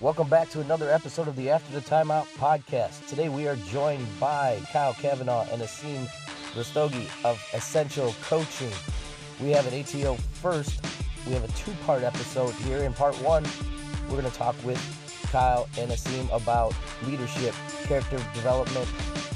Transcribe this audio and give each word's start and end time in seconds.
Welcome 0.00 0.30
back 0.30 0.48
to 0.52 0.62
another 0.62 0.90
episode 0.90 1.28
of 1.28 1.36
the 1.36 1.50
After 1.50 1.78
the 1.78 1.82
Timeout 1.82 2.24
podcast. 2.38 3.06
Today 3.06 3.28
we 3.28 3.46
are 3.46 3.56
joined 3.56 4.06
by 4.18 4.58
Kyle 4.72 4.94
Kavanaugh 4.94 5.44
and 5.52 5.60
Asim 5.60 6.06
Rastogi 6.54 7.06
of 7.22 7.38
Essential 7.52 8.14
Coaching. 8.22 8.72
We 9.42 9.50
have 9.50 9.70
an 9.70 9.78
ATO 9.78 10.14
first. 10.14 10.80
We 11.26 11.34
have 11.34 11.44
a 11.44 11.48
two 11.48 11.72
part 11.84 12.02
episode 12.02 12.54
here. 12.54 12.78
In 12.78 12.94
part 12.94 13.14
one, 13.16 13.44
we're 14.04 14.18
going 14.18 14.24
to 14.24 14.38
talk 14.38 14.56
with 14.64 14.80
Kyle 15.30 15.68
and 15.76 15.90
Asim 15.90 16.34
about 16.34 16.74
leadership, 17.06 17.54
character 17.82 18.16
development, 18.32 18.88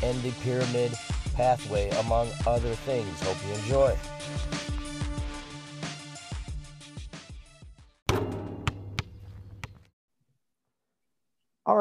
and 0.03 0.19
the 0.23 0.31
pyramid 0.43 0.95
pathway, 1.35 1.91
among 1.91 2.31
other 2.47 2.75
things. 2.75 3.21
Hope 3.21 3.37
you 3.47 3.55
enjoy. 3.65 3.99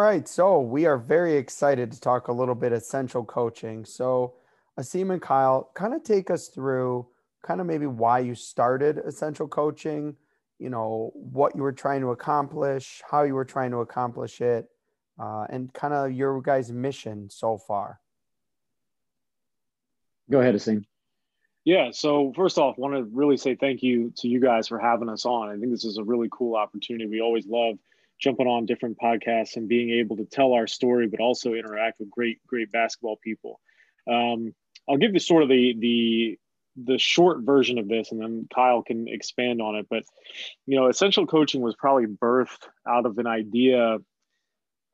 Right, 0.03 0.27
so 0.27 0.59
we 0.59 0.85
are 0.85 0.97
very 0.97 1.35
excited 1.37 1.91
to 1.91 1.99
talk 1.99 2.27
a 2.27 2.33
little 2.33 2.55
bit 2.55 2.71
essential 2.71 3.23
coaching. 3.23 3.85
So, 3.85 4.35
Asim 4.79 5.11
and 5.11 5.21
Kyle, 5.21 5.69
kind 5.73 5.93
of 5.93 6.03
take 6.03 6.31
us 6.31 6.47
through 6.47 7.07
kind 7.43 7.61
of 7.61 7.67
maybe 7.67 7.85
why 7.85 8.19
you 8.19 8.35
started 8.35 8.97
essential 8.99 9.47
coaching, 9.47 10.15
you 10.59 10.69
know, 10.69 11.11
what 11.13 11.55
you 11.55 11.61
were 11.61 11.73
trying 11.73 12.01
to 12.01 12.11
accomplish, 12.11 13.01
how 13.09 13.23
you 13.23 13.35
were 13.35 13.45
trying 13.45 13.71
to 13.71 13.77
accomplish 13.77 14.41
it, 14.41 14.69
uh, 15.19 15.45
and 15.49 15.73
kind 15.73 15.93
of 15.93 16.11
your 16.11 16.41
guys' 16.41 16.71
mission 16.71 17.29
so 17.29 17.57
far. 17.57 17.99
Go 20.31 20.39
ahead, 20.39 20.55
Asim. 20.55 20.85
Yeah. 21.65 21.91
So 21.91 22.33
first 22.35 22.57
off, 22.57 22.77
want 22.77 22.95
to 22.95 23.03
really 23.03 23.37
say 23.37 23.55
thank 23.55 23.83
you 23.83 24.11
to 24.17 24.27
you 24.27 24.39
guys 24.39 24.67
for 24.67 24.79
having 24.79 25.09
us 25.09 25.25
on. 25.25 25.49
I 25.49 25.57
think 25.57 25.71
this 25.71 25.85
is 25.85 25.97
a 25.97 26.03
really 26.03 26.27
cool 26.31 26.55
opportunity. 26.55 27.09
We 27.09 27.21
always 27.21 27.45
love 27.45 27.77
jumping 28.23 28.47
on 28.47 28.65
different 28.65 28.97
podcasts 28.97 29.57
and 29.57 29.67
being 29.67 29.89
able 29.91 30.15
to 30.15 30.25
tell 30.25 30.53
our 30.53 30.65
story, 30.65 31.07
but 31.07 31.19
also 31.19 31.53
interact 31.53 31.99
with 31.99 32.09
great, 32.09 32.39
great 32.47 32.71
basketball 32.71 33.17
people. 33.21 33.59
Um, 34.09 34.53
I'll 34.89 34.97
give 34.97 35.13
you 35.13 35.19
sort 35.19 35.43
of 35.43 35.49
the 35.49 35.75
the 35.77 36.39
the 36.75 36.97
short 36.97 37.41
version 37.41 37.77
of 37.77 37.87
this, 37.87 38.11
and 38.11 38.19
then 38.19 38.47
Kyle 38.53 38.81
can 38.81 39.07
expand 39.07 39.61
on 39.61 39.75
it. 39.75 39.87
But 39.89 40.03
you 40.65 40.77
know, 40.77 40.87
essential 40.87 41.27
coaching 41.27 41.61
was 41.61 41.75
probably 41.75 42.07
birthed 42.07 42.67
out 42.87 43.05
of 43.05 43.17
an 43.17 43.27
idea. 43.27 43.97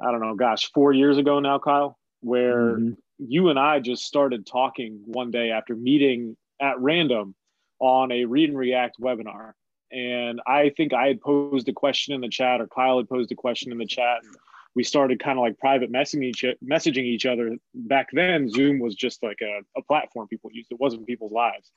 I 0.02 0.12
don't 0.12 0.22
know, 0.22 0.36
gosh, 0.36 0.72
four 0.74 0.94
years 0.94 1.18
ago 1.18 1.40
now, 1.40 1.60
Kyle, 1.60 1.98
where 2.22 2.78
mm-hmm. 2.78 2.94
you 3.20 3.50
and 3.50 3.60
I 3.60 3.80
just 3.80 4.06
started 4.06 4.46
talking 4.46 5.02
one 5.06 5.30
day 5.30 5.52
after 5.52 5.76
meeting 5.76 6.36
at 6.62 6.80
random 6.80 7.36
on 7.80 8.12
a 8.12 8.26
read 8.26 8.50
and 8.50 8.58
react 8.58 9.00
webinar 9.00 9.54
and 9.92 10.42
I 10.46 10.72
think 10.76 10.94
I 10.94 11.08
had 11.08 11.22
posed 11.22 11.68
a 11.70 11.74
question 11.74 12.14
in 12.14 12.22
the 12.22 12.30
chat, 12.30 12.62
or 12.62 12.68
Kyle 12.68 12.98
had 12.98 13.10
posed 13.10 13.32
a 13.32 13.36
question 13.36 13.72
in 13.72 13.78
the 13.78 13.86
chat, 13.86 14.20
and 14.24 14.36
we 14.76 14.84
started 14.84 15.20
kind 15.20 15.38
of 15.38 15.44
like 15.44 15.58
private 15.58 15.92
messaging 15.92 16.26
each, 16.26 16.46
messaging 16.64 17.06
each 17.06 17.26
other. 17.26 17.58
Back 17.74 18.10
then, 18.14 18.50
Zoom 18.50 18.80
was 18.80 18.96
just 18.96 19.24
like 19.24 19.40
a, 19.42 19.62
a 19.78 19.84
platform 19.84 20.28
people 20.28 20.52
used; 20.54 20.72
it 20.72 20.80
wasn't 20.80 21.08
people's 21.08 21.32
lives. 21.32 21.72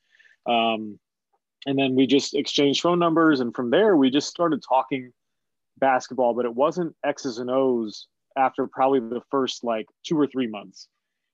Um, 0.46 0.98
and 1.64 1.78
then 1.78 1.94
we 1.94 2.06
just 2.06 2.34
exchanged 2.34 2.82
phone 2.82 2.98
numbers, 2.98 3.40
and 3.40 3.54
from 3.54 3.70
there, 3.70 3.96
we 3.96 4.10
just 4.10 4.28
started 4.28 4.62
talking 4.66 5.12
basketball. 5.78 6.34
But 6.34 6.44
it 6.44 6.54
wasn't 6.54 6.94
X's 7.04 7.38
and 7.38 7.50
O's 7.50 8.08
after 8.36 8.66
probably 8.66 9.00
the 9.00 9.22
first 9.30 9.64
like 9.64 9.86
two 10.04 10.18
or 10.18 10.26
three 10.26 10.46
months. 10.46 10.88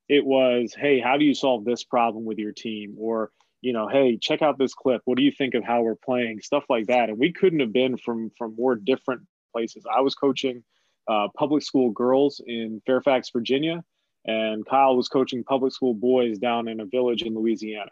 It 0.09 0.25
was, 0.25 0.75
hey, 0.75 1.01
how 1.01 1.19
do 1.19 1.25
you 1.25 1.35
solve 1.35 1.65
this 1.65 1.85
problem 1.85 2.25
with 2.25 2.39
your 2.39 2.53
team, 2.53 2.95
or 2.99 3.31
you 3.61 3.73
know, 3.73 3.89
hey, 3.89 4.17
check 4.21 4.43
out 4.43 4.59
this 4.59 4.75
clip. 4.75 5.03
What 5.05 5.19
do 5.19 5.25
you 5.25 5.33
think 5.33 5.55
of 5.55 5.65
how 5.65 5.83
we're 5.83 5.97
playing? 5.97 6.41
Stuff 6.41 6.65
like 6.69 6.87
that. 6.87 7.09
And 7.09 7.19
we 7.19 7.33
couldn't 7.33 7.61
have 7.61 7.73
been 7.73 7.97
from 7.97 8.31
from 8.37 8.55
more 8.57 8.77
different 8.77 9.23
places. 9.53 9.85
I 9.93 10.01
was 10.01 10.15
coaching 10.15 10.63
uh, 11.09 11.29
public 11.37 11.63
school 11.63 11.91
girls 11.91 12.41
in 12.47 12.81
Fairfax, 12.87 13.31
Virginia, 13.33 13.83
and 14.27 14.67
Kyle 14.67 14.97
was 14.97 15.09
coaching 15.09 15.43
public 15.43 15.73
school 15.73 15.95
boys 15.95 16.39
down 16.39 16.69
in 16.69 16.81
a 16.81 16.87
village 16.87 17.23
in 17.23 17.35
Louisiana. 17.35 17.91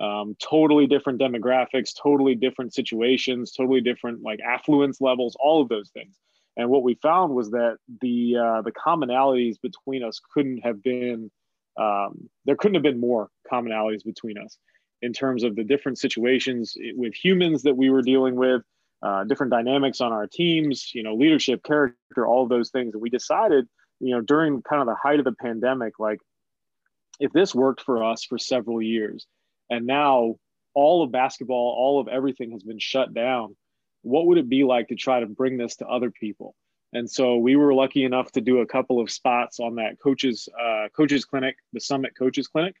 Um, 0.00 0.34
totally 0.42 0.88
different 0.88 1.20
demographics, 1.20 1.92
totally 2.00 2.34
different 2.34 2.74
situations, 2.74 3.52
totally 3.52 3.80
different 3.80 4.22
like 4.22 4.40
affluence 4.40 5.00
levels, 5.00 5.36
all 5.38 5.62
of 5.62 5.68
those 5.68 5.90
things. 5.90 6.18
And 6.56 6.68
what 6.70 6.82
we 6.82 6.94
found 7.02 7.34
was 7.34 7.50
that 7.50 7.76
the 8.00 8.36
uh, 8.36 8.62
the 8.62 8.72
commonalities 8.72 9.60
between 9.62 10.02
us 10.02 10.20
couldn't 10.32 10.64
have 10.64 10.82
been 10.82 11.30
um, 11.78 12.28
there 12.44 12.56
couldn't 12.56 12.74
have 12.74 12.82
been 12.82 13.00
more 13.00 13.28
commonalities 13.52 14.04
between 14.04 14.38
us 14.38 14.58
in 15.04 15.12
terms 15.12 15.44
of 15.44 15.54
the 15.54 15.64
different 15.64 15.98
situations 15.98 16.76
with 16.94 17.12
humans 17.14 17.62
that 17.62 17.76
we 17.76 17.90
were 17.90 18.00
dealing 18.00 18.36
with, 18.36 18.62
uh, 19.02 19.22
different 19.24 19.52
dynamics 19.52 20.00
on 20.00 20.12
our 20.12 20.26
teams, 20.26 20.94
you 20.94 21.02
know, 21.02 21.14
leadership, 21.14 21.62
character, 21.62 22.26
all 22.26 22.42
of 22.42 22.48
those 22.48 22.70
things. 22.70 22.94
And 22.94 23.02
we 23.02 23.10
decided, 23.10 23.68
you 24.00 24.14
know, 24.14 24.22
during 24.22 24.62
kind 24.62 24.80
of 24.80 24.86
the 24.86 24.94
height 24.94 25.18
of 25.18 25.26
the 25.26 25.34
pandemic, 25.34 25.98
like 25.98 26.20
if 27.20 27.32
this 27.32 27.54
worked 27.54 27.82
for 27.82 28.02
us 28.02 28.24
for 28.24 28.38
several 28.38 28.80
years, 28.80 29.26
and 29.68 29.86
now 29.86 30.36
all 30.72 31.04
of 31.04 31.12
basketball, 31.12 31.76
all 31.78 32.00
of 32.00 32.08
everything 32.08 32.52
has 32.52 32.62
been 32.62 32.78
shut 32.78 33.12
down, 33.12 33.54
what 34.00 34.26
would 34.26 34.38
it 34.38 34.48
be 34.48 34.64
like 34.64 34.88
to 34.88 34.94
try 34.94 35.20
to 35.20 35.26
bring 35.26 35.58
this 35.58 35.76
to 35.76 35.86
other 35.86 36.10
people? 36.10 36.54
And 36.94 37.10
so 37.10 37.36
we 37.36 37.56
were 37.56 37.74
lucky 37.74 38.04
enough 38.04 38.32
to 38.32 38.40
do 38.40 38.60
a 38.60 38.66
couple 38.66 39.00
of 39.00 39.10
spots 39.10 39.60
on 39.60 39.74
that 39.74 40.00
coaches 40.02 40.48
uh, 40.58 40.88
coaches 40.96 41.26
clinic, 41.26 41.56
the 41.74 41.80
Summit 41.80 42.12
Coaches 42.16 42.48
Clinic, 42.48 42.76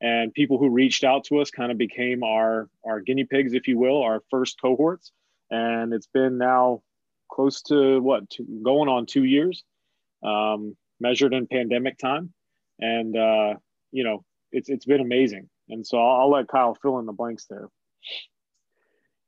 and 0.00 0.32
people 0.32 0.58
who 0.58 0.68
reached 0.68 1.04
out 1.04 1.24
to 1.24 1.40
us 1.40 1.50
kind 1.50 1.72
of 1.72 1.78
became 1.78 2.22
our 2.22 2.68
our 2.84 3.00
guinea 3.00 3.24
pigs 3.24 3.52
if 3.52 3.66
you 3.66 3.78
will 3.78 4.02
our 4.02 4.22
first 4.30 4.60
cohorts. 4.60 5.12
And 5.50 5.92
it's 5.92 6.06
been 6.06 6.38
now 6.38 6.82
close 7.30 7.62
to 7.62 8.00
what 8.00 8.24
going 8.62 8.88
on 8.88 9.06
two 9.06 9.24
years 9.24 9.64
um, 10.22 10.76
measured 11.00 11.32
in 11.32 11.46
pandemic 11.46 11.98
time. 11.98 12.32
And 12.78 13.16
uh, 13.16 13.54
you 13.90 14.04
know 14.04 14.24
it's 14.52 14.68
it's 14.68 14.86
been 14.86 15.00
amazing. 15.00 15.48
And 15.68 15.86
so 15.86 15.98
I'll, 15.98 16.20
I'll, 16.22 16.30
let 16.30 16.48
kyle 16.48 16.74
fill 16.80 16.98
in 16.98 17.06
the 17.06 17.12
blanks 17.12 17.46
there. 17.48 17.68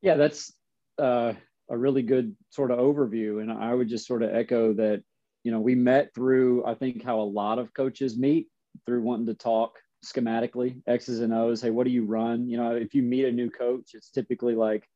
Yeah 0.02 0.16
that's 0.16 0.52
uh, 0.98 1.32
a 1.68 1.76
really 1.76 2.02
good 2.02 2.36
sort 2.50 2.70
of 2.70 2.78
overview. 2.78 3.42
And 3.42 3.50
i 3.50 3.74
would 3.74 3.88
just 3.88 4.06
sort 4.06 4.22
of 4.22 4.34
echo 4.34 4.72
that 4.74 5.02
you 5.42 5.50
know 5.50 5.60
we 5.60 5.74
met 5.74 6.14
through 6.14 6.64
i 6.66 6.74
think 6.74 7.02
how 7.02 7.18
a 7.20 7.22
lot 7.22 7.58
of 7.58 7.72
coaches 7.72 8.18
meet 8.18 8.48
through 8.84 9.02
wanting 9.02 9.26
to 9.26 9.34
talk 9.34 9.72
schematically, 10.04 10.80
X's 10.86 11.20
and 11.20 11.34
O's. 11.34 11.62
Hey, 11.62 11.70
what 11.70 11.84
do 11.84 11.90
you 11.90 12.04
run? 12.04 12.48
You 12.48 12.56
know, 12.56 12.72
if 12.72 12.94
you 12.94 13.02
meet 13.02 13.24
a 13.24 13.32
new 13.32 13.50
coach, 13.50 13.90
it's 13.94 14.10
typically 14.10 14.54
like, 14.54 14.86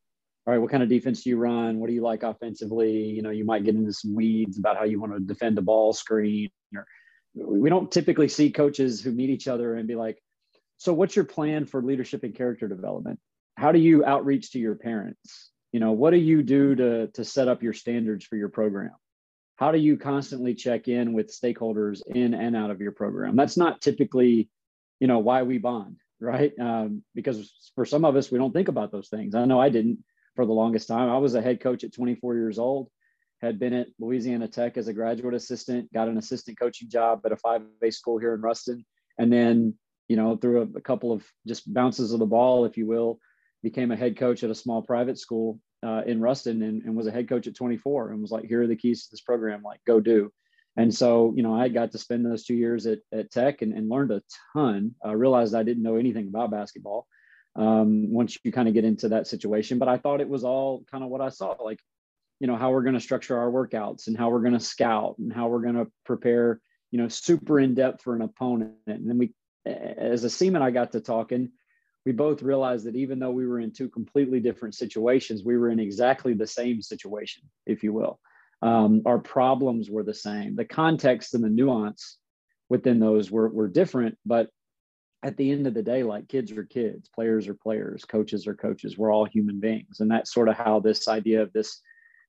all 0.46 0.52
right, 0.52 0.60
what 0.60 0.70
kind 0.70 0.82
of 0.82 0.88
defense 0.88 1.22
do 1.22 1.30
you 1.30 1.38
run? 1.38 1.78
What 1.78 1.88
do 1.88 1.94
you 1.94 2.02
like 2.02 2.22
offensively? 2.22 2.92
You 2.92 3.22
know, 3.22 3.30
you 3.30 3.44
might 3.44 3.64
get 3.64 3.74
into 3.74 3.92
some 3.92 4.14
weeds 4.14 4.58
about 4.58 4.76
how 4.76 4.84
you 4.84 5.00
want 5.00 5.14
to 5.14 5.20
defend 5.20 5.58
a 5.58 5.62
ball 5.62 5.92
screen. 5.92 6.50
Or 6.74 6.86
we 7.34 7.70
don't 7.70 7.90
typically 7.90 8.28
see 8.28 8.50
coaches 8.50 9.00
who 9.00 9.12
meet 9.12 9.30
each 9.30 9.48
other 9.48 9.74
and 9.74 9.88
be 9.88 9.94
like, 9.94 10.18
so 10.76 10.92
what's 10.92 11.16
your 11.16 11.24
plan 11.24 11.64
for 11.64 11.82
leadership 11.82 12.24
and 12.24 12.34
character 12.34 12.68
development? 12.68 13.18
How 13.56 13.72
do 13.72 13.78
you 13.78 14.04
outreach 14.04 14.52
to 14.52 14.58
your 14.58 14.74
parents? 14.74 15.50
You 15.72 15.80
know, 15.80 15.92
what 15.92 16.10
do 16.10 16.18
you 16.18 16.42
do 16.42 16.74
to, 16.74 17.06
to 17.08 17.24
set 17.24 17.48
up 17.48 17.62
your 17.62 17.72
standards 17.72 18.24
for 18.24 18.36
your 18.36 18.48
program? 18.48 18.92
How 19.56 19.72
do 19.72 19.78
you 19.78 19.96
constantly 19.96 20.54
check 20.54 20.88
in 20.88 21.12
with 21.12 21.28
stakeholders 21.28 22.02
in 22.06 22.34
and 22.34 22.56
out 22.56 22.70
of 22.70 22.80
your 22.80 22.92
program? 22.92 23.36
That's 23.36 23.56
not 23.56 23.80
typically 23.80 24.50
you 25.00 25.06
know 25.06 25.18
why 25.18 25.42
we 25.42 25.58
bond 25.58 25.96
right? 26.20 26.52
Um, 26.58 27.02
because 27.14 27.52
for 27.74 27.84
some 27.84 28.04
of 28.04 28.16
us 28.16 28.30
we 28.30 28.38
don't 28.38 28.52
think 28.52 28.68
about 28.68 28.92
those 28.92 29.08
things. 29.08 29.34
I 29.34 29.44
know 29.44 29.60
i 29.60 29.68
didn't 29.68 29.98
for 30.36 30.46
the 30.46 30.52
longest 30.52 30.88
time. 30.88 31.10
I 31.10 31.18
was 31.18 31.34
a 31.34 31.42
head 31.42 31.60
coach 31.60 31.84
at 31.84 31.92
24 31.92 32.34
years 32.36 32.58
old 32.58 32.88
had 33.40 33.58
been 33.58 33.74
at 33.74 33.88
louisiana 33.98 34.48
tech 34.48 34.76
as 34.78 34.88
a 34.88 34.92
graduate 34.92 35.34
assistant 35.34 35.92
got 35.92 36.08
an 36.08 36.16
assistant 36.16 36.58
coaching 36.58 36.88
job 36.88 37.20
at 37.26 37.32
a 37.32 37.36
5a 37.36 37.92
school 37.92 38.16
here 38.16 38.34
in 38.34 38.40
ruston 38.40 38.84
and 39.18 39.30
then 39.30 39.74
you 40.08 40.16
know 40.16 40.36
through 40.36 40.62
a, 40.62 40.78
a 40.78 40.80
couple 40.80 41.12
of 41.12 41.22
just 41.46 41.72
bounces 41.72 42.12
of 42.12 42.20
the 42.20 42.26
ball 42.26 42.64
if 42.64 42.78
you 42.78 42.86
will 42.86 43.18
became 43.62 43.90
a 43.90 43.96
head 43.96 44.16
coach 44.16 44.42
at 44.42 44.50
a 44.50 44.54
small 44.54 44.80
private 44.80 45.18
school 45.18 45.60
uh, 45.82 46.02
in 46.06 46.20
ruston 46.20 46.62
and, 46.62 46.82
and 46.84 46.96
was 46.96 47.06
a 47.06 47.12
head 47.12 47.28
coach 47.28 47.46
at 47.46 47.54
24 47.54 48.12
and 48.12 48.22
was 48.22 48.30
like 48.30 48.44
here 48.44 48.62
are 48.62 48.66
the 48.66 48.76
keys 48.76 49.04
to 49.04 49.08
this 49.10 49.20
program 49.20 49.62
like 49.62 49.80
go 49.86 50.00
do 50.00 50.32
and 50.76 50.92
so, 50.92 51.32
you 51.36 51.42
know, 51.42 51.54
I 51.54 51.68
got 51.68 51.92
to 51.92 51.98
spend 51.98 52.26
those 52.26 52.44
two 52.44 52.54
years 52.54 52.86
at, 52.86 52.98
at 53.12 53.30
Tech 53.30 53.62
and, 53.62 53.72
and 53.72 53.88
learned 53.88 54.10
a 54.10 54.22
ton. 54.52 54.94
I 55.04 55.12
realized 55.12 55.54
I 55.54 55.62
didn't 55.62 55.84
know 55.84 55.96
anything 55.96 56.26
about 56.28 56.50
basketball 56.50 57.06
um, 57.54 58.12
once 58.12 58.36
you 58.42 58.50
kind 58.50 58.66
of 58.66 58.74
get 58.74 58.84
into 58.84 59.10
that 59.10 59.28
situation. 59.28 59.78
But 59.78 59.88
I 59.88 59.98
thought 59.98 60.20
it 60.20 60.28
was 60.28 60.42
all 60.42 60.84
kind 60.90 61.04
of 61.04 61.10
what 61.10 61.20
I 61.20 61.28
saw, 61.28 61.54
like, 61.62 61.78
you 62.40 62.48
know, 62.48 62.56
how 62.56 62.72
we're 62.72 62.82
going 62.82 62.94
to 62.94 63.00
structure 63.00 63.38
our 63.38 63.50
workouts 63.50 64.08
and 64.08 64.18
how 64.18 64.30
we're 64.30 64.40
going 64.40 64.54
to 64.54 64.60
scout 64.60 65.16
and 65.18 65.32
how 65.32 65.46
we're 65.46 65.62
going 65.62 65.76
to 65.76 65.86
prepare, 66.04 66.60
you 66.90 67.00
know, 67.00 67.06
super 67.06 67.60
in 67.60 67.74
depth 67.74 68.02
for 68.02 68.16
an 68.16 68.22
opponent. 68.22 68.72
And 68.88 69.08
then 69.08 69.18
we, 69.18 69.32
Asim 69.66 70.56
and, 70.56 70.64
I 70.64 70.72
got 70.72 70.90
to 70.92 71.00
talking, 71.00 71.52
we 72.04 72.10
both 72.10 72.42
realized 72.42 72.86
that 72.86 72.96
even 72.96 73.20
though 73.20 73.30
we 73.30 73.46
were 73.46 73.60
in 73.60 73.70
two 73.70 73.88
completely 73.88 74.40
different 74.40 74.74
situations, 74.74 75.44
we 75.44 75.56
were 75.56 75.70
in 75.70 75.78
exactly 75.78 76.34
the 76.34 76.48
same 76.48 76.82
situation, 76.82 77.44
if 77.64 77.84
you 77.84 77.92
will 77.92 78.18
um, 78.62 79.02
our 79.06 79.18
problems 79.18 79.90
were 79.90 80.02
the 80.02 80.14
same. 80.14 80.56
The 80.56 80.64
context 80.64 81.34
and 81.34 81.44
the 81.44 81.48
nuance 81.48 82.18
within 82.68 82.98
those 82.98 83.30
were, 83.30 83.48
were 83.48 83.68
different, 83.68 84.16
but 84.24 84.48
at 85.22 85.38
the 85.38 85.50
end 85.50 85.66
of 85.66 85.72
the 85.72 85.82
day, 85.82 86.02
like 86.02 86.28
kids 86.28 86.52
are 86.52 86.64
kids, 86.64 87.08
players 87.08 87.48
are 87.48 87.54
players, 87.54 88.04
coaches 88.04 88.46
are 88.46 88.54
coaches. 88.54 88.98
We're 88.98 89.12
all 89.12 89.24
human 89.24 89.58
beings, 89.58 90.00
and 90.00 90.10
that's 90.10 90.32
sort 90.32 90.48
of 90.48 90.56
how 90.56 90.80
this 90.80 91.08
idea 91.08 91.42
of 91.42 91.52
this 91.52 91.80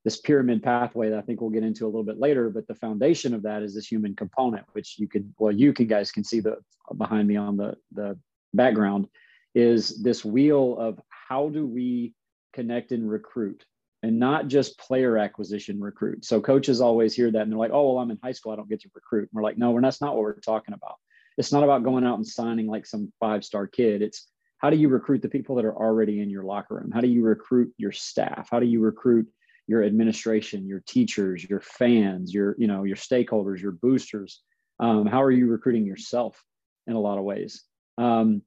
this 0.02 0.20
pyramid 0.20 0.62
pathway 0.62 1.10
that 1.10 1.18
I 1.18 1.22
think 1.22 1.40
we'll 1.40 1.50
get 1.50 1.64
into 1.64 1.84
a 1.84 1.88
little 1.88 2.04
bit 2.04 2.20
later. 2.20 2.48
But 2.48 2.68
the 2.68 2.76
foundation 2.76 3.34
of 3.34 3.42
that 3.42 3.62
is 3.62 3.74
this 3.74 3.90
human 3.90 4.14
component, 4.14 4.64
which 4.72 5.00
you 5.00 5.08
could, 5.08 5.34
well, 5.36 5.50
you 5.52 5.72
can 5.72 5.88
guys 5.88 6.12
can 6.12 6.22
see 6.22 6.38
the 6.38 6.56
behind 6.96 7.28
me 7.28 7.36
on 7.36 7.56
the 7.56 7.74
the 7.92 8.18
background, 8.54 9.08
is 9.54 10.02
this 10.02 10.24
wheel 10.24 10.78
of 10.78 10.98
how 11.08 11.50
do 11.50 11.66
we 11.66 12.14
connect 12.54 12.92
and 12.92 13.10
recruit, 13.10 13.64
and 14.06 14.20
not 14.20 14.46
just 14.46 14.78
player 14.78 15.18
acquisition 15.18 15.80
recruit. 15.80 16.24
So 16.24 16.40
coaches 16.40 16.80
always 16.80 17.12
hear 17.12 17.28
that 17.32 17.42
and 17.42 17.50
they're 17.50 17.58
like, 17.58 17.72
oh, 17.72 17.90
well, 17.90 17.98
I'm 17.98 18.12
in 18.12 18.18
high 18.22 18.32
school, 18.32 18.52
I 18.52 18.56
don't 18.56 18.68
get 18.68 18.80
to 18.82 18.90
recruit. 18.94 19.22
And 19.22 19.30
we're 19.32 19.42
like, 19.42 19.58
no, 19.58 19.74
and 19.74 19.84
that's 19.84 20.00
not 20.00 20.14
what 20.14 20.22
we're 20.22 20.38
talking 20.38 20.74
about. 20.74 20.94
It's 21.36 21.52
not 21.52 21.64
about 21.64 21.82
going 21.82 22.04
out 22.04 22.14
and 22.14 22.26
signing 22.26 22.68
like 22.68 22.86
some 22.86 23.12
five 23.18 23.44
star 23.44 23.66
kid. 23.66 24.02
It's 24.02 24.28
how 24.58 24.70
do 24.70 24.76
you 24.76 24.88
recruit 24.88 25.22
the 25.22 25.28
people 25.28 25.56
that 25.56 25.64
are 25.64 25.76
already 25.76 26.20
in 26.20 26.30
your 26.30 26.44
locker 26.44 26.76
room? 26.76 26.92
How 26.92 27.00
do 27.00 27.08
you 27.08 27.24
recruit 27.24 27.72
your 27.78 27.90
staff? 27.90 28.48
How 28.48 28.60
do 28.60 28.66
you 28.66 28.80
recruit 28.80 29.26
your 29.66 29.82
administration, 29.82 30.68
your 30.68 30.84
teachers, 30.86 31.44
your 31.44 31.60
fans, 31.60 32.32
your 32.32 32.54
you 32.58 32.68
know 32.68 32.84
your 32.84 32.96
stakeholders, 32.96 33.60
your 33.60 33.72
boosters? 33.72 34.40
Um, 34.78 35.04
how 35.06 35.22
are 35.22 35.32
you 35.32 35.48
recruiting 35.48 35.84
yourself 35.84 36.42
in 36.86 36.94
a 36.94 37.00
lot 37.00 37.18
of 37.18 37.24
ways? 37.24 37.64
Um, 37.98 38.42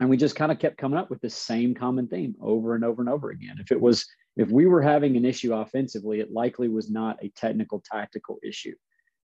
and 0.00 0.08
we 0.08 0.16
just 0.16 0.34
kind 0.34 0.50
of 0.50 0.58
kept 0.58 0.78
coming 0.78 0.98
up 0.98 1.10
with 1.10 1.20
the 1.20 1.30
same 1.30 1.74
common 1.74 2.08
theme 2.08 2.34
over 2.40 2.74
and 2.74 2.84
over 2.84 3.02
and 3.02 3.08
over 3.08 3.30
again. 3.30 3.58
If 3.60 3.70
it 3.70 3.80
was 3.80 4.06
if 4.38 4.48
we 4.50 4.66
were 4.66 4.80
having 4.80 5.16
an 5.16 5.24
issue 5.24 5.52
offensively, 5.52 6.20
it 6.20 6.32
likely 6.32 6.68
was 6.68 6.88
not 6.90 7.22
a 7.22 7.28
technical 7.28 7.82
tactical 7.84 8.38
issue. 8.42 8.74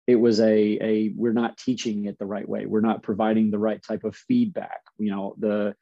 It 0.06 0.18
was 0.18 0.40
a 0.40 0.78
a 0.82 1.14
we're 1.16 1.34
not 1.34 1.58
teaching 1.58 2.06
it 2.06 2.20
the 2.20 2.26
right 2.26 2.48
way. 2.48 2.66
We're 2.66 2.82
not 2.82 3.02
providing 3.02 3.50
the 3.50 3.60
right 3.60 3.82
type 3.82 4.04
of 4.04 4.16
feedback. 4.16 4.82
You 5.00 5.12
know 5.12 5.36
the 5.40 5.76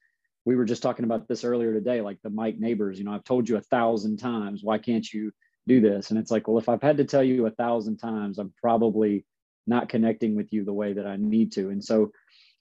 we 0.45 0.55
were 0.55 0.65
just 0.65 0.83
talking 0.83 1.05
about 1.05 1.27
this 1.27 1.43
earlier 1.43 1.73
today, 1.73 2.01
like 2.01 2.19
the 2.21 2.29
Mike 2.29 2.59
neighbors, 2.59 2.99
you 2.99 3.05
know, 3.05 3.13
I've 3.13 3.23
told 3.23 3.49
you 3.49 3.57
a 3.57 3.61
thousand 3.61 4.17
times, 4.17 4.61
why 4.63 4.77
can't 4.77 5.11
you 5.11 5.31
do 5.67 5.81
this? 5.81 6.11
And 6.11 6.19
it's 6.19 6.29
like, 6.29 6.47
well, 6.47 6.59
if 6.59 6.69
I've 6.69 6.83
had 6.83 6.97
to 6.97 7.03
tell 7.03 7.23
you 7.23 7.47
a 7.47 7.51
thousand 7.51 7.97
times, 7.97 8.37
I'm 8.37 8.53
probably 8.61 9.25
not 9.65 9.89
connecting 9.89 10.35
with 10.35 10.53
you 10.53 10.63
the 10.63 10.73
way 10.73 10.93
that 10.93 11.07
I 11.07 11.15
need 11.17 11.53
to. 11.53 11.71
And 11.71 11.83
so 11.83 12.11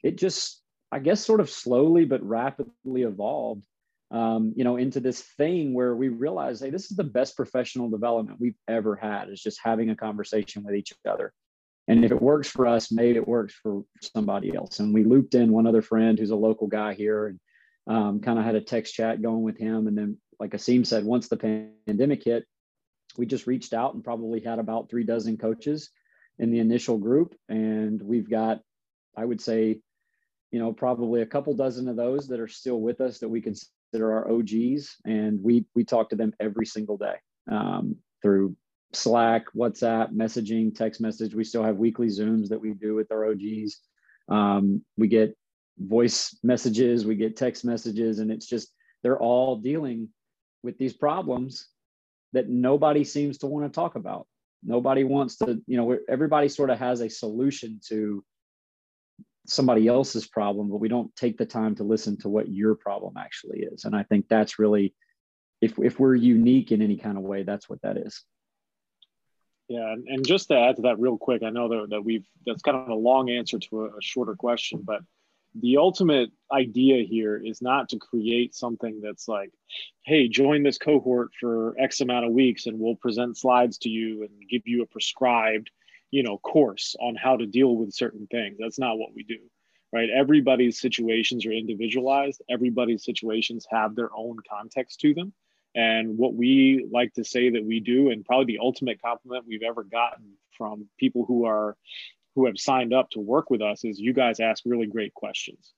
it 0.02 0.17
just, 0.17 0.62
I 0.90 0.99
guess, 0.99 1.22
sort 1.22 1.40
of 1.40 1.50
slowly 1.50 2.06
but 2.06 2.22
rapidly 2.22 3.02
evolved, 3.02 3.67
um, 4.10 4.52
you 4.56 4.64
know, 4.64 4.76
into 4.76 5.00
this 5.00 5.20
thing 5.20 5.74
where 5.74 5.96
we 5.96 6.08
realize, 6.08 6.60
hey, 6.60 6.70
this 6.70 6.90
is 6.90 6.96
the 6.96 7.04
best 7.04 7.36
professional 7.36 7.88
development 7.88 8.40
we've 8.40 8.58
ever 8.68 8.94
had 8.96 9.28
is 9.30 9.42
just 9.42 9.60
having 9.62 9.90
a 9.90 9.96
conversation 9.96 10.62
with 10.62 10.74
each 10.74 10.92
other. 11.08 11.32
And 11.88 12.04
if 12.04 12.12
it 12.12 12.22
works 12.22 12.48
for 12.48 12.66
us, 12.66 12.90
maybe 12.90 13.18
it 13.18 13.28
works 13.28 13.54
for 13.54 13.82
somebody 14.00 14.54
else. 14.54 14.80
And 14.80 14.94
we 14.94 15.04
looped 15.04 15.34
in 15.34 15.52
one 15.52 15.66
other 15.66 15.82
friend 15.82 16.18
who's 16.18 16.30
a 16.30 16.36
local 16.36 16.66
guy 16.66 16.94
here. 16.94 17.26
And 17.26 17.40
um, 17.86 18.20
kind 18.20 18.38
of 18.38 18.44
had 18.44 18.54
a 18.54 18.60
text 18.60 18.94
chat 18.94 19.22
going 19.22 19.42
with 19.42 19.58
him. 19.58 19.86
And 19.86 19.96
then, 19.96 20.18
like 20.40 20.52
Asim 20.52 20.86
said, 20.86 21.04
once 21.04 21.28
the 21.28 21.36
pandemic 21.86 22.24
hit, 22.24 22.44
we 23.16 23.26
just 23.26 23.46
reached 23.46 23.72
out 23.72 23.94
and 23.94 24.02
probably 24.02 24.40
had 24.40 24.58
about 24.58 24.90
three 24.90 25.04
dozen 25.04 25.36
coaches 25.36 25.90
in 26.38 26.50
the 26.50 26.58
initial 26.58 26.98
group. 26.98 27.34
And 27.48 28.02
we've 28.02 28.28
got, 28.28 28.60
I 29.16 29.24
would 29.24 29.40
say, 29.40 29.80
you 30.50 30.58
know, 30.58 30.72
probably 30.72 31.22
a 31.22 31.26
couple 31.26 31.54
dozen 31.54 31.88
of 31.88 31.96
those 31.96 32.28
that 32.28 32.40
are 32.40 32.48
still 32.48 32.80
with 32.80 33.00
us 33.00 33.18
that 33.18 33.28
we 33.28 33.40
consider 33.94 34.12
our 34.12 34.31
OGs. 34.31 34.96
And 35.05 35.41
we, 35.41 35.67
we 35.76 35.85
talk 35.85 36.11
to 36.11 36.17
them 36.17 36.32
every 36.41 36.67
single 36.67 36.96
day 36.96 37.14
um, 37.50 37.96
through 38.23 38.56
Slack, 38.93 39.46
WhatsApp, 39.56 40.12
messaging, 40.12 40.75
text 40.75 41.00
message. 41.00 41.35
We 41.35 41.44
still 41.44 41.62
have 41.62 41.76
weekly 41.76 42.08
Zooms 42.08 42.49
that 42.49 42.61
we 42.61 42.73
do 42.75 42.96
with 42.96 43.12
our 43.12 43.31
OGs. 43.31 43.79
Um, 44.29 44.85
we 44.96 45.06
get 45.06 45.37
voice 45.79 46.37
messages, 46.43 47.05
we 47.05 47.14
get 47.14 47.37
text 47.37 47.64
messages, 47.64 48.19
and 48.19 48.31
it's 48.32 48.46
just 48.46 48.73
they're 49.02 49.19
all 49.19 49.56
dealing 49.56 50.08
with 50.64 50.76
these 50.79 50.93
problems 50.93 51.69
that 52.32 52.49
nobody 52.49 53.05
seems 53.05 53.38
to 53.38 53.46
want 53.46 53.64
to 53.64 53.75
talk 53.75 53.94
about. 53.94 54.26
Nobody 54.64 55.05
wants 55.05 55.37
to, 55.37 55.61
you 55.67 55.76
know, 55.76 55.99
everybody 56.08 56.49
sort 56.49 56.70
of 56.70 56.79
has 56.79 57.00
a 57.00 57.08
solution 57.08 57.81
to 57.88 58.25
somebody 59.46 59.88
else's 59.88 60.26
problem, 60.26 60.70
but 60.70 60.81
we 60.81 60.88
don't 60.88 61.14
take 61.17 61.37
the 61.37 61.46
time 61.46 61.75
to 61.76 61.85
listen 61.85 62.17
to 62.19 62.29
what 62.29 62.49
your 62.49 62.75
problem 62.75 63.14
actually 63.19 63.61
is. 63.61 63.85
And 63.85 63.94
I 63.94 64.02
think 64.02 64.26
that's 64.29 64.58
really, 64.58 64.94
if, 65.61 65.79
if 65.79 66.00
we're 66.00 66.14
unique 66.14 66.73
in 66.73 66.82
any 66.82 66.96
kind 66.96 67.17
of 67.17 67.25
way, 67.25 67.43
that's 67.43 67.69
what 67.69 67.82
that 67.82 67.96
is. 67.96 68.23
Yeah, 69.69 69.93
and, 69.93 70.26
just 70.26 70.49
to 70.49 70.58
add 70.58 70.76
to 70.76 70.82
that 70.82 70.99
real 70.99 71.17
quick, 71.17 71.43
I 71.43 71.50
know 71.50 71.69
that, 71.69 71.91
that 71.91 72.05
we've 72.05 72.26
that's 72.44 72.62
kind 72.62 72.76
of 72.76 72.88
a 72.88 72.94
long 72.94 73.31
answer 73.31 73.58
to 73.58 73.85
a, 73.85 73.87
a 73.87 74.02
shorter 74.02 74.35
question, 74.35 74.82
but 74.85 75.00
the 75.61 75.76
ultimate 75.76 76.31
idea 76.52 77.05
here 77.05 77.37
is 77.37 77.62
not 77.62 77.88
to 77.91 77.99
create 77.99 78.55
something 78.55 79.00
that's 79.00 79.29
like, 79.29 79.50
hey, 80.05 80.29
join 80.29 80.62
this 80.62 80.79
cohort 80.79 81.31
for 81.38 81.75
X 81.79 82.00
amount 82.00 82.26
of 82.26 82.32
weeks 82.32 82.67
and 82.67 82.79
we'll 82.79 82.96
present 82.96 83.38
slides 83.38 83.79
to 83.79 83.88
you 83.88 84.23
and 84.23 84.31
give 84.50 84.62
you 84.67 84.82
a 84.82 84.87
prescribed, 84.87 85.70
you 86.14 86.22
know, 86.22 86.38
course 86.38 86.94
on 87.00 87.16
how 87.16 87.37
to 87.37 87.44
deal 87.44 87.75
with 87.75 87.93
certain 87.93 88.28
things. 88.28 88.56
That's 88.61 88.78
not 88.78 88.99
what 88.99 89.12
we 89.16 89.25
do, 89.25 89.38
right? 89.93 90.08
Everybody's 90.08 90.78
situations 90.78 91.44
are 91.44 91.50
individualized. 91.50 92.40
Everybody's 92.49 93.05
situations 93.05 93.66
have 93.69 93.96
their 93.96 94.11
own 94.16 94.37
context 94.49 95.00
to 95.00 95.12
them. 95.12 95.32
And 95.75 96.16
what 96.16 96.32
we 96.32 96.87
like 96.88 97.14
to 97.14 97.25
say 97.25 97.50
that 97.50 97.64
we 97.64 97.81
do, 97.81 98.11
and 98.11 98.25
probably 98.25 98.55
the 98.55 98.62
ultimate 98.62 99.02
compliment 99.02 99.46
we've 99.49 99.64
ever 99.64 99.82
gotten 99.82 100.34
from 100.56 100.88
people 101.00 101.25
who 101.25 101.46
are 101.46 101.76
who 102.37 102.46
have 102.46 102.58
signed 102.58 102.94
up 102.94 103.10
to 103.10 103.19
work 103.19 103.50
with 103.50 103.60
us 103.60 103.84
is 103.84 103.99
you 103.99 104.12
guys 104.12 104.38
ask 104.38 104.62
really 104.64 104.87
great 104.87 105.14
questions. 105.14 105.72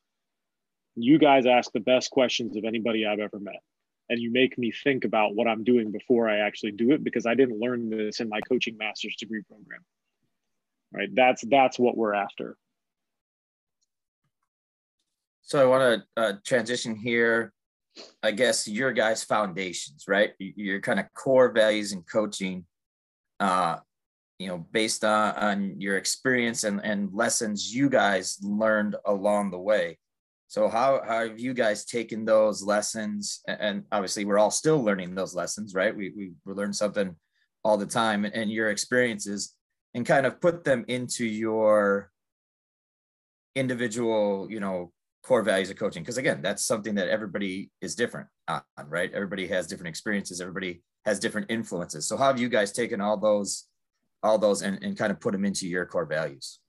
You 0.97 1.19
guys 1.19 1.47
ask 1.47 1.73
the 1.73 1.81
best 1.81 2.11
questions 2.11 2.59
of 2.59 2.65
anybody 2.67 3.07
I've 3.07 3.21
ever 3.21 3.41
met. 3.41 3.63
And 4.11 4.21
you 4.21 4.31
make 4.31 4.59
me 4.59 4.71
think 4.71 5.07
about 5.07 5.35
what 5.35 5.49
I'm 5.49 5.65
doing 5.65 5.93
before 5.93 6.29
I 6.29 6.41
actually 6.41 6.73
do 6.73 6.93
it 6.93 7.03
because 7.03 7.25
I 7.25 7.35
didn't 7.35 7.59
learn 7.59 7.89
this 7.89 8.21
in 8.21 8.29
my 8.29 8.41
coaching 8.43 8.77
master's 8.77 9.17
degree 9.17 9.43
program. 9.43 9.81
Right? 10.97 11.09
That's 11.15 11.45
that's 11.49 11.79
what 11.79 11.97
we're 11.97 12.15
after. 12.15 12.57
So 15.43 15.61
I 15.61 15.67
want 15.67 16.03
to 16.17 16.23
uh, 16.23 16.33
transition 16.45 16.97
here. 16.97 17.53
I 18.23 18.31
guess 18.31 18.67
your 18.67 18.93
guys' 18.93 19.23
foundations, 19.25 20.05
right? 20.09 20.33
Your 20.39 20.81
kind 20.81 20.99
of 20.99 21.07
core 21.15 21.53
values 21.53 21.93
in 21.93 22.03
coaching. 22.03 22.65
Uh, 23.39 23.77
you 24.39 24.49
know, 24.49 24.67
based 24.71 25.05
on, 25.05 25.35
on 25.37 25.81
your 25.81 25.97
experience 25.97 26.65
and, 26.65 26.85
and 26.85 27.13
lessons 27.13 27.75
you 27.75 27.89
guys 27.89 28.39
learned 28.43 28.97
along 29.07 29.51
the 29.51 29.59
way. 29.59 29.99
So 30.49 30.69
how, 30.69 31.01
how 31.05 31.27
have 31.27 31.41
you 31.41 31.55
guys 31.55 31.85
taken 31.85 32.25
those 32.25 32.63
lessons? 32.63 33.41
And 33.49 33.85
obviously 33.91 34.25
we're 34.25 34.39
all 34.39 34.51
still 34.51 34.83
learning 34.83 35.15
those 35.15 35.35
lessons, 35.35 35.75
right? 35.75 35.97
We, 35.97 36.13
we, 36.17 36.33
we 36.45 36.53
learn 36.53 36.73
something 36.73 37.17
all 37.65 37.77
the 37.77 37.87
time 37.87 38.25
and 38.25 38.51
your 38.51 38.71
experiences 38.71 39.56
and 39.97 40.05
kind 40.05 40.27
of 40.27 40.39
put 40.43 40.63
them 40.63 40.85
into 40.89 41.25
your 41.25 42.11
individual, 43.55 44.47
you 44.51 44.61
know, 44.61 44.93
core 45.23 45.43
values 45.43 45.71
of 45.71 45.77
coaching. 45.77 46.03
Because 46.03 46.19
again, 46.19 46.43
that's 46.43 46.63
something 46.63 46.95
that 46.97 47.09
everybody 47.09 47.71
is 47.81 47.95
different 47.95 48.29
on, 48.47 48.61
right? 48.89 49.11
Everybody 49.15 49.47
has 49.47 49.67
different 49.67 49.89
experiences. 49.89 50.39
Everybody 50.39 50.83
has 51.07 51.19
different 51.19 51.51
influences. 51.51 52.07
So 52.07 52.19
how 52.19 52.27
have 52.27 52.39
you 52.39 52.51
guys 52.51 52.73
taken 52.73 53.01
all 53.01 53.17
those 53.17 53.69
all 54.23 54.39
those 54.39 54.61
and, 54.61 54.83
and 54.83 54.99
kind 54.99 55.11
of 55.11 55.19
put 55.19 55.33
them 55.33 55.47
into 55.47 55.67
your 55.67 55.87
core 55.87 56.05
values? 56.05 56.61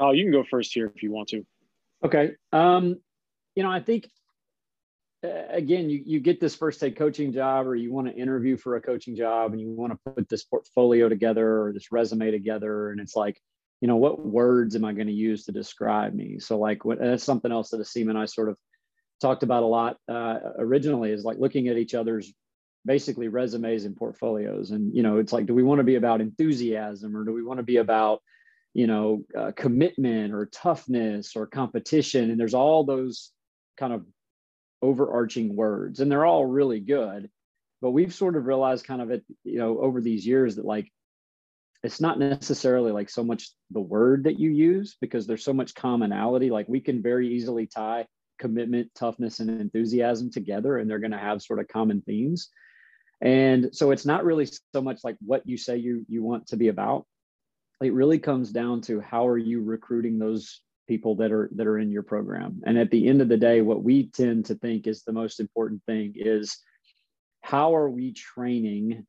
Oh, 0.00 0.10
you 0.10 0.24
can 0.24 0.32
go 0.32 0.44
first 0.50 0.74
here 0.74 0.90
if 0.92 1.00
you 1.00 1.12
want 1.12 1.28
to. 1.28 1.46
Okay. 2.04 2.32
Um, 2.52 2.96
you 3.54 3.62
know, 3.62 3.70
I 3.70 3.80
think 3.80 4.08
again, 5.22 5.90
you, 5.90 6.02
you 6.04 6.20
get 6.20 6.40
this 6.40 6.54
first 6.54 6.80
head 6.80 6.96
coaching 6.96 7.32
job 7.32 7.66
or 7.66 7.74
you 7.74 7.92
want 7.92 8.06
to 8.06 8.14
interview 8.14 8.56
for 8.56 8.76
a 8.76 8.80
coaching 8.80 9.16
job 9.16 9.52
and 9.52 9.60
you 9.60 9.68
want 9.68 9.92
to 9.92 10.12
put 10.12 10.28
this 10.28 10.44
portfolio 10.44 11.08
together 11.08 11.62
or 11.62 11.72
this 11.72 11.90
resume 11.90 12.30
together. 12.30 12.90
And 12.90 13.00
it's 13.00 13.16
like, 13.16 13.40
you 13.80 13.88
know, 13.88 13.96
what 13.96 14.24
words 14.24 14.76
am 14.76 14.84
I 14.84 14.92
going 14.92 15.06
to 15.08 15.12
use 15.12 15.44
to 15.44 15.52
describe 15.52 16.14
me? 16.14 16.38
So 16.38 16.58
like 16.58 16.84
what, 16.84 16.98
that's 16.98 17.24
something 17.24 17.50
else 17.50 17.70
that 17.70 17.80
Asim 17.80 18.08
and 18.08 18.18
I 18.18 18.26
sort 18.26 18.48
of 18.48 18.56
talked 19.20 19.42
about 19.42 19.64
a 19.64 19.66
lot 19.66 19.96
uh, 20.08 20.38
originally 20.58 21.10
is 21.10 21.24
like 21.24 21.38
looking 21.38 21.68
at 21.68 21.76
each 21.76 21.94
other's 21.94 22.32
basically 22.86 23.28
resumes 23.28 23.84
and 23.84 23.96
portfolios 23.96 24.70
and 24.70 24.94
you 24.94 25.02
know 25.02 25.18
it's 25.18 25.32
like 25.32 25.46
do 25.46 25.54
we 25.54 25.64
want 25.64 25.78
to 25.80 25.84
be 25.84 25.96
about 25.96 26.20
enthusiasm 26.20 27.14
or 27.16 27.24
do 27.24 27.32
we 27.32 27.42
want 27.42 27.58
to 27.58 27.64
be 27.64 27.78
about 27.78 28.22
you 28.72 28.86
know 28.86 29.24
uh, 29.36 29.50
commitment 29.56 30.32
or 30.32 30.46
toughness 30.46 31.34
or 31.34 31.46
competition 31.46 32.30
and 32.30 32.38
there's 32.38 32.54
all 32.54 32.84
those 32.84 33.32
kind 33.76 33.92
of 33.92 34.06
overarching 34.82 35.56
words 35.56 36.00
and 36.00 36.10
they're 36.10 36.26
all 36.26 36.46
really 36.46 36.80
good 36.80 37.28
but 37.80 37.90
we've 37.90 38.14
sort 38.14 38.36
of 38.36 38.46
realized 38.46 38.86
kind 38.86 39.02
of 39.02 39.10
it 39.10 39.24
you 39.44 39.58
know 39.58 39.78
over 39.80 40.00
these 40.00 40.26
years 40.26 40.56
that 40.56 40.64
like 40.64 40.90
it's 41.82 42.00
not 42.00 42.18
necessarily 42.18 42.90
like 42.92 43.08
so 43.08 43.22
much 43.22 43.50
the 43.70 43.80
word 43.80 44.24
that 44.24 44.38
you 44.38 44.50
use 44.50 44.96
because 45.00 45.26
there's 45.26 45.44
so 45.44 45.52
much 45.52 45.74
commonality 45.74 46.50
like 46.50 46.68
we 46.68 46.80
can 46.80 47.02
very 47.02 47.34
easily 47.34 47.66
tie 47.66 48.06
commitment 48.38 48.88
toughness 48.94 49.40
and 49.40 49.50
enthusiasm 49.50 50.30
together 50.30 50.78
and 50.78 50.88
they're 50.88 51.00
going 51.00 51.10
to 51.10 51.18
have 51.18 51.42
sort 51.42 51.58
of 51.58 51.66
common 51.68 52.00
themes 52.02 52.50
and 53.20 53.70
so 53.72 53.90
it's 53.90 54.06
not 54.06 54.24
really 54.24 54.46
so 54.46 54.80
much 54.80 55.00
like 55.02 55.16
what 55.24 55.46
you 55.46 55.56
say 55.56 55.76
you 55.76 56.04
you 56.08 56.22
want 56.22 56.48
to 56.48 56.56
be 56.56 56.68
about. 56.68 57.06
It 57.82 57.92
really 57.92 58.18
comes 58.18 58.50
down 58.50 58.82
to 58.82 59.00
how 59.00 59.26
are 59.26 59.38
you 59.38 59.62
recruiting 59.62 60.18
those 60.18 60.60
people 60.88 61.14
that 61.16 61.30
are 61.30 61.48
that 61.54 61.66
are 61.66 61.78
in 61.78 61.90
your 61.90 62.02
program. 62.02 62.62
And 62.66 62.78
at 62.78 62.90
the 62.90 63.06
end 63.06 63.20
of 63.22 63.28
the 63.28 63.36
day, 63.36 63.60
what 63.62 63.84
we 63.84 64.08
tend 64.08 64.46
to 64.46 64.54
think 64.56 64.86
is 64.86 65.02
the 65.02 65.12
most 65.12 65.38
important 65.38 65.82
thing 65.84 66.14
is 66.16 66.58
how 67.42 67.76
are 67.76 67.88
we 67.88 68.12
training 68.12 69.06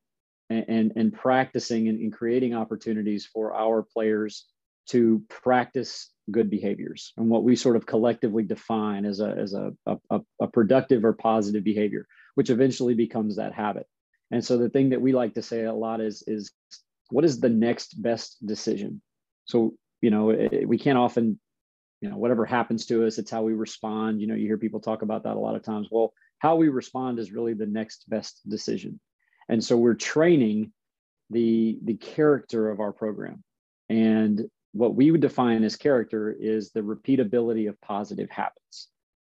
and, 0.48 0.64
and, 0.68 0.92
and 0.96 1.12
practicing 1.12 1.88
and, 1.88 1.98
and 2.00 2.12
creating 2.12 2.54
opportunities 2.54 3.26
for 3.26 3.54
our 3.54 3.82
players 3.82 4.46
to 4.88 5.22
practice 5.28 6.10
good 6.30 6.50
behaviors 6.50 7.12
and 7.16 7.28
what 7.28 7.42
we 7.42 7.56
sort 7.56 7.76
of 7.76 7.86
collectively 7.86 8.42
define 8.44 9.04
as 9.04 9.20
a 9.20 9.30
as 9.30 9.52
a, 9.52 9.72
a, 9.86 10.20
a, 10.40 10.46
productive 10.46 11.04
or 11.04 11.12
positive 11.12 11.64
behavior 11.64 12.06
which 12.36 12.50
eventually 12.50 12.94
becomes 12.94 13.36
that 13.36 13.52
habit 13.52 13.86
and 14.30 14.44
so 14.44 14.56
the 14.56 14.68
thing 14.68 14.90
that 14.90 15.00
we 15.00 15.12
like 15.12 15.34
to 15.34 15.42
say 15.42 15.64
a 15.64 15.74
lot 15.74 16.00
is 16.00 16.22
is 16.28 16.52
what 17.10 17.24
is 17.24 17.40
the 17.40 17.48
next 17.48 18.00
best 18.00 18.36
decision 18.46 19.02
so 19.44 19.74
you 20.02 20.10
know 20.10 20.30
it, 20.30 20.68
we 20.68 20.78
can't 20.78 20.98
often 20.98 21.38
you 22.00 22.08
know 22.08 22.16
whatever 22.16 22.44
happens 22.44 22.86
to 22.86 23.06
us 23.06 23.18
it's 23.18 23.30
how 23.30 23.42
we 23.42 23.52
respond 23.52 24.20
you 24.20 24.26
know 24.26 24.34
you 24.34 24.46
hear 24.46 24.58
people 24.58 24.80
talk 24.80 25.02
about 25.02 25.24
that 25.24 25.36
a 25.36 25.40
lot 25.40 25.56
of 25.56 25.62
times 25.62 25.88
well 25.90 26.12
how 26.38 26.56
we 26.56 26.68
respond 26.68 27.18
is 27.18 27.32
really 27.32 27.54
the 27.54 27.66
next 27.66 28.08
best 28.08 28.40
decision 28.48 28.98
and 29.48 29.62
so 29.62 29.76
we're 29.76 29.94
training 29.94 30.72
the 31.30 31.78
the 31.84 31.94
character 31.94 32.70
of 32.70 32.80
our 32.80 32.92
program 32.92 33.42
and 33.88 34.48
what 34.72 34.94
we 34.94 35.10
would 35.10 35.20
define 35.20 35.64
as 35.64 35.76
character 35.76 36.34
is 36.38 36.70
the 36.70 36.80
repeatability 36.80 37.68
of 37.68 37.80
positive 37.80 38.30
habits. 38.30 38.88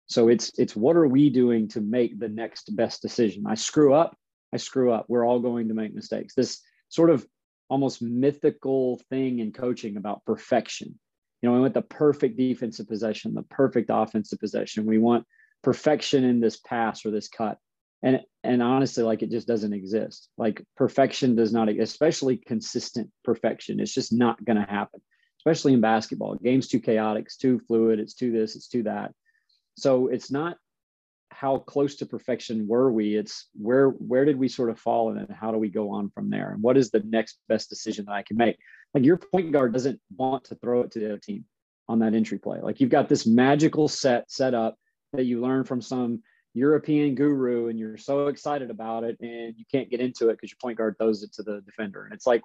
So 0.07 0.29
it's 0.29 0.57
it's 0.57 0.75
what 0.75 0.95
are 0.95 1.07
we 1.07 1.29
doing 1.29 1.67
to 1.69 1.81
make 1.81 2.19
the 2.19 2.29
next 2.29 2.75
best 2.75 3.01
decision? 3.01 3.43
I 3.45 3.55
screw 3.55 3.93
up, 3.93 4.17
I 4.53 4.57
screw 4.57 4.91
up. 4.91 5.05
We're 5.07 5.25
all 5.25 5.39
going 5.39 5.67
to 5.67 5.73
make 5.73 5.93
mistakes. 5.93 6.33
This 6.33 6.61
sort 6.89 7.09
of 7.09 7.25
almost 7.69 8.01
mythical 8.01 9.01
thing 9.09 9.39
in 9.39 9.51
coaching 9.51 9.97
about 9.97 10.23
perfection. 10.25 10.97
You 11.41 11.49
know, 11.49 11.55
we 11.55 11.61
want 11.61 11.73
the 11.73 11.81
perfect 11.81 12.37
defensive 12.37 12.87
possession, 12.87 13.33
the 13.33 13.43
perfect 13.43 13.89
offensive 13.93 14.39
possession. 14.39 14.85
We 14.85 14.97
want 14.97 15.25
perfection 15.63 16.23
in 16.23 16.39
this 16.39 16.57
pass 16.57 17.05
or 17.05 17.11
this 17.11 17.27
cut. 17.27 17.57
And 18.03 18.21
and 18.43 18.61
honestly, 18.61 19.03
like 19.03 19.23
it 19.23 19.31
just 19.31 19.47
doesn't 19.47 19.73
exist. 19.73 20.29
Like 20.37 20.63
perfection 20.75 21.35
does 21.35 21.51
not, 21.51 21.69
especially 21.69 22.37
consistent 22.37 23.09
perfection. 23.23 23.79
It's 23.79 23.93
just 23.93 24.13
not 24.13 24.43
going 24.43 24.57
to 24.57 24.71
happen 24.71 25.01
especially 25.47 25.73
in 25.73 25.81
basketball. 25.81 26.35
Game's 26.35 26.67
too 26.67 26.79
chaotic, 26.79 27.25
it's 27.25 27.37
too 27.37 27.59
fluid, 27.67 27.99
it's 27.99 28.13
too 28.13 28.31
this, 28.31 28.55
it's 28.55 28.67
too 28.67 28.83
that. 28.83 29.13
So 29.77 30.07
it's 30.07 30.29
not 30.29 30.57
how 31.29 31.59
close 31.59 31.95
to 31.97 32.05
perfection 32.05 32.67
were 32.67 32.91
we 32.91 33.15
it's 33.15 33.47
where 33.53 33.89
where 33.89 34.25
did 34.25 34.37
we 34.37 34.47
sort 34.47 34.69
of 34.69 34.79
fall 34.79 35.11
and 35.11 35.29
how 35.29 35.51
do 35.51 35.57
we 35.57 35.69
go 35.69 35.91
on 35.91 36.09
from 36.09 36.29
there 36.29 36.51
and 36.51 36.63
what 36.63 36.77
is 36.77 36.89
the 36.89 37.03
next 37.05 37.37
best 37.49 37.69
decision 37.69 38.05
that 38.05 38.13
i 38.13 38.23
can 38.23 38.37
make 38.37 38.57
like 38.93 39.03
your 39.03 39.17
point 39.17 39.51
guard 39.51 39.73
doesn't 39.73 39.99
want 40.15 40.43
to 40.45 40.55
throw 40.55 40.81
it 40.81 40.91
to 40.91 40.99
the 40.99 41.05
other 41.05 41.17
team 41.17 41.45
on 41.87 41.99
that 41.99 42.13
entry 42.13 42.37
play 42.37 42.59
like 42.61 42.79
you've 42.79 42.89
got 42.89 43.09
this 43.09 43.25
magical 43.25 43.87
set 43.87 44.29
set 44.29 44.53
up 44.53 44.75
that 45.13 45.25
you 45.25 45.41
learn 45.41 45.63
from 45.63 45.81
some 45.81 46.21
european 46.53 47.15
guru 47.15 47.69
and 47.69 47.79
you're 47.79 47.97
so 47.97 48.27
excited 48.27 48.69
about 48.69 49.03
it 49.03 49.17
and 49.21 49.55
you 49.57 49.65
can't 49.71 49.89
get 49.89 49.99
into 49.99 50.29
it 50.29 50.33
because 50.33 50.51
your 50.51 50.57
point 50.61 50.77
guard 50.77 50.95
throws 50.99 51.23
it 51.23 51.31
to 51.31 51.43
the 51.43 51.61
defender 51.61 52.05
and 52.05 52.13
it's 52.13 52.27
like 52.27 52.41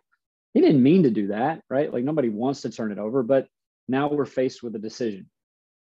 he 0.55 0.61
didn't 0.61 0.83
mean 0.83 1.05
to 1.05 1.11
do 1.11 1.29
that, 1.29 1.63
right? 1.71 1.93
Like 1.93 2.05
nobody 2.05 2.29
wants 2.29 2.63
to 2.63 2.71
turn 2.71 2.93
it 2.93 2.99
over, 2.99 3.23
but 3.23 3.49
now 3.89 4.09
we're 4.09 4.27
faced 4.27 4.63
with 4.63 4.75
a 4.75 4.79
decision. 4.79 5.29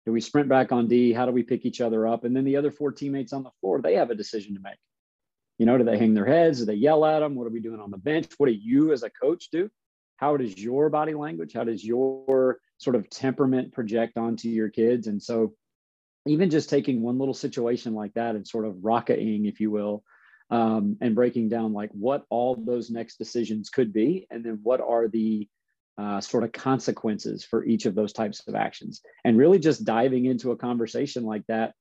Do 0.05 0.11
we 0.11 0.21
sprint 0.21 0.47
back 0.47 0.71
on 0.71 0.87
D? 0.87 1.11
How 1.11 1.25
do 1.25 1.31
we 1.31 1.43
pick 1.43 1.65
each 1.65 1.81
other 1.81 2.07
up? 2.07 2.23
And 2.23 2.35
then 2.35 2.45
the 2.45 2.55
other 2.55 2.71
four 2.71 2.91
teammates 2.91 3.33
on 3.33 3.43
the 3.43 3.51
floor, 3.59 3.81
they 3.81 3.95
have 3.95 4.11
a 4.11 4.15
decision 4.15 4.55
to 4.55 4.61
make. 4.61 4.77
You 5.57 5.65
know, 5.65 5.77
do 5.77 5.83
they 5.83 5.97
hang 5.97 6.13
their 6.13 6.25
heads? 6.25 6.59
Do 6.59 6.65
they 6.65 6.75
yell 6.75 7.03
at 7.03 7.19
them? 7.19 7.35
What 7.35 7.47
are 7.47 7.51
we 7.51 7.59
doing 7.59 7.81
on 7.81 7.91
the 7.91 7.97
bench? 7.97 8.27
What 8.37 8.47
do 8.47 8.53
you 8.53 8.93
as 8.93 9.03
a 9.03 9.09
coach 9.09 9.49
do? 9.51 9.69
How 10.19 10.35
does 10.35 10.61
your 10.61 10.89
body 10.89 11.13
language, 11.13 11.53
how 11.53 11.63
does 11.63 11.83
your 11.83 12.59
sort 12.77 12.95
of 12.95 13.09
temperament 13.09 13.71
project 13.71 14.17
onto 14.17 14.49
your 14.49 14.69
kids? 14.69 15.07
And 15.07 15.21
so, 15.21 15.53
even 16.27 16.49
just 16.49 16.69
taking 16.69 17.01
one 17.01 17.17
little 17.17 17.33
situation 17.33 17.93
like 17.93 18.13
that 18.15 18.35
and 18.35 18.45
sort 18.45 18.65
of 18.65 18.83
rocketing, 18.83 19.45
if 19.45 19.61
you 19.61 19.71
will, 19.71 20.03
um, 20.51 20.97
and 20.99 21.15
breaking 21.15 21.47
down 21.47 21.71
like 21.71 21.89
what 21.91 22.25
all 22.29 22.55
those 22.55 22.89
next 22.89 23.17
decisions 23.17 23.69
could 23.69 23.93
be 23.93 24.27
and 24.29 24.43
then 24.43 24.59
what 24.61 24.81
are 24.81 25.07
the 25.07 25.47
uh, 25.97 26.19
sort 26.19 26.43
of 26.43 26.51
consequences 26.51 27.43
for 27.43 27.65
each 27.65 27.85
of 27.85 27.95
those 27.95 28.13
types 28.13 28.41
of 28.47 28.55
actions 28.55 29.01
and 29.25 29.37
really 29.37 29.59
just 29.59 29.85
diving 29.85 30.25
into 30.25 30.51
a 30.51 30.57
conversation 30.57 31.23
like 31.23 31.45
that 31.47 31.73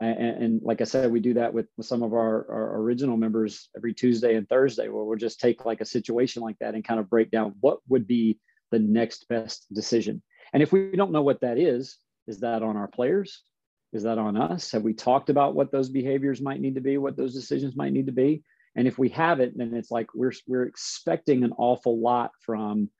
and, 0.00 0.42
and 0.42 0.62
like 0.62 0.80
i 0.80 0.84
said 0.84 1.10
we 1.10 1.20
do 1.20 1.34
that 1.34 1.52
with, 1.52 1.66
with 1.76 1.86
some 1.86 2.02
of 2.02 2.12
our, 2.12 2.46
our 2.50 2.80
original 2.80 3.16
members 3.16 3.68
every 3.76 3.94
tuesday 3.94 4.36
and 4.36 4.48
thursday 4.48 4.88
where 4.88 5.04
we'll 5.04 5.18
just 5.18 5.40
take 5.40 5.64
like 5.64 5.80
a 5.80 5.86
situation 5.86 6.42
like 6.42 6.58
that 6.58 6.74
and 6.74 6.84
kind 6.84 7.00
of 7.00 7.10
break 7.10 7.30
down 7.30 7.54
what 7.60 7.78
would 7.88 8.06
be 8.06 8.38
the 8.70 8.78
next 8.78 9.28
best 9.28 9.66
decision 9.72 10.22
and 10.52 10.62
if 10.62 10.72
we 10.72 10.92
don't 10.96 11.12
know 11.12 11.22
what 11.22 11.40
that 11.40 11.58
is 11.58 11.98
is 12.26 12.40
that 12.40 12.62
on 12.62 12.76
our 12.76 12.88
players 12.88 13.42
is 13.92 14.02
that 14.02 14.18
on 14.18 14.36
us? 14.36 14.72
Have 14.72 14.82
we 14.82 14.94
talked 14.94 15.30
about 15.30 15.54
what 15.54 15.72
those 15.72 15.88
behaviors 15.88 16.40
might 16.40 16.60
need 16.60 16.74
to 16.74 16.80
be, 16.80 16.98
what 16.98 17.16
those 17.16 17.34
decisions 17.34 17.76
might 17.76 17.92
need 17.92 18.06
to 18.06 18.12
be? 18.12 18.42
And 18.74 18.86
if 18.86 18.98
we 18.98 19.08
haven't, 19.08 19.56
then 19.56 19.74
it's 19.74 19.90
like 19.90 20.14
we're, 20.14 20.32
we're 20.46 20.64
expecting 20.64 21.44
an 21.44 21.52
awful 21.56 21.98
lot 22.00 22.32
from 22.40 22.90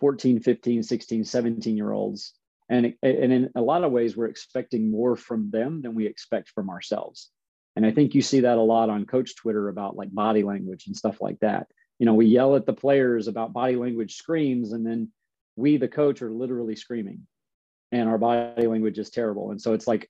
14, 0.00 0.40
15, 0.40 0.82
16, 0.82 1.24
17 1.24 1.76
year 1.76 1.92
olds. 1.92 2.34
And, 2.70 2.94
and 3.02 3.32
in 3.32 3.50
a 3.56 3.60
lot 3.60 3.84
of 3.84 3.92
ways, 3.92 4.16
we're 4.16 4.26
expecting 4.26 4.90
more 4.90 5.16
from 5.16 5.50
them 5.50 5.82
than 5.82 5.94
we 5.94 6.06
expect 6.06 6.50
from 6.50 6.70
ourselves. 6.70 7.30
And 7.76 7.84
I 7.84 7.90
think 7.90 8.14
you 8.14 8.22
see 8.22 8.40
that 8.40 8.58
a 8.58 8.62
lot 8.62 8.90
on 8.90 9.06
coach 9.06 9.36
Twitter 9.36 9.68
about 9.68 9.96
like 9.96 10.14
body 10.14 10.42
language 10.42 10.86
and 10.86 10.96
stuff 10.96 11.20
like 11.20 11.40
that. 11.40 11.66
You 11.98 12.06
know, 12.06 12.14
we 12.14 12.26
yell 12.26 12.56
at 12.56 12.66
the 12.66 12.72
players 12.72 13.28
about 13.28 13.52
body 13.52 13.76
language 13.76 14.14
screams, 14.14 14.72
and 14.72 14.86
then 14.86 15.10
we, 15.56 15.76
the 15.76 15.88
coach, 15.88 16.22
are 16.22 16.32
literally 16.32 16.76
screaming 16.76 17.26
and 17.92 18.08
our 18.08 18.18
body 18.18 18.66
language 18.66 18.98
is 18.98 19.10
terrible. 19.10 19.50
And 19.50 19.60
so 19.60 19.72
it's 19.72 19.86
like 19.86 20.08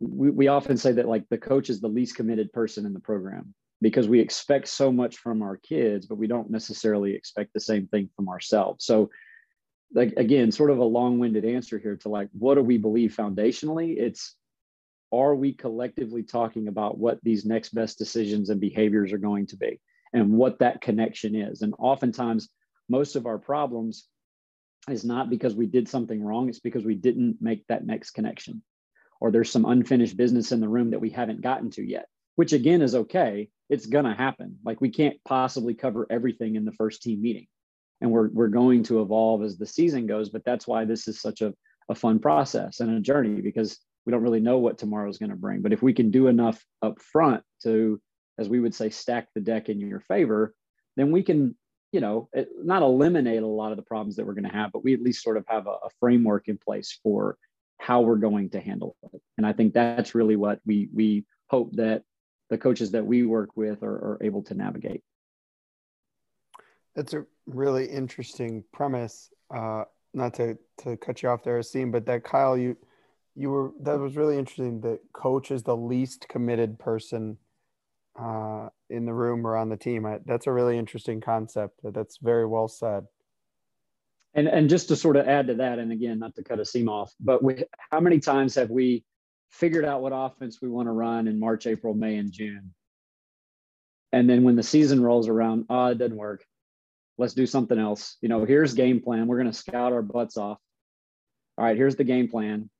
we, 0.00 0.30
we 0.30 0.48
often 0.48 0.76
say 0.76 0.92
that 0.92 1.08
like 1.08 1.28
the 1.28 1.38
coach 1.38 1.70
is 1.70 1.80
the 1.80 1.88
least 1.88 2.16
committed 2.16 2.52
person 2.52 2.86
in 2.86 2.92
the 2.92 3.00
program 3.00 3.54
because 3.80 4.08
we 4.08 4.20
expect 4.20 4.68
so 4.68 4.92
much 4.92 5.18
from 5.18 5.42
our 5.42 5.56
kids, 5.56 6.06
but 6.06 6.18
we 6.18 6.26
don't 6.26 6.50
necessarily 6.50 7.14
expect 7.14 7.52
the 7.52 7.60
same 7.60 7.86
thing 7.88 8.08
from 8.16 8.28
ourselves. 8.28 8.84
So 8.84 9.10
like 9.94 10.14
again, 10.16 10.52
sort 10.52 10.70
of 10.70 10.78
a 10.78 10.84
long-winded 10.84 11.44
answer 11.44 11.78
here 11.78 11.96
to 11.96 12.08
like 12.08 12.28
what 12.32 12.54
do 12.54 12.62
we 12.62 12.78
believe 12.78 13.14
foundationally? 13.16 13.96
It's 13.98 14.34
are 15.12 15.34
we 15.34 15.52
collectively 15.52 16.22
talking 16.22 16.68
about 16.68 16.96
what 16.98 17.18
these 17.22 17.44
next 17.44 17.74
best 17.74 17.98
decisions 17.98 18.48
and 18.48 18.60
behaviors 18.60 19.12
are 19.12 19.18
going 19.18 19.46
to 19.46 19.56
be 19.56 19.78
and 20.12 20.32
what 20.32 20.60
that 20.60 20.80
connection 20.80 21.34
is? 21.34 21.62
And 21.62 21.74
oftentimes 21.78 22.48
most 22.88 23.16
of 23.16 23.26
our 23.26 23.38
problems 23.38 24.06
is 24.88 25.04
not 25.04 25.30
because 25.30 25.54
we 25.54 25.66
did 25.66 25.88
something 25.88 26.22
wrong, 26.22 26.48
it's 26.48 26.60
because 26.60 26.84
we 26.84 26.94
didn't 26.94 27.36
make 27.40 27.66
that 27.68 27.86
next 27.86 28.12
connection 28.12 28.62
or 29.22 29.30
there's 29.30 29.52
some 29.52 29.64
unfinished 29.64 30.16
business 30.16 30.50
in 30.50 30.58
the 30.58 30.68
room 30.68 30.90
that 30.90 31.00
we 31.00 31.08
haven't 31.08 31.42
gotten 31.42 31.70
to 31.70 31.80
yet, 31.80 32.06
which 32.34 32.52
again 32.52 32.82
is 32.82 32.96
okay. 32.96 33.48
It's 33.70 33.86
going 33.86 34.04
to 34.04 34.14
happen. 34.14 34.58
Like 34.64 34.80
we 34.80 34.90
can't 34.90 35.16
possibly 35.24 35.74
cover 35.74 36.08
everything 36.10 36.56
in 36.56 36.64
the 36.64 36.72
first 36.72 37.02
team 37.02 37.22
meeting. 37.22 37.46
And 38.02 38.10
we're, 38.10 38.28
we're 38.28 38.48
going 38.48 38.82
to 38.84 39.00
evolve 39.00 39.42
as 39.42 39.56
the 39.56 39.66
season 39.66 40.06
goes. 40.06 40.28
But 40.28 40.44
that's 40.44 40.66
why 40.66 40.84
this 40.84 41.08
is 41.08 41.20
such 41.20 41.40
a, 41.40 41.54
a 41.88 41.94
fun 41.94 42.18
process 42.18 42.80
and 42.80 42.90
a 42.94 43.00
journey 43.00 43.40
because 43.40 43.78
we 44.04 44.10
don't 44.10 44.22
really 44.22 44.40
know 44.40 44.58
what 44.58 44.76
tomorrow 44.76 45.08
is 45.08 45.18
going 45.18 45.30
to 45.30 45.36
bring. 45.36 45.62
But 45.62 45.72
if 45.72 45.82
we 45.82 45.94
can 45.94 46.10
do 46.10 46.26
enough 46.26 46.62
up 46.82 47.00
front 47.00 47.42
to, 47.62 48.00
as 48.38 48.48
we 48.48 48.60
would 48.60 48.74
say, 48.74 48.90
stack 48.90 49.28
the 49.34 49.40
deck 49.40 49.68
in 49.68 49.80
your 49.80 50.00
favor, 50.00 50.54
then 50.96 51.12
we 51.12 51.22
can, 51.22 51.56
you 51.92 52.00
know, 52.00 52.28
not 52.62 52.82
eliminate 52.82 53.42
a 53.42 53.46
lot 53.46 53.70
of 53.70 53.76
the 53.76 53.84
problems 53.84 54.16
that 54.16 54.26
we're 54.26 54.34
going 54.34 54.50
to 54.50 54.56
have, 54.56 54.72
but 54.72 54.84
we 54.84 54.94
at 54.94 55.02
least 55.02 55.22
sort 55.22 55.36
of 55.36 55.44
have 55.46 55.66
a, 55.66 55.70
a 55.70 55.90
framework 56.00 56.48
in 56.48 56.58
place 56.58 56.98
for 57.02 57.38
how 57.78 58.00
we're 58.00 58.16
going 58.16 58.50
to 58.50 58.60
handle 58.60 58.96
it. 59.12 59.20
And 59.38 59.46
I 59.46 59.52
think 59.52 59.74
that's 59.74 60.14
really 60.14 60.36
what 60.36 60.60
we 60.66 60.88
we 60.92 61.24
hope 61.48 61.72
that 61.76 62.02
the 62.48 62.58
coaches 62.58 62.92
that 62.92 63.06
we 63.06 63.24
work 63.24 63.56
with 63.56 63.82
are, 63.82 63.94
are 63.94 64.18
able 64.22 64.42
to 64.44 64.54
navigate. 64.54 65.02
That's 66.94 67.14
a 67.14 67.24
really 67.46 67.86
interesting 67.86 68.64
premise. 68.72 69.30
Uh, 69.54 69.84
not 70.14 70.34
to 70.34 70.58
to 70.78 70.96
cut 70.96 71.22
you 71.22 71.28
off 71.28 71.42
there, 71.42 71.58
Asim, 71.58 71.90
but 71.90 72.06
that 72.06 72.24
Kyle, 72.24 72.56
you 72.56 72.76
you 73.34 73.50
were 73.50 73.72
that 73.82 73.98
was 73.98 74.16
really 74.16 74.38
interesting. 74.38 74.80
That 74.82 75.00
coach 75.12 75.50
is 75.50 75.62
the 75.62 75.76
least 75.76 76.28
committed 76.28 76.78
person 76.78 77.38
uh, 78.18 78.68
in 78.90 79.06
the 79.06 79.14
room 79.14 79.46
or 79.46 79.56
on 79.56 79.68
the 79.68 79.76
team. 79.76 80.04
I, 80.04 80.18
that's 80.24 80.46
a 80.46 80.52
really 80.52 80.78
interesting 80.78 81.20
concept. 81.20 81.80
That's 81.82 82.18
very 82.18 82.46
well 82.46 82.68
said. 82.68 83.06
And 84.34 84.48
and 84.48 84.68
just 84.68 84.88
to 84.88 84.96
sort 84.96 85.16
of 85.16 85.26
add 85.26 85.48
to 85.48 85.54
that, 85.56 85.78
and 85.78 85.92
again, 85.92 86.18
not 86.18 86.34
to 86.36 86.44
cut 86.44 86.58
Asim 86.58 86.88
off, 86.88 87.12
but 87.20 87.42
we, 87.42 87.64
how 87.90 88.00
many 88.00 88.18
times 88.18 88.54
have 88.54 88.70
we 88.70 89.04
figured 89.50 89.84
out 89.84 90.02
what 90.02 90.12
offense 90.14 90.58
we 90.62 90.70
want 90.70 90.86
to 90.88 90.92
run 90.92 91.28
in 91.28 91.38
March, 91.38 91.66
April, 91.66 91.94
May, 91.94 92.16
and 92.16 92.32
June? 92.32 92.72
And 94.12 94.28
then 94.28 94.42
when 94.42 94.56
the 94.56 94.62
season 94.62 95.02
rolls 95.02 95.28
around, 95.28 95.66
oh, 95.70 95.86
it 95.86 95.98
doesn't 95.98 96.16
work. 96.16 96.44
Let's 97.18 97.34
do 97.34 97.46
something 97.46 97.78
else. 97.78 98.16
You 98.20 98.28
know, 98.28 98.44
here's 98.44 98.74
game 98.74 99.00
plan. 99.00 99.26
We're 99.26 99.38
going 99.38 99.50
to 99.50 99.56
scout 99.56 99.92
our 99.92 100.02
butts 100.02 100.36
off. 100.36 100.58
All 101.58 101.64
right, 101.64 101.76
here's 101.76 101.96
the 101.96 102.04
game 102.04 102.28
plan. 102.28 102.70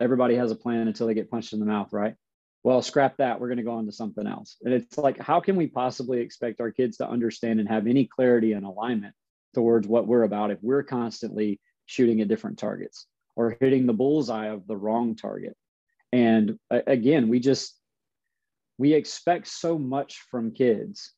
Everybody 0.00 0.34
has 0.36 0.50
a 0.50 0.56
plan 0.56 0.88
until 0.88 1.06
they 1.06 1.14
get 1.14 1.30
punched 1.30 1.52
in 1.52 1.60
the 1.60 1.66
mouth, 1.66 1.92
right? 1.92 2.14
Well, 2.62 2.82
scrap 2.82 3.16
that. 3.18 3.40
We're 3.40 3.48
going 3.48 3.58
to 3.58 3.64
go 3.64 3.76
on 3.76 3.86
to 3.86 3.92
something 3.92 4.26
else. 4.26 4.56
And 4.62 4.74
it's 4.74 4.98
like, 4.98 5.18
how 5.18 5.40
can 5.40 5.56
we 5.56 5.68
possibly 5.68 6.20
expect 6.20 6.60
our 6.60 6.70
kids 6.70 6.98
to 6.98 7.08
understand 7.08 7.60
and 7.60 7.68
have 7.68 7.86
any 7.86 8.04
clarity 8.04 8.52
and 8.52 8.66
alignment 8.66 9.14
towards 9.54 9.88
what 9.88 10.06
we're 10.06 10.24
about 10.24 10.50
if 10.50 10.58
we're 10.62 10.82
constantly 10.82 11.60
shooting 11.86 12.20
at 12.20 12.28
different 12.28 12.58
targets 12.58 13.06
or 13.36 13.56
hitting 13.60 13.86
the 13.86 13.92
bullseye 13.94 14.48
of 14.48 14.66
the 14.66 14.76
wrong 14.76 15.14
target. 15.14 15.56
And 16.12 16.58
again, 16.70 17.28
we 17.28 17.40
just 17.40 17.74
we 18.78 18.92
expect 18.92 19.46
so 19.46 19.78
much 19.78 20.24
from 20.30 20.52
kids 20.52 21.12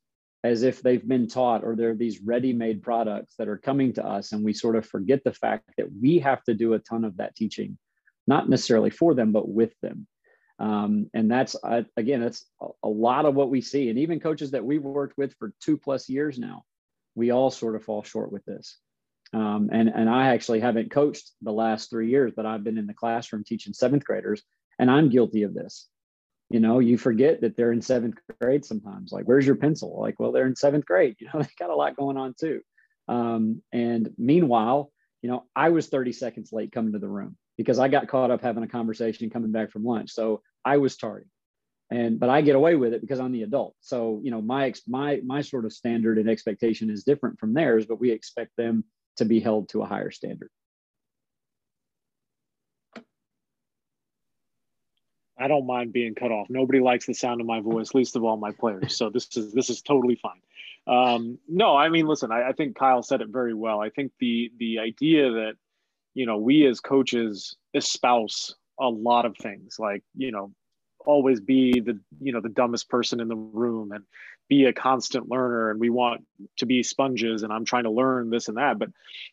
as 0.44 0.62
if 0.62 0.80
they've 0.82 1.06
been 1.06 1.26
taught 1.26 1.64
or 1.64 1.74
they're 1.74 1.94
these 1.94 2.20
ready-made 2.20 2.82
products 2.82 3.34
that 3.38 3.48
are 3.48 3.58
coming 3.58 3.92
to 3.92 4.06
us 4.06 4.32
and 4.32 4.44
we 4.44 4.52
sort 4.52 4.76
of 4.76 4.86
forget 4.86 5.22
the 5.24 5.32
fact 5.32 5.64
that 5.76 5.88
we 6.00 6.18
have 6.18 6.42
to 6.44 6.54
do 6.54 6.74
a 6.74 6.78
ton 6.78 7.04
of 7.04 7.16
that 7.16 7.34
teaching 7.34 7.76
not 8.26 8.48
necessarily 8.48 8.90
for 8.90 9.14
them 9.14 9.32
but 9.32 9.48
with 9.48 9.72
them. 9.80 10.06
Um, 10.60 11.08
and 11.14 11.30
that's 11.30 11.56
uh, 11.62 11.82
again 11.96 12.20
that's 12.20 12.44
a, 12.60 12.66
a 12.84 12.88
lot 12.88 13.26
of 13.26 13.34
what 13.34 13.50
we 13.50 13.60
see. 13.60 13.90
And 13.90 13.98
even 13.98 14.18
coaches 14.18 14.50
that 14.52 14.64
we've 14.64 14.82
worked 14.82 15.16
with 15.16 15.34
for 15.38 15.52
two 15.60 15.76
plus 15.76 16.08
years 16.08 16.38
now 16.38 16.62
we 17.14 17.30
all 17.32 17.50
sort 17.50 17.74
of 17.74 17.84
fall 17.84 18.04
short 18.04 18.30
with 18.30 18.44
this. 18.44 18.78
Um, 19.34 19.68
and 19.72 19.90
and 19.90 20.08
i 20.08 20.28
actually 20.28 20.60
haven't 20.60 20.90
coached 20.90 21.32
the 21.42 21.52
last 21.52 21.90
three 21.90 22.08
years 22.08 22.32
but 22.34 22.46
i've 22.46 22.64
been 22.64 22.78
in 22.78 22.86
the 22.86 22.94
classroom 22.94 23.44
teaching 23.44 23.74
seventh 23.74 24.02
graders 24.02 24.42
and 24.78 24.90
i'm 24.90 25.10
guilty 25.10 25.42
of 25.42 25.52
this 25.52 25.86
you 26.50 26.60
know 26.60 26.78
you 26.78 26.96
forget 26.96 27.40
that 27.40 27.56
they're 27.56 27.72
in 27.72 27.82
seventh 27.82 28.16
grade 28.40 28.64
sometimes 28.64 29.12
like 29.12 29.24
where's 29.26 29.46
your 29.46 29.56
pencil? 29.56 29.98
Like 30.00 30.18
well 30.18 30.32
they're 30.32 30.46
in 30.46 30.56
seventh 30.56 30.86
grade 30.86 31.16
you 31.20 31.28
know 31.32 31.40
they 31.40 31.48
got 31.58 31.70
a 31.70 31.76
lot 31.76 31.96
going 31.96 32.16
on 32.16 32.34
too. 32.38 32.60
Um, 33.08 33.62
and 33.72 34.10
meanwhile 34.18 34.92
you 35.22 35.30
know 35.30 35.44
i 35.56 35.70
was 35.70 35.88
30 35.88 36.12
seconds 36.12 36.52
late 36.52 36.72
coming 36.72 36.92
to 36.92 36.98
the 36.98 37.08
room 37.08 37.36
because 37.56 37.78
i 37.78 37.88
got 37.88 38.06
caught 38.06 38.30
up 38.30 38.42
having 38.42 38.62
a 38.62 38.68
conversation 38.68 39.30
coming 39.30 39.52
back 39.52 39.70
from 39.70 39.84
lunch. 39.84 40.10
So 40.12 40.42
i 40.64 40.76
was 40.76 40.96
tardy. 40.96 41.26
And 41.90 42.20
but 42.20 42.28
i 42.28 42.40
get 42.42 42.56
away 42.56 42.74
with 42.74 42.92
it 42.92 43.00
because 43.00 43.20
i'm 43.20 43.32
the 43.32 43.42
adult. 43.42 43.74
So 43.80 44.20
you 44.22 44.30
know 44.30 44.42
my 44.42 44.74
my 44.86 45.20
my 45.24 45.40
sort 45.42 45.64
of 45.64 45.72
standard 45.72 46.18
and 46.18 46.28
expectation 46.28 46.90
is 46.90 47.04
different 47.04 47.38
from 47.38 47.54
theirs 47.54 47.86
but 47.86 48.00
we 48.00 48.10
expect 48.10 48.52
them 48.56 48.84
to 49.16 49.24
be 49.24 49.40
held 49.40 49.68
to 49.70 49.82
a 49.82 49.86
higher 49.86 50.10
standard 50.10 50.50
I 55.38 55.48
don't 55.48 55.66
mind 55.66 55.92
being 55.92 56.14
cut 56.14 56.30
off. 56.30 56.48
Nobody 56.50 56.80
likes 56.80 57.06
the 57.06 57.14
sound 57.14 57.40
of 57.40 57.46
my 57.46 57.60
voice, 57.60 57.94
least 57.94 58.16
of 58.16 58.24
all 58.24 58.36
my 58.36 58.52
players. 58.52 58.96
So 58.96 59.10
this 59.10 59.28
is 59.36 59.52
this 59.52 59.70
is 59.70 59.82
totally 59.82 60.16
fine. 60.16 60.40
Um, 60.86 61.38
no, 61.46 61.76
I 61.76 61.90
mean, 61.90 62.06
listen, 62.06 62.32
I, 62.32 62.48
I 62.48 62.52
think 62.52 62.76
Kyle 62.76 63.02
said 63.02 63.20
it 63.20 63.28
very 63.28 63.54
well. 63.54 63.80
I 63.80 63.90
think 63.90 64.12
the 64.18 64.50
the 64.58 64.78
idea 64.78 65.30
that 65.30 65.52
you 66.14 66.26
know 66.26 66.38
we 66.38 66.66
as 66.66 66.80
coaches 66.80 67.56
espouse 67.74 68.54
a 68.80 68.88
lot 68.88 69.26
of 69.26 69.36
things, 69.36 69.76
like 69.78 70.02
you 70.16 70.32
know, 70.32 70.52
always 71.04 71.40
be 71.40 71.80
the 71.80 72.00
you 72.20 72.32
know 72.32 72.40
the 72.40 72.48
dumbest 72.48 72.88
person 72.88 73.20
in 73.20 73.28
the 73.28 73.36
room 73.36 73.92
and 73.92 74.04
be 74.48 74.64
a 74.64 74.72
constant 74.72 75.28
learner, 75.28 75.70
and 75.70 75.78
we 75.78 75.90
want 75.90 76.24
to 76.56 76.66
be 76.66 76.82
sponges, 76.82 77.42
and 77.42 77.52
I'm 77.52 77.66
trying 77.66 77.84
to 77.84 77.90
learn 77.90 78.30
this 78.30 78.48
and 78.48 78.56
that. 78.56 78.78
But 78.78 78.88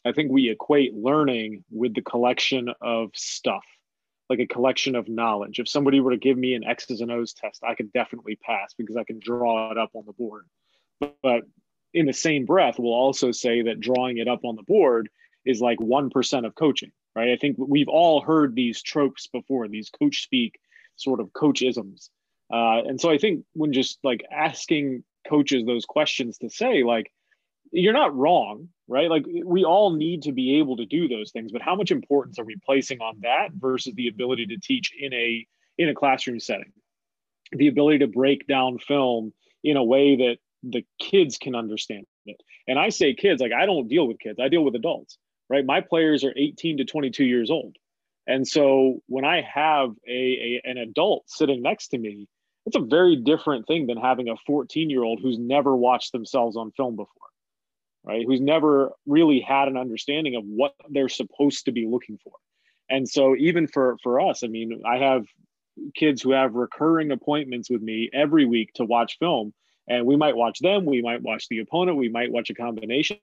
I 0.05 0.11
think 0.11 0.31
we 0.31 0.49
equate 0.49 0.93
learning 0.93 1.63
with 1.71 1.95
the 1.95 2.01
collection 2.01 2.69
of 2.81 3.11
stuff 3.15 3.63
like 4.29 4.39
a 4.39 4.47
collection 4.47 4.95
of 4.95 5.07
knowledge. 5.07 5.59
If 5.59 5.69
somebody 5.69 5.99
were 5.99 6.11
to 6.11 6.17
give 6.17 6.37
me 6.37 6.53
an 6.55 6.63
X's 6.63 7.01
and 7.01 7.11
O's 7.11 7.33
test, 7.33 7.63
I 7.63 7.75
could 7.75 7.93
definitely 7.93 8.37
pass 8.37 8.73
because 8.77 8.97
I 8.97 9.03
can 9.03 9.19
draw 9.19 9.71
it 9.71 9.77
up 9.77 9.91
on 9.93 10.05
the 10.05 10.13
board. 10.13 10.45
But, 10.99 11.43
in 11.95 12.05
the 12.05 12.13
same 12.13 12.45
breath, 12.45 12.75
we'll 12.77 12.93
also 12.93 13.31
say 13.31 13.61
that 13.63 13.79
drawing 13.79 14.17
it 14.17 14.27
up 14.27 14.43
on 14.43 14.57
the 14.57 14.63
board 14.63 15.09
is 15.45 15.61
like 15.61 15.79
1% 15.79 16.45
of 16.45 16.53
coaching, 16.53 16.91
right? 17.15 17.31
I 17.31 17.37
think 17.37 17.55
we've 17.57 17.87
all 17.87 18.21
heard 18.21 18.53
these 18.53 18.81
tropes 18.81 19.27
before, 19.27 19.67
these 19.69 19.89
coach 19.89 20.21
speak 20.23 20.59
sort 20.97 21.21
of 21.21 21.31
coachisms. 21.31 22.09
Uh, 22.53 22.83
and 22.85 22.99
so 22.99 23.09
I 23.09 23.17
think 23.17 23.45
when 23.53 23.71
just 23.71 23.97
like 24.03 24.25
asking 24.29 25.05
coaches 25.27 25.65
those 25.65 25.85
questions 25.85 26.37
to 26.39 26.49
say, 26.49 26.83
like, 26.83 27.11
you're 27.75 27.93
not 27.93 28.15
wrong, 28.15 28.69
right? 28.87 29.09
Like 29.09 29.25
we 29.43 29.65
all 29.65 29.93
need 29.93 30.23
to 30.23 30.31
be 30.31 30.59
able 30.59 30.77
to 30.77 30.85
do 30.85 31.07
those 31.07 31.31
things, 31.31 31.51
but 31.51 31.61
how 31.61 31.75
much 31.75 31.91
importance 31.91 32.39
are 32.39 32.45
we 32.45 32.55
placing 32.65 33.01
on 33.01 33.19
that 33.21 33.49
versus 33.53 33.93
the 33.95 34.07
ability 34.07 34.47
to 34.47 34.57
teach 34.57 34.91
in 34.97 35.13
a 35.13 35.45
in 35.77 35.89
a 35.89 35.93
classroom 35.93 36.39
setting? 36.39 36.71
The 37.51 37.67
ability 37.67 37.99
to 37.99 38.07
break 38.07 38.47
down 38.47 38.79
film 38.79 39.33
in 39.63 39.77
a 39.77 39.83
way 39.83 40.15
that 40.15 40.37
the 40.63 40.85
kids 40.99 41.37
can 41.37 41.53
understand 41.53 42.05
it. 42.25 42.41
And 42.67 42.79
I 42.79 42.89
say 42.89 43.13
kids, 43.13 43.41
like 43.41 43.51
I 43.51 43.65
don't 43.65 43.87
deal 43.87 44.07
with 44.07 44.19
kids, 44.19 44.39
I 44.41 44.47
deal 44.47 44.63
with 44.63 44.75
adults, 44.75 45.17
right? 45.49 45.65
My 45.65 45.81
players 45.81 46.23
are 46.23 46.33
18 46.35 46.77
to 46.77 46.85
22 46.85 47.25
years 47.25 47.51
old. 47.51 47.75
And 48.25 48.47
so 48.47 49.01
when 49.07 49.25
I 49.25 49.41
have 49.41 49.89
a, 50.07 50.11
a 50.11 50.61
an 50.63 50.77
adult 50.77 51.25
sitting 51.27 51.61
next 51.61 51.89
to 51.89 51.97
me, 51.97 52.27
it's 52.65 52.77
a 52.77 52.79
very 52.79 53.17
different 53.17 53.67
thing 53.67 53.85
than 53.85 53.97
having 53.97 54.29
a 54.29 54.35
14 54.47 54.89
year 54.89 55.03
old 55.03 55.19
who's 55.21 55.37
never 55.37 55.75
watched 55.75 56.13
themselves 56.13 56.55
on 56.55 56.71
film 56.71 56.95
before 56.95 57.25
right? 58.05 58.25
Who's 58.25 58.41
never 58.41 58.91
really 59.05 59.39
had 59.39 59.67
an 59.67 59.77
understanding 59.77 60.35
of 60.35 60.43
what 60.45 60.73
they're 60.89 61.09
supposed 61.09 61.65
to 61.65 61.71
be 61.71 61.87
looking 61.87 62.17
for. 62.23 62.33
And 62.89 63.09
so 63.09 63.35
even 63.35 63.67
for 63.67 63.97
for 64.03 64.21
us, 64.21 64.43
I 64.43 64.47
mean, 64.47 64.81
I 64.85 64.97
have 64.97 65.25
kids 65.95 66.21
who 66.21 66.31
have 66.31 66.53
recurring 66.53 67.11
appointments 67.11 67.69
with 67.69 67.81
me 67.81 68.09
every 68.13 68.45
week 68.45 68.71
to 68.75 68.85
watch 68.85 69.17
film 69.19 69.53
and 69.87 70.05
we 70.05 70.15
might 70.15 70.35
watch 70.35 70.59
them, 70.59 70.85
we 70.85 71.01
might 71.01 71.21
watch 71.21 71.47
the 71.49 71.59
opponent, 71.59 71.97
we 71.97 72.09
might 72.09 72.31
watch 72.31 72.49
a 72.49 72.55
combination, 72.55 73.19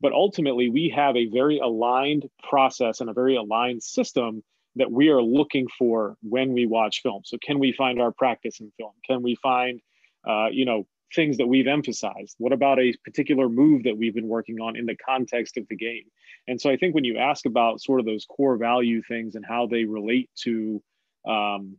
but 0.00 0.12
ultimately 0.12 0.70
we 0.70 0.88
have 0.94 1.16
a 1.16 1.26
very 1.26 1.58
aligned 1.58 2.28
process 2.48 3.00
and 3.00 3.10
a 3.10 3.12
very 3.12 3.36
aligned 3.36 3.82
system 3.82 4.42
that 4.76 4.90
we 4.90 5.08
are 5.08 5.20
looking 5.20 5.66
for 5.78 6.16
when 6.22 6.52
we 6.52 6.66
watch 6.66 7.02
film. 7.02 7.22
So 7.24 7.36
can 7.44 7.58
we 7.58 7.72
find 7.72 8.00
our 8.00 8.12
practice 8.12 8.60
in 8.60 8.72
film? 8.78 8.92
Can 9.04 9.22
we 9.22 9.34
find 9.36 9.80
uh, 10.26 10.48
you 10.50 10.64
know 10.64 10.86
things 11.14 11.36
that 11.38 11.46
we've 11.46 11.66
emphasized? 11.66 12.36
What 12.38 12.52
about 12.52 12.78
a 12.78 12.94
particular 13.04 13.48
move 13.48 13.84
that 13.84 13.96
we've 13.96 14.14
been 14.14 14.28
working 14.28 14.60
on 14.60 14.76
in 14.76 14.86
the 14.86 14.96
context 14.96 15.56
of 15.56 15.66
the 15.68 15.76
game? 15.76 16.04
And 16.46 16.60
so 16.60 16.70
I 16.70 16.76
think 16.76 16.94
when 16.94 17.04
you 17.04 17.18
ask 17.18 17.46
about 17.46 17.80
sort 17.80 18.00
of 18.00 18.06
those 18.06 18.24
core 18.24 18.56
value 18.56 19.02
things 19.02 19.34
and 19.34 19.44
how 19.44 19.66
they 19.66 19.84
relate 19.84 20.30
to 20.42 20.82
um, 21.26 21.76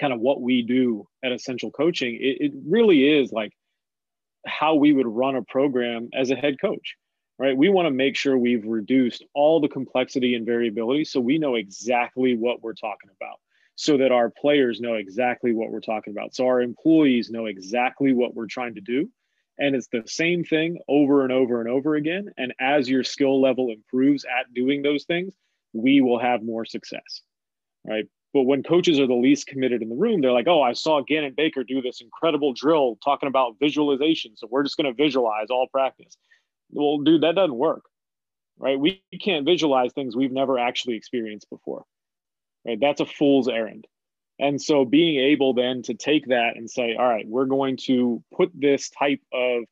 kind 0.00 0.12
of 0.12 0.20
what 0.20 0.40
we 0.40 0.62
do 0.62 1.06
at 1.22 1.32
Essential 1.32 1.70
Coaching, 1.70 2.14
it, 2.14 2.38
it 2.40 2.52
really 2.66 3.18
is 3.18 3.32
like 3.32 3.52
how 4.46 4.74
we 4.74 4.92
would 4.92 5.06
run 5.06 5.36
a 5.36 5.42
program 5.42 6.08
as 6.14 6.30
a 6.30 6.36
head 6.36 6.60
coach 6.60 6.96
right? 7.38 7.56
We 7.56 7.70
want 7.70 7.86
to 7.86 7.90
make 7.90 8.16
sure 8.16 8.38
we've 8.38 8.64
reduced 8.64 9.24
all 9.34 9.60
the 9.60 9.66
complexity 9.66 10.36
and 10.36 10.46
variability 10.46 11.04
so 11.04 11.18
we 11.18 11.38
know 11.38 11.56
exactly 11.56 12.36
what 12.36 12.62
we're 12.62 12.74
talking 12.74 13.10
about 13.16 13.40
so 13.74 13.96
that 13.96 14.12
our 14.12 14.30
players 14.30 14.80
know 14.80 14.94
exactly 14.94 15.52
what 15.52 15.70
we're 15.70 15.80
talking 15.80 16.12
about. 16.12 16.34
So 16.34 16.46
our 16.46 16.60
employees 16.60 17.30
know 17.30 17.46
exactly 17.46 18.12
what 18.12 18.34
we're 18.34 18.46
trying 18.46 18.74
to 18.74 18.80
do. 18.80 19.10
And 19.58 19.74
it's 19.74 19.88
the 19.88 20.02
same 20.06 20.44
thing 20.44 20.78
over 20.88 21.22
and 21.22 21.32
over 21.32 21.60
and 21.60 21.68
over 21.68 21.94
again. 21.94 22.30
And 22.36 22.54
as 22.60 22.88
your 22.88 23.04
skill 23.04 23.40
level 23.40 23.70
improves 23.70 24.24
at 24.24 24.52
doing 24.54 24.82
those 24.82 25.04
things, 25.04 25.34
we 25.72 26.00
will 26.00 26.18
have 26.18 26.42
more 26.42 26.64
success. 26.64 27.22
Right. 27.84 28.06
But 28.32 28.42
when 28.42 28.62
coaches 28.62 28.98
are 28.98 29.06
the 29.06 29.14
least 29.14 29.46
committed 29.46 29.82
in 29.82 29.90
the 29.90 29.96
room, 29.96 30.20
they're 30.20 30.32
like, 30.32 30.48
oh, 30.48 30.62
I 30.62 30.72
saw 30.72 31.02
Gannon 31.02 31.34
Baker 31.36 31.64
do 31.64 31.82
this 31.82 32.00
incredible 32.00 32.54
drill 32.54 32.98
talking 33.04 33.26
about 33.26 33.56
visualization. 33.60 34.36
So 34.36 34.48
we're 34.50 34.62
just 34.62 34.76
going 34.76 34.94
to 34.94 35.02
visualize 35.02 35.48
all 35.50 35.66
practice. 35.70 36.16
Well, 36.70 36.98
dude, 36.98 37.22
that 37.22 37.34
doesn't 37.34 37.56
work. 37.56 37.84
Right. 38.58 38.78
We 38.78 39.02
can't 39.20 39.44
visualize 39.44 39.92
things 39.92 40.14
we've 40.14 40.32
never 40.32 40.58
actually 40.58 40.96
experienced 40.96 41.50
before 41.50 41.84
right? 42.66 42.78
That's 42.80 43.00
a 43.00 43.06
fool's 43.06 43.48
errand. 43.48 43.86
And 44.38 44.60
so 44.60 44.84
being 44.84 45.20
able 45.20 45.54
then 45.54 45.82
to 45.82 45.94
take 45.94 46.26
that 46.26 46.56
and 46.56 46.68
say, 46.70 46.96
all 46.98 47.08
right, 47.08 47.26
we're 47.26 47.46
going 47.46 47.76
to 47.84 48.22
put 48.34 48.50
this 48.54 48.90
type 48.90 49.20
of, 49.32 49.64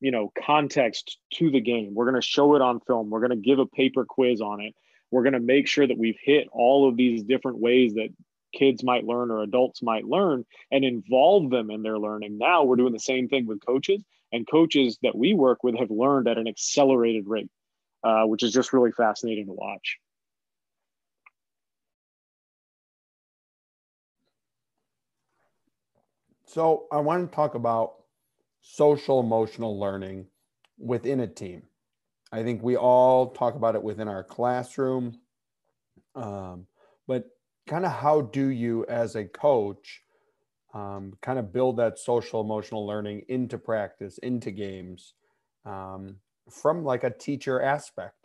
you 0.00 0.10
know, 0.10 0.32
context 0.46 1.18
to 1.34 1.50
the 1.50 1.60
game. 1.60 1.94
We're 1.94 2.10
going 2.10 2.20
to 2.20 2.26
show 2.26 2.54
it 2.54 2.62
on 2.62 2.80
film. 2.80 3.10
We're 3.10 3.26
going 3.26 3.30
to 3.30 3.36
give 3.36 3.58
a 3.58 3.66
paper 3.66 4.04
quiz 4.04 4.40
on 4.40 4.60
it. 4.60 4.74
We're 5.10 5.22
going 5.22 5.32
to 5.32 5.40
make 5.40 5.66
sure 5.66 5.86
that 5.86 5.98
we've 5.98 6.18
hit 6.22 6.48
all 6.52 6.88
of 6.88 6.96
these 6.96 7.22
different 7.22 7.58
ways 7.58 7.94
that 7.94 8.08
kids 8.52 8.84
might 8.84 9.04
learn 9.04 9.30
or 9.30 9.42
adults 9.42 9.82
might 9.82 10.04
learn 10.04 10.44
and 10.70 10.84
involve 10.84 11.50
them 11.50 11.70
in 11.70 11.82
their 11.82 11.98
learning. 11.98 12.38
Now 12.38 12.64
we're 12.64 12.76
doing 12.76 12.92
the 12.92 13.00
same 13.00 13.28
thing 13.28 13.46
with 13.46 13.64
coaches, 13.64 14.04
and 14.32 14.48
coaches 14.48 14.98
that 15.02 15.16
we 15.16 15.34
work 15.34 15.62
with 15.62 15.78
have 15.78 15.90
learned 15.90 16.28
at 16.28 16.38
an 16.38 16.48
accelerated 16.48 17.24
rate, 17.26 17.50
uh, 18.02 18.24
which 18.24 18.42
is 18.42 18.52
just 18.52 18.72
really 18.72 18.92
fascinating 18.92 19.46
to 19.46 19.52
watch. 19.52 19.98
So 26.52 26.84
I 26.92 27.00
want 27.00 27.30
to 27.30 27.34
talk 27.34 27.54
about 27.54 27.94
social 28.60 29.20
emotional 29.20 29.80
learning 29.80 30.26
within 30.78 31.20
a 31.20 31.26
team. 31.26 31.62
I 32.30 32.42
think 32.42 32.62
we 32.62 32.76
all 32.76 33.30
talk 33.30 33.54
about 33.54 33.74
it 33.74 33.82
within 33.82 34.06
our 34.06 34.22
classroom. 34.22 35.16
Um, 36.14 36.66
but 37.08 37.24
kind 37.66 37.86
of 37.86 37.92
how 37.92 38.20
do 38.20 38.48
you, 38.48 38.84
as 38.84 39.16
a 39.16 39.24
coach, 39.24 40.02
um, 40.74 41.14
kind 41.22 41.38
of 41.38 41.54
build 41.54 41.78
that 41.78 41.98
social 41.98 42.42
emotional 42.42 42.86
learning 42.86 43.22
into 43.28 43.56
practice, 43.56 44.18
into 44.18 44.50
games 44.50 45.14
um, 45.64 46.16
from 46.50 46.84
like 46.84 47.02
a 47.02 47.08
teacher 47.08 47.62
aspect? 47.62 48.21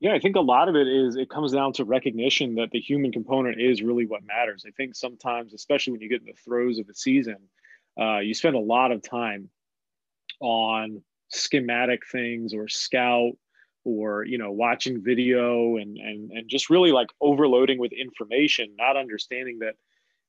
Yeah, 0.00 0.14
I 0.14 0.18
think 0.18 0.36
a 0.36 0.40
lot 0.40 0.68
of 0.70 0.76
it 0.76 0.88
is 0.88 1.16
it 1.16 1.28
comes 1.28 1.52
down 1.52 1.74
to 1.74 1.84
recognition 1.84 2.54
that 2.54 2.70
the 2.70 2.80
human 2.80 3.12
component 3.12 3.60
is 3.60 3.82
really 3.82 4.06
what 4.06 4.24
matters. 4.24 4.64
I 4.66 4.70
think 4.70 4.94
sometimes, 4.94 5.52
especially 5.52 5.92
when 5.92 6.00
you 6.00 6.08
get 6.08 6.22
in 6.22 6.26
the 6.26 6.32
throes 6.42 6.78
of 6.78 6.86
the 6.86 6.94
season, 6.94 7.36
uh, 8.00 8.18
you 8.18 8.32
spend 8.32 8.56
a 8.56 8.60
lot 8.60 8.92
of 8.92 9.02
time 9.02 9.50
on 10.40 11.02
schematic 11.28 12.00
things 12.10 12.54
or 12.54 12.66
scout 12.66 13.32
or 13.84 14.24
you 14.24 14.38
know 14.38 14.50
watching 14.50 15.02
video 15.02 15.76
and 15.76 15.96
and 15.96 16.30
and 16.32 16.48
just 16.48 16.70
really 16.70 16.92
like 16.92 17.08
overloading 17.20 17.78
with 17.78 17.92
information 17.92 18.74
not 18.76 18.96
understanding 18.96 19.58
that 19.60 19.74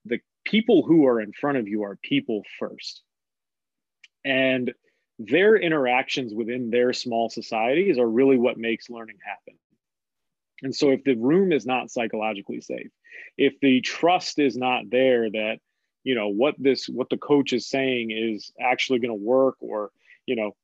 the 0.06 0.20
people 0.46 0.84
who 0.84 1.06
are 1.06 1.20
in 1.20 1.32
front 1.34 1.58
of 1.58 1.68
you 1.68 1.84
are 1.84 1.98
people 2.04 2.44
first 2.60 3.02
and 4.24 4.72
their 5.28 5.56
interactions 5.56 6.34
within 6.34 6.70
their 6.70 6.94
small 6.94 7.30
societies 7.30 7.98
are 7.98 8.08
really 8.08 8.38
what 8.38 8.58
makes 8.58 8.90
learning 8.90 9.18
happen 9.26 9.60
and 10.64 10.76
so 10.76 10.90
if 10.92 11.04
the 11.04 11.16
room 11.16 11.52
is 11.52 11.66
not 11.66 11.92
psychologically 11.92 12.62
safe 12.62 12.92
if 13.38 13.60
the 13.62 13.82
trust 13.82 14.40
is 14.40 14.58
not 14.58 14.90
there 14.90 15.30
that 15.30 15.58
you 16.04 16.16
know 16.16 16.30
what 16.30 16.56
this 16.58 16.88
what 16.88 17.10
the 17.10 17.18
coach 17.18 17.54
is 17.54 17.68
saying 17.68 18.12
is 18.12 18.52
actually 18.60 19.00
going 19.00 19.18
to 19.18 19.26
work 19.26 19.56
or 19.60 19.92
you 20.26 20.36
know 20.36 20.56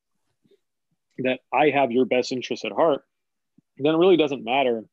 that 1.19 1.39
I 1.51 1.69
have 1.69 1.91
your 1.91 2.05
best 2.05 2.31
interest 2.31 2.65
at 2.65 2.71
heart, 2.71 3.03
then 3.77 3.93
it 3.93 3.97
really 3.97 4.17
doesn't 4.17 4.43
matter. 4.43 4.83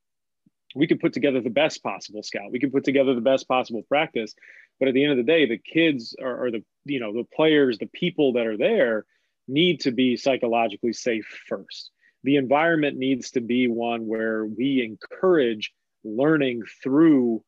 We 0.74 0.86
can 0.86 0.98
put 0.98 1.12
together 1.12 1.40
the 1.40 1.50
best 1.50 1.82
possible 1.82 2.22
scout. 2.22 2.50
We 2.50 2.58
can 2.58 2.70
put 2.70 2.84
together 2.84 3.14
the 3.14 3.20
best 3.20 3.46
possible 3.46 3.82
practice, 3.88 4.34
but 4.80 4.88
at 4.88 4.94
the 4.94 5.04
end 5.04 5.12
of 5.12 5.18
the 5.18 5.30
day, 5.30 5.46
the 5.46 5.58
kids 5.58 6.16
or 6.20 6.50
the 6.50 6.64
you 6.84 7.00
know 7.00 7.12
the 7.12 7.24
players, 7.34 7.78
the 7.78 7.86
people 7.86 8.34
that 8.34 8.46
are 8.46 8.56
there, 8.56 9.06
need 9.46 9.80
to 9.80 9.92
be 9.92 10.16
psychologically 10.16 10.92
safe 10.92 11.26
first. 11.46 11.90
The 12.22 12.36
environment 12.36 12.96
needs 12.96 13.32
to 13.32 13.40
be 13.40 13.68
one 13.68 14.06
where 14.06 14.46
we 14.46 14.82
encourage 14.82 15.72
learning 16.04 16.62
through. 16.82 17.42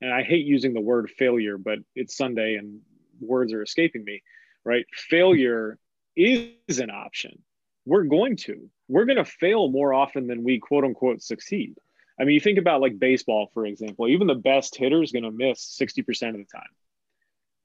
And 0.00 0.12
I 0.12 0.22
hate 0.22 0.46
using 0.46 0.74
the 0.74 0.80
word 0.80 1.10
failure, 1.10 1.58
but 1.58 1.78
it's 1.94 2.16
Sunday 2.16 2.56
and 2.56 2.80
words 3.20 3.52
are 3.52 3.62
escaping 3.62 4.04
me. 4.04 4.22
Right? 4.64 4.84
Failure 4.92 5.78
is 6.14 6.78
an 6.78 6.90
option 6.90 7.42
we're 7.88 8.04
going 8.04 8.36
to 8.36 8.68
we're 8.86 9.06
going 9.06 9.16
to 9.16 9.24
fail 9.24 9.70
more 9.70 9.94
often 9.94 10.26
than 10.26 10.44
we 10.44 10.58
quote 10.58 10.84
unquote 10.84 11.22
succeed 11.22 11.74
i 12.20 12.24
mean 12.24 12.34
you 12.34 12.40
think 12.40 12.58
about 12.58 12.82
like 12.82 12.98
baseball 12.98 13.50
for 13.54 13.64
example 13.64 14.06
even 14.06 14.26
the 14.26 14.34
best 14.34 14.76
hitter 14.76 15.02
is 15.02 15.10
going 15.10 15.24
to 15.24 15.30
miss 15.30 15.78
60% 15.80 16.00
of 16.30 16.36
the 16.36 16.44
time 16.44 16.74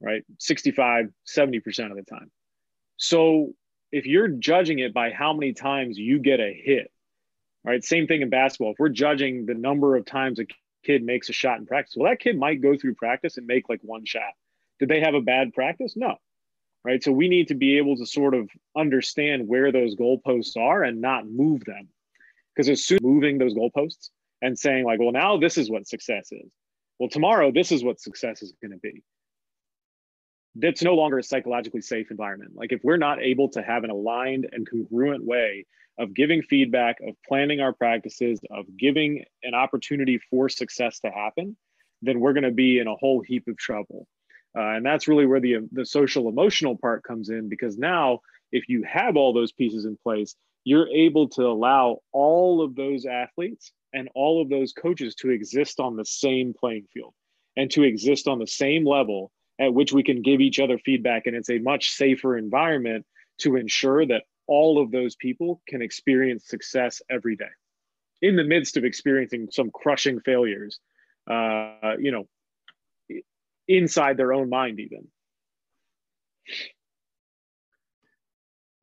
right 0.00 0.24
65 0.38 1.10
70% 1.28 1.90
of 1.90 1.96
the 1.96 2.02
time 2.02 2.30
so 2.96 3.52
if 3.94 4.06
you're 4.06 4.28
judging 4.28 4.78
it 4.78 4.92
by 4.92 5.10
how 5.10 5.32
many 5.32 5.52
times 5.52 5.98
you 5.98 6.18
get 6.18 6.40
a 6.40 6.52
hit 6.52 6.90
right 7.64 7.84
same 7.84 8.06
thing 8.06 8.22
in 8.22 8.30
basketball 8.30 8.72
if 8.72 8.78
we're 8.78 8.88
judging 8.88 9.46
the 9.46 9.54
number 9.54 9.96
of 9.96 10.04
times 10.04 10.38
a 10.38 10.46
kid 10.84 11.02
makes 11.02 11.28
a 11.28 11.32
shot 11.32 11.58
in 11.58 11.66
practice 11.66 11.94
well 11.96 12.10
that 12.10 12.20
kid 12.20 12.38
might 12.38 12.60
go 12.60 12.76
through 12.76 12.94
practice 12.94 13.36
and 13.36 13.46
make 13.46 13.68
like 13.68 13.80
one 13.82 14.04
shot 14.04 14.32
did 14.78 14.88
they 14.88 15.00
have 15.00 15.14
a 15.14 15.20
bad 15.20 15.52
practice 15.52 15.94
no 15.96 16.16
right? 16.84 17.02
So 17.02 17.10
we 17.10 17.28
need 17.28 17.48
to 17.48 17.54
be 17.54 17.78
able 17.78 17.96
to 17.96 18.06
sort 18.06 18.34
of 18.34 18.48
understand 18.76 19.48
where 19.48 19.72
those 19.72 19.96
goalposts 19.96 20.56
are 20.56 20.84
and 20.84 21.00
not 21.00 21.26
move 21.26 21.64
them. 21.64 21.88
Because 22.54 22.68
as 22.68 22.84
soon 22.84 22.98
as 22.98 23.02
moving 23.02 23.38
those 23.38 23.54
goalposts 23.54 24.10
and 24.42 24.56
saying, 24.56 24.84
like, 24.84 25.00
well, 25.00 25.10
now 25.10 25.38
this 25.38 25.58
is 25.58 25.70
what 25.70 25.88
success 25.88 26.28
is. 26.30 26.52
Well, 26.98 27.08
tomorrow 27.08 27.50
this 27.50 27.72
is 27.72 27.82
what 27.82 28.00
success 28.00 28.42
is 28.42 28.52
going 28.62 28.72
to 28.72 28.78
be. 28.78 29.02
That's 30.56 30.82
no 30.82 30.94
longer 30.94 31.18
a 31.18 31.22
psychologically 31.22 31.80
safe 31.80 32.10
environment. 32.10 32.52
Like, 32.54 32.72
if 32.72 32.80
we're 32.84 32.96
not 32.96 33.22
able 33.22 33.48
to 33.50 33.62
have 33.62 33.84
an 33.84 33.90
aligned 33.90 34.48
and 34.52 34.68
congruent 34.68 35.24
way 35.24 35.66
of 35.98 36.14
giving 36.14 36.42
feedback, 36.42 36.96
of 37.06 37.14
planning 37.26 37.60
our 37.60 37.72
practices, 37.72 38.40
of 38.50 38.66
giving 38.76 39.24
an 39.42 39.54
opportunity 39.54 40.18
for 40.30 40.48
success 40.48 41.00
to 41.00 41.10
happen, 41.10 41.56
then 42.02 42.20
we're 42.20 42.32
going 42.32 42.44
to 42.44 42.50
be 42.50 42.78
in 42.78 42.86
a 42.86 42.94
whole 42.96 43.20
heap 43.20 43.48
of 43.48 43.56
trouble. 43.56 44.06
Uh, 44.56 44.76
and 44.76 44.86
that's 44.86 45.08
really 45.08 45.26
where 45.26 45.40
the, 45.40 45.56
the 45.72 45.84
social 45.84 46.28
emotional 46.28 46.76
part 46.76 47.02
comes 47.02 47.28
in 47.28 47.48
because 47.48 47.76
now, 47.76 48.20
if 48.52 48.68
you 48.68 48.84
have 48.84 49.16
all 49.16 49.32
those 49.32 49.52
pieces 49.52 49.84
in 49.84 49.96
place, 50.02 50.36
you're 50.64 50.88
able 50.88 51.28
to 51.28 51.42
allow 51.42 51.98
all 52.12 52.62
of 52.62 52.74
those 52.74 53.04
athletes 53.04 53.72
and 53.92 54.08
all 54.14 54.40
of 54.40 54.48
those 54.48 54.72
coaches 54.72 55.14
to 55.16 55.30
exist 55.30 55.80
on 55.80 55.96
the 55.96 56.04
same 56.04 56.54
playing 56.58 56.86
field 56.92 57.14
and 57.56 57.70
to 57.70 57.82
exist 57.82 58.28
on 58.28 58.38
the 58.38 58.46
same 58.46 58.86
level 58.86 59.30
at 59.60 59.72
which 59.72 59.92
we 59.92 60.02
can 60.02 60.22
give 60.22 60.40
each 60.40 60.58
other 60.58 60.78
feedback. 60.78 61.26
And 61.26 61.36
it's 61.36 61.50
a 61.50 61.58
much 61.58 61.90
safer 61.90 62.36
environment 62.36 63.06
to 63.38 63.56
ensure 63.56 64.06
that 64.06 64.24
all 64.46 64.82
of 64.82 64.90
those 64.90 65.16
people 65.16 65.62
can 65.68 65.82
experience 65.82 66.48
success 66.48 67.00
every 67.10 67.36
day 67.36 67.44
in 68.20 68.36
the 68.36 68.44
midst 68.44 68.76
of 68.76 68.84
experiencing 68.84 69.48
some 69.50 69.70
crushing 69.70 70.20
failures. 70.20 70.78
Uh, 71.28 71.94
you 71.98 72.12
know, 72.12 72.26
inside 73.66 74.18
their 74.18 74.34
own 74.34 74.50
mind 74.50 74.78
even 74.78 75.08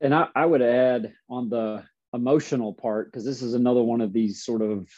and 0.02 0.14
I, 0.14 0.26
I 0.34 0.44
would 0.44 0.62
add 0.62 1.14
on 1.30 1.48
the 1.48 1.84
emotional 2.12 2.74
part 2.74 3.10
because 3.10 3.24
this 3.24 3.40
is 3.40 3.54
another 3.54 3.82
one 3.82 4.00
of 4.00 4.12
these 4.12 4.44
sort 4.44 4.60
of 4.60 4.88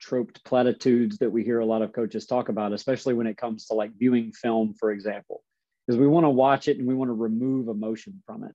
troped 0.00 0.42
platitudes 0.44 1.18
that 1.18 1.30
we 1.30 1.44
hear 1.44 1.60
a 1.60 1.66
lot 1.66 1.82
of 1.82 1.92
coaches 1.92 2.26
talk 2.26 2.48
about 2.48 2.72
especially 2.72 3.14
when 3.14 3.26
it 3.26 3.36
comes 3.36 3.66
to 3.66 3.74
like 3.74 3.90
viewing 3.98 4.32
film 4.32 4.74
for 4.78 4.90
example 4.90 5.42
is 5.90 5.96
we 5.96 6.06
want 6.06 6.24
to 6.24 6.30
watch 6.30 6.68
it 6.68 6.78
and 6.78 6.86
we 6.86 6.94
want 6.94 7.08
to 7.08 7.14
remove 7.14 7.68
emotion 7.68 8.22
from 8.24 8.44
it. 8.44 8.54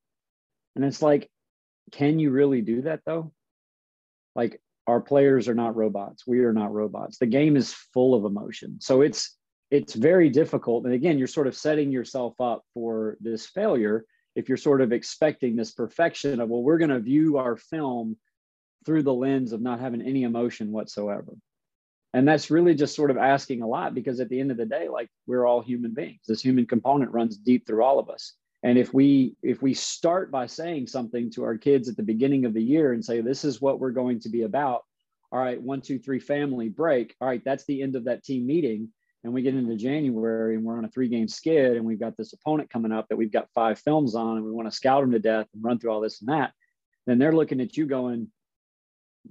And 0.76 0.84
it's 0.84 1.02
like 1.02 1.30
can 1.92 2.18
you 2.18 2.32
really 2.32 2.62
do 2.62 2.82
that 2.84 3.02
though? 3.06 3.32
Like 4.36 4.60
our 4.88 5.02
players 5.02 5.48
are 5.48 5.54
not 5.54 5.76
robots. 5.76 6.26
We 6.26 6.40
are 6.40 6.54
not 6.54 6.74
robots. 6.74 7.18
The 7.20 7.28
game 7.28 7.56
is 7.58 7.74
full 7.74 8.16
of 8.16 8.26
emotion. 8.26 8.78
So 8.82 9.02
it's 9.02 9.38
it's 9.72 9.94
very 9.94 10.30
difficult. 10.30 10.86
And 10.86 10.94
again, 10.94 11.18
you're 11.18 11.28
sort 11.28 11.48
of 11.48 11.56
setting 11.56 11.92
yourself 11.92 12.40
up 12.40 12.64
for 12.74 13.18
this 13.20 13.46
failure 13.48 14.06
if 14.36 14.48
you're 14.50 14.58
sort 14.58 14.82
of 14.82 14.92
expecting 14.92 15.56
this 15.56 15.72
perfection 15.72 16.40
of, 16.40 16.50
well, 16.50 16.62
we're 16.62 16.78
going 16.78 16.90
to 16.90 17.00
view 17.00 17.38
our 17.38 17.56
film 17.56 18.18
through 18.86 19.04
the 19.04 19.14
lens 19.14 19.52
of 19.52 19.62
not 19.62 19.80
having 19.80 20.02
any 20.02 20.24
emotion 20.24 20.72
whatsoever. 20.72 21.34
And 22.14 22.28
that's 22.28 22.50
really 22.50 22.76
just 22.76 22.96
sort 22.96 23.12
of 23.12 23.18
asking 23.18 23.62
a 23.62 23.68
lot 23.68 23.94
because 23.94 24.20
at 24.20 24.30
the 24.30 24.40
end 24.40 24.52
of 24.52 24.58
the 24.58 24.66
day, 24.66 24.88
like 24.88 25.10
we're 25.28 25.46
all 25.46 25.62
human 25.62 25.94
beings. 25.94 26.22
This 26.28 26.42
human 26.42 26.66
component 26.66 27.12
runs 27.12 27.38
deep 27.38 27.68
through 27.68 27.84
all 27.84 28.00
of 28.00 28.10
us. 28.10 28.34
And 28.64 28.78
if 28.78 28.94
we 28.94 29.36
if 29.44 29.62
we 29.62 29.74
start 29.74 30.32
by 30.32 30.48
saying 30.48 30.88
something 30.88 31.30
to 31.32 31.44
our 31.44 31.58
kids 31.58 31.90
at 31.90 31.98
the 31.98 32.04
beginning 32.04 32.46
of 32.46 32.54
the 32.54 32.64
year 32.64 32.94
and 32.94 33.04
say, 33.04 33.22
this 33.22 33.44
is 33.44 33.62
what 33.62 33.80
we're 33.80 33.92
going 33.92 34.22
to 34.22 34.30
be 34.30 34.44
about, 34.44 34.84
all 35.32 35.40
right, 35.40 35.62
one, 35.62 35.82
two, 35.82 36.00
three, 36.00 36.20
family 36.20 36.70
break. 36.70 37.16
All 37.20 37.28
right, 37.28 37.44
that's 37.44 37.66
the 37.66 37.82
end 37.82 37.96
of 37.96 38.06
that 38.06 38.24
team 38.24 38.48
meeting 38.48 38.90
and 39.26 39.34
we 39.34 39.42
get 39.42 39.56
into 39.56 39.76
January 39.76 40.54
and 40.54 40.64
we're 40.64 40.78
on 40.78 40.86
a 40.86 40.90
three 40.90 41.10
game 41.10 41.28
skid 41.28 41.76
and 41.76 41.84
we've 41.84 42.00
got 42.00 42.16
this 42.16 42.34
opponent 42.34 42.70
coming 42.70 42.92
up 42.92 43.08
that 43.10 43.16
we've 43.16 43.32
got 43.32 43.50
five 43.56 43.80
films 43.80 44.14
on 44.14 44.38
and 44.38 44.46
we 44.46 44.52
want 44.52 44.70
to 44.70 44.76
scout 44.76 45.02
them 45.02 45.12
to 45.12 45.20
death 45.20 45.48
and 45.54 45.64
run 45.64 45.80
through 45.80 45.92
all 45.92 46.00
this 46.00 46.22
and 46.22 46.30
that, 46.30 46.54
then 47.08 47.18
they're 47.18 47.34
looking 47.34 47.60
at 47.60 47.76
you 47.76 47.88
going, 47.88 48.28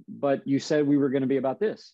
but 0.07 0.47
you 0.47 0.59
said 0.59 0.87
we 0.87 0.97
were 0.97 1.09
going 1.09 1.21
to 1.21 1.27
be 1.27 1.37
about 1.37 1.59
this. 1.59 1.93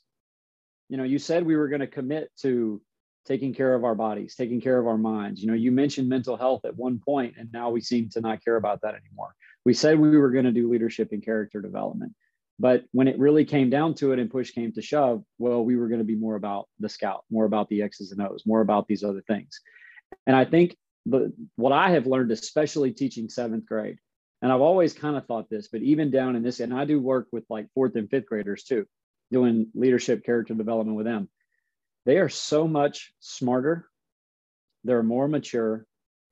You 0.90 0.98
know, 0.98 1.04
you 1.04 1.20
said 1.20 1.46
we 1.46 1.56
were 1.56 1.68
going 1.68 1.82
to 1.82 1.88
commit 1.88 2.32
to 2.42 2.82
taking 3.26 3.54
care 3.54 3.74
of 3.74 3.84
our 3.84 3.96
bodies, 3.96 4.36
taking 4.36 4.62
care 4.62 4.80
of 4.80 4.88
our 4.88 4.98
minds. 4.98 5.42
You 5.42 5.48
know, 5.48 5.54
you 5.54 5.72
mentioned 5.72 6.10
mental 6.10 6.38
health 6.38 6.66
at 6.66 6.76
one 6.76 7.00
point, 7.00 7.36
and 7.38 7.52
now 7.54 7.70
we 7.70 7.82
seem 7.82 8.10
to 8.10 8.22
not 8.22 8.44
care 8.44 8.56
about 8.56 8.82
that 8.82 8.96
anymore. 8.96 9.36
We 9.64 9.74
said 9.74 10.00
we 10.00 10.18
were 10.18 10.32
going 10.32 10.46
to 10.46 10.52
do 10.52 10.70
leadership 10.70 11.12
and 11.12 11.24
character 11.24 11.62
development. 11.62 12.14
But 12.60 12.84
when 12.92 13.08
it 13.08 13.18
really 13.18 13.46
came 13.46 13.70
down 13.70 13.96
to 13.96 14.12
it 14.12 14.20
and 14.20 14.30
push 14.30 14.52
came 14.52 14.72
to 14.74 14.82
shove, 14.82 15.24
well, 15.40 15.64
we 15.64 15.76
were 15.76 15.88
going 15.88 16.00
to 16.00 16.06
be 16.06 16.16
more 16.16 16.36
about 16.36 16.68
the 16.80 16.90
scout, 16.90 17.24
more 17.32 17.46
about 17.46 17.70
the 17.70 17.82
X's 17.82 18.12
and 18.12 18.22
O's, 18.22 18.44
more 18.46 18.62
about 18.62 18.88
these 18.88 19.04
other 19.04 19.24
things. 19.28 19.62
And 20.28 20.36
I 20.36 20.46
think 20.46 20.78
the, 21.06 21.34
what 21.56 21.72
I 21.72 21.92
have 21.92 22.06
learned, 22.06 22.32
especially 22.32 22.92
teaching 22.92 23.30
seventh 23.30 23.66
grade, 23.66 23.98
and 24.42 24.52
I've 24.52 24.62
always 24.62 24.94
kind 24.94 25.16
of 25.16 25.26
thought 25.26 25.50
this, 25.50 25.68
but 25.68 25.82
even 25.82 26.12
down 26.12 26.36
in 26.36 26.44
this, 26.44 26.60
and 26.60 26.74
I 26.74 26.86
do 26.86 27.00
work 27.00 27.28
with 27.32 27.44
like 27.50 27.68
fourth 27.74 27.96
and 27.96 28.10
fifth 28.10 28.26
graders 28.26 28.64
too, 28.64 28.86
doing 29.32 29.68
leadership 29.76 30.24
character 30.26 30.54
development 30.54 30.98
with 30.98 31.06
them. 31.06 31.30
They 32.06 32.18
are 32.18 32.30
so 32.30 32.68
much 32.68 33.14
smarter, 33.20 33.88
they're 34.84 35.04
more 35.04 35.28
mature, 35.28 35.86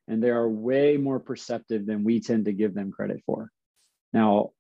and 0.08 0.24
they 0.24 0.32
are 0.32 0.50
way 0.50 0.98
more 0.98 1.20
perceptive 1.20 1.86
than 1.86 2.04
we 2.04 2.20
tend 2.20 2.46
to 2.46 2.54
give 2.54 2.74
them 2.74 2.92
credit 2.92 3.22
for. 3.26 3.52
Now, 4.12 4.52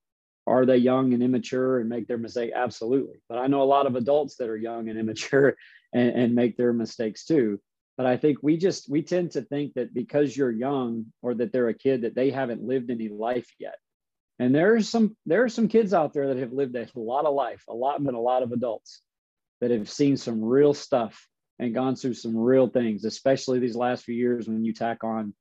are 0.45 0.65
they 0.65 0.77
young 0.77 1.13
and 1.13 1.23
immature 1.23 1.79
and 1.79 1.89
make 1.89 2.07
their 2.07 2.17
mistake? 2.17 2.51
Absolutely. 2.55 3.21
But 3.27 3.39
I 3.39 3.47
know 3.47 3.63
a 3.63 3.63
lot 3.63 3.87
of 3.87 3.95
adults 3.95 4.35
that 4.35 4.49
are 4.49 4.57
young 4.57 4.89
and 4.89 4.99
immature 4.99 5.55
and, 5.93 6.09
and 6.09 6.35
make 6.35 6.55
their 6.55 6.73
mistakes 6.73 7.25
too. 7.25 7.59
But 7.99 8.05
I 8.05 8.15
think 8.15 8.37
we 8.41 8.55
just 8.55 8.89
we 8.89 9.01
tend 9.01 9.31
to 9.31 9.41
think 9.41 9.73
that 9.73 9.93
because 9.93 10.35
you're 10.35 10.53
young 10.53 11.07
or 11.21 11.33
that 11.33 11.51
they're 11.51 11.67
a 11.67 11.73
kid 11.73 12.03
that 12.03 12.15
they 12.15 12.29
haven't 12.29 12.63
lived 12.63 12.89
any 12.89 13.09
life 13.09 13.49
yet. 13.59 13.75
And 14.39 14.55
there's 14.55 14.87
some 14.87 15.17
there 15.25 15.43
are 15.43 15.49
some 15.49 15.67
kids 15.67 15.93
out 15.93 16.13
there 16.13 16.27
that 16.27 16.37
have 16.37 16.53
lived 16.53 16.77
a 16.77 16.87
lot 16.95 17.25
of 17.25 17.35
life, 17.35 17.61
a 17.67 17.73
lot 17.73 18.01
but 18.01 18.13
a 18.13 18.19
lot 18.19 18.41
of 18.41 18.53
adults 18.53 19.01
that 19.59 19.71
have 19.71 19.89
seen 19.89 20.15
some 20.15 20.41
real 20.41 20.73
stuff 20.73 21.27
and 21.59 21.73
gone 21.73 21.97
through 21.97 22.13
some 22.13 22.37
real 22.37 22.69
things, 22.69 23.03
especially 23.03 23.59
these 23.59 23.75
last 23.75 24.05
few 24.05 24.15
years 24.15 24.47
when 24.47 24.63
you 24.63 24.73
tack 24.73 25.03
on 25.03 25.33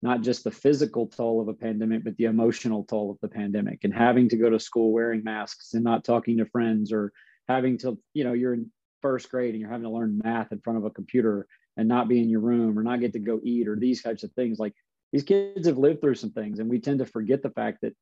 not 0.00 0.22
just 0.22 0.44
the 0.44 0.50
physical 0.50 1.08
toll 1.08 1.42
of 1.42 1.48
a 1.48 1.52
pandemic, 1.52 2.04
but 2.04 2.16
the 2.16 2.24
emotional 2.24 2.84
toll 2.84 3.10
of 3.10 3.18
the 3.20 3.28
pandemic 3.28 3.80
and 3.84 3.92
having 3.92 4.30
to 4.30 4.38
go 4.38 4.48
to 4.48 4.58
school 4.58 4.92
wearing 4.92 5.22
masks 5.24 5.74
and 5.74 5.84
not 5.84 6.04
talking 6.04 6.38
to 6.38 6.46
friends 6.46 6.90
or 6.90 7.12
having 7.48 7.76
to, 7.76 7.98
you 8.14 8.24
know, 8.24 8.32
you're 8.32 8.54
in 8.54 8.72
first 9.02 9.30
grade 9.30 9.52
and 9.52 9.60
you're 9.60 9.70
having 9.70 9.84
to 9.84 9.90
learn 9.90 10.18
math 10.24 10.52
in 10.52 10.60
front 10.60 10.78
of 10.78 10.86
a 10.86 10.90
computer 10.90 11.46
and 11.78 11.88
not 11.88 12.08
be 12.08 12.20
in 12.20 12.28
your 12.28 12.40
room 12.40 12.78
or 12.78 12.82
not 12.82 13.00
get 13.00 13.12
to 13.14 13.20
go 13.20 13.40
eat 13.42 13.68
or 13.68 13.76
these 13.76 14.02
types 14.02 14.24
of 14.24 14.32
things. 14.32 14.58
Like 14.58 14.74
these 15.12 15.22
kids 15.22 15.66
have 15.66 15.78
lived 15.78 16.02
through 16.02 16.16
some 16.16 16.32
things 16.32 16.58
and 16.58 16.68
we 16.68 16.80
tend 16.80 16.98
to 16.98 17.06
forget 17.06 17.40
the 17.40 17.50
fact 17.50 17.78
that 17.82 17.94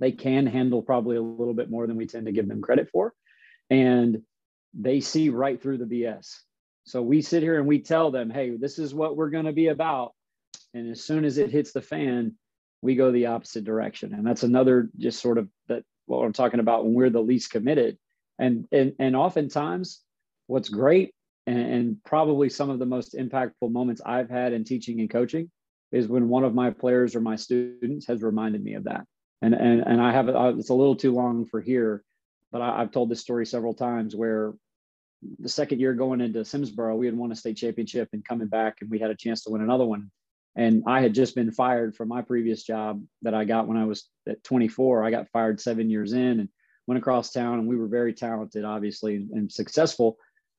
they 0.00 0.10
can 0.10 0.46
handle 0.46 0.82
probably 0.82 1.16
a 1.16 1.22
little 1.22 1.54
bit 1.54 1.70
more 1.70 1.86
than 1.86 1.96
we 1.96 2.06
tend 2.06 2.26
to 2.26 2.32
give 2.32 2.48
them 2.48 2.62
credit 2.62 2.88
for. 2.90 3.12
And 3.70 4.22
they 4.74 5.00
see 5.00 5.28
right 5.28 5.60
through 5.60 5.78
the 5.78 5.84
BS. 5.84 6.34
So 6.84 7.02
we 7.02 7.20
sit 7.20 7.42
here 7.42 7.58
and 7.58 7.66
we 7.66 7.80
tell 7.80 8.10
them, 8.10 8.30
hey, 8.30 8.56
this 8.56 8.78
is 8.78 8.94
what 8.94 9.16
we're 9.16 9.30
going 9.30 9.44
to 9.44 9.52
be 9.52 9.68
about. 9.68 10.12
And 10.72 10.90
as 10.90 11.04
soon 11.04 11.24
as 11.24 11.36
it 11.36 11.50
hits 11.50 11.72
the 11.72 11.82
fan, 11.82 12.36
we 12.80 12.94
go 12.94 13.10
the 13.10 13.26
opposite 13.26 13.64
direction. 13.64 14.14
And 14.14 14.26
that's 14.26 14.42
another 14.42 14.88
just 14.96 15.20
sort 15.20 15.38
of 15.38 15.48
that 15.68 15.82
what 16.06 16.24
I'm 16.24 16.32
talking 16.32 16.60
about 16.60 16.84
when 16.84 16.94
we're 16.94 17.10
the 17.10 17.20
least 17.20 17.50
committed. 17.50 17.98
And 18.38 18.66
and 18.70 18.92
and 18.98 19.16
oftentimes 19.16 20.00
what's 20.46 20.68
great 20.68 21.14
and, 21.46 21.58
and 21.58 22.04
probably 22.04 22.48
some 22.48 22.70
of 22.70 22.78
the 22.78 22.86
most 22.86 23.14
impactful 23.14 23.70
moments 23.70 24.02
I've 24.04 24.30
had 24.30 24.52
in 24.52 24.64
teaching 24.64 25.00
and 25.00 25.10
coaching 25.10 25.50
is 25.92 26.08
when 26.08 26.28
one 26.28 26.44
of 26.44 26.54
my 26.54 26.70
players 26.70 27.14
or 27.14 27.20
my 27.20 27.36
students 27.36 28.06
has 28.06 28.22
reminded 28.22 28.62
me 28.62 28.74
of 28.74 28.84
that. 28.84 29.06
And 29.42 29.54
and 29.54 29.80
and 29.82 30.00
I 30.00 30.12
have 30.12 30.28
uh, 30.28 30.54
it's 30.58 30.70
a 30.70 30.74
little 30.74 30.96
too 30.96 31.12
long 31.12 31.46
for 31.46 31.60
here, 31.60 32.02
but 32.50 32.62
I, 32.62 32.78
have 32.78 32.90
told 32.90 33.10
this 33.10 33.20
story 33.20 33.44
several 33.44 33.74
times 33.74 34.16
where 34.16 34.54
the 35.38 35.48
second 35.48 35.78
year 35.78 35.94
going 35.94 36.20
into 36.20 36.40
Simsboro, 36.40 36.96
we 36.96 37.06
had 37.06 37.16
won 37.16 37.32
a 37.32 37.36
state 37.36 37.56
championship 37.56 38.08
and 38.12 38.24
coming 38.24 38.48
back, 38.48 38.78
and 38.80 38.90
we 38.90 38.98
had 38.98 39.10
a 39.10 39.16
chance 39.16 39.44
to 39.44 39.50
win 39.50 39.62
another 39.62 39.84
one. 39.84 40.10
And 40.56 40.84
I 40.86 41.02
had 41.02 41.14
just 41.14 41.34
been 41.34 41.52
fired 41.52 41.94
from 41.94 42.08
my 42.08 42.22
previous 42.22 42.62
job 42.62 43.02
that 43.22 43.34
I 43.34 43.44
got 43.44 43.68
when 43.68 43.76
I 43.76 43.84
was 43.84 44.08
at 44.26 44.42
24. 44.42 45.04
I 45.04 45.10
got 45.10 45.28
fired 45.28 45.60
seven 45.60 45.90
years 45.90 46.14
in 46.14 46.40
and 46.40 46.48
went 46.86 46.98
across 46.98 47.30
town, 47.30 47.58
and 47.58 47.68
we 47.68 47.76
were 47.76 47.88
very 47.88 48.14
talented, 48.14 48.64
obviously, 48.64 49.16
and 49.16 49.52
successful. 49.52 50.16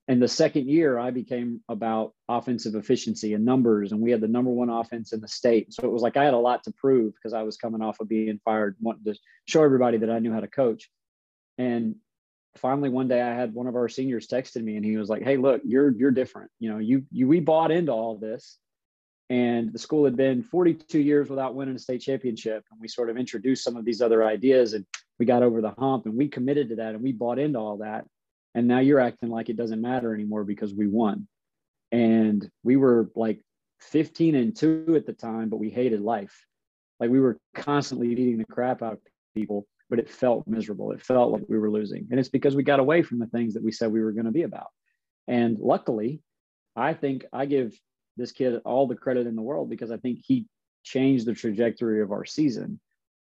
And 0.10 0.22
the 0.22 0.28
second 0.28 0.70
year, 0.70 0.98
I 0.98 1.12
became 1.12 1.62
about 1.68 2.14
offensive 2.30 2.76
efficiency 2.76 3.34
and 3.34 3.44
numbers, 3.44 3.92
and 3.92 4.00
we 4.00 4.12
had 4.12 4.22
the 4.22 4.28
number 4.28 4.52
one 4.52 4.70
offense 4.70 5.12
in 5.12 5.20
the 5.20 5.28
state. 5.28 5.74
So 5.74 5.84
it 5.84 5.92
was 5.92 6.02
like 6.02 6.16
I 6.16 6.24
had 6.24 6.34
a 6.34 6.40
lot 6.40 6.64
to 6.64 6.72
prove 6.72 7.14
because 7.14 7.34
I 7.34 7.44
was 7.44 7.58
coming 7.58 7.82
off 7.82 8.00
of 8.00 8.08
being 8.08 8.40
fired, 8.46 8.78
wanting 8.80 9.14
to 9.14 9.20
show 9.46 9.64
everybody 9.64 9.98
that 9.98 10.10
I 10.10 10.20
knew 10.20 10.32
how 10.32 10.40
to 10.40 10.48
coach. 10.48 10.90
And 11.58 11.96
finally, 12.56 12.88
one 12.88 13.10
day, 13.10 13.22
I 13.22 13.34
had 13.34 13.54
one 13.54 13.68
of 13.68 13.76
our 13.76 13.90
seniors 13.90 14.28
texted 14.28 14.64
me, 14.64 14.78
and 14.78 14.86
he 14.86 14.96
was 14.96 15.10
like, 15.10 15.24
"Hey, 15.24 15.36
look, 15.36 15.62
you're 15.66 15.92
you're 15.92 16.12
different. 16.12 16.52
You 16.60 16.72
know, 16.72 16.78
you 16.78 17.06
you 17.12 17.28
we 17.28 17.42
bought 17.42 17.72
into 17.72 17.92
all 17.92 18.18
this, 18.18 18.58
and 19.30 19.74
the 19.74 19.80
school 19.80 20.06
had 20.06 20.16
been 20.16 20.42
42 20.42 21.00
years 21.00 21.30
without 21.30 21.54
winning 21.54 21.76
a 21.76 21.80
state 21.80 22.00
championship, 22.02 22.64
and 22.72 22.80
we 22.80 22.88
sort 22.88 23.10
of 23.10 23.18
introduced 23.18 23.64
some 23.64 23.76
of 23.76 23.84
these 23.84 24.02
other 24.02 24.24
ideas, 24.24 24.72
and 24.72 24.86
we 25.20 25.26
got 25.26 25.44
over 25.44 25.62
the 25.62 25.72
hump, 25.72 26.06
and 26.06 26.16
we 26.16 26.30
committed 26.30 26.70
to 26.70 26.76
that, 26.78 26.94
and 26.94 27.04
we 27.04 27.12
bought 27.12 27.40
into 27.40 27.60
all 27.60 27.78
that." 27.80 28.06
And 28.56 28.68
now 28.68 28.80
you're 28.80 29.00
acting 29.00 29.30
like 29.30 29.50
it 29.50 29.58
doesn't 29.58 29.82
matter 29.82 30.14
anymore 30.14 30.44
because 30.44 30.74
we 30.74 30.88
won. 30.88 31.28
And 31.92 32.50
we 32.64 32.76
were 32.76 33.10
like 33.16 33.42
15 33.82 34.36
and 34.36 34.56
2 34.56 34.96
at 34.96 35.06
the 35.06 35.14
time 35.14 35.50
but 35.50 35.58
we 35.58 35.70
hated 35.70 36.02
life. 36.02 36.46
Like 37.00 37.10
we 37.10 37.20
were 37.20 37.38
constantly 37.54 38.14
beating 38.16 38.38
the 38.38 38.46
crap 38.46 38.82
out 38.82 38.94
of 38.94 39.00
people 39.36 39.68
but 39.90 40.00
it 40.00 40.10
felt 40.10 40.48
miserable. 40.48 40.92
It 40.92 41.02
felt 41.02 41.32
like 41.32 41.44
we 41.48 41.58
were 41.58 41.72
losing. 41.72 42.08
And 42.12 42.20
it's 42.20 42.30
because 42.30 42.56
we 42.56 42.64
got 42.64 42.82
away 42.82 43.04
from 43.04 43.20
the 43.20 43.28
things 43.28 43.54
that 43.54 43.64
we 43.64 43.72
said 43.72 43.90
we 43.92 44.02
were 44.02 44.12
going 44.12 44.26
to 44.26 44.32
be 44.32 44.44
about. 44.44 44.68
And 45.28 45.58
luckily 45.60 46.22
i 46.78 46.94
think 46.94 47.26
i 47.34 47.46
give 47.46 47.74
this 48.18 48.32
kid 48.32 48.62
all 48.64 48.86
the 48.88 48.96
credit 48.96 49.26
in 49.26 49.36
the 49.36 49.42
world 49.42 49.70
because 49.70 49.92
i 49.92 49.98
think 49.98 50.20
he 50.24 50.46
changed 50.84 51.26
the 51.26 51.34
trajectory 51.34 52.02
of 52.02 52.12
our 52.12 52.24
season. 52.24 52.80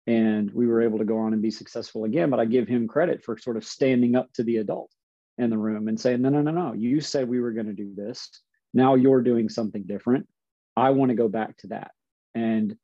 And 0.05 0.49
we 0.53 0.67
were 0.67 0.81
able 0.81 0.99
to 0.99 1.05
go 1.05 1.17
on 1.17 1.33
and 1.33 1.41
be 1.41 1.51
successful 1.51 2.03
again 2.03 2.29
but 2.29 2.39
i 2.39 2.45
give 2.45 2.67
him 2.67 2.87
credit 2.87 3.23
for 3.23 3.37
sort 3.37 3.57
of 3.57 3.65
standing 3.65 4.15
up 4.15 4.31
to 4.33 4.43
the 4.43 4.57
adult 4.57 4.91
in 5.37 5.49
the 5.49 5.57
room 5.57 5.87
and 5.87 5.99
say, 5.99 6.17
no, 6.17 6.29
no, 6.29 6.41
no, 6.41 6.51
no, 6.51 6.73
you 6.73 7.01
said 7.01 7.27
we 7.27 7.39
were 7.39 7.51
going 7.51 7.67
to 7.67 7.73
do 7.73 7.93
this. 7.95 8.29
Now 8.73 8.95
you're 8.95 9.21
doing 9.21 9.49
something 9.49 9.83
different. 9.83 10.27
I 10.75 10.91
want 10.91 11.09
to 11.09 11.15
go 11.15 11.27
back 11.27 11.57
to 11.57 11.67
that. 11.67 11.91
And 12.35 12.75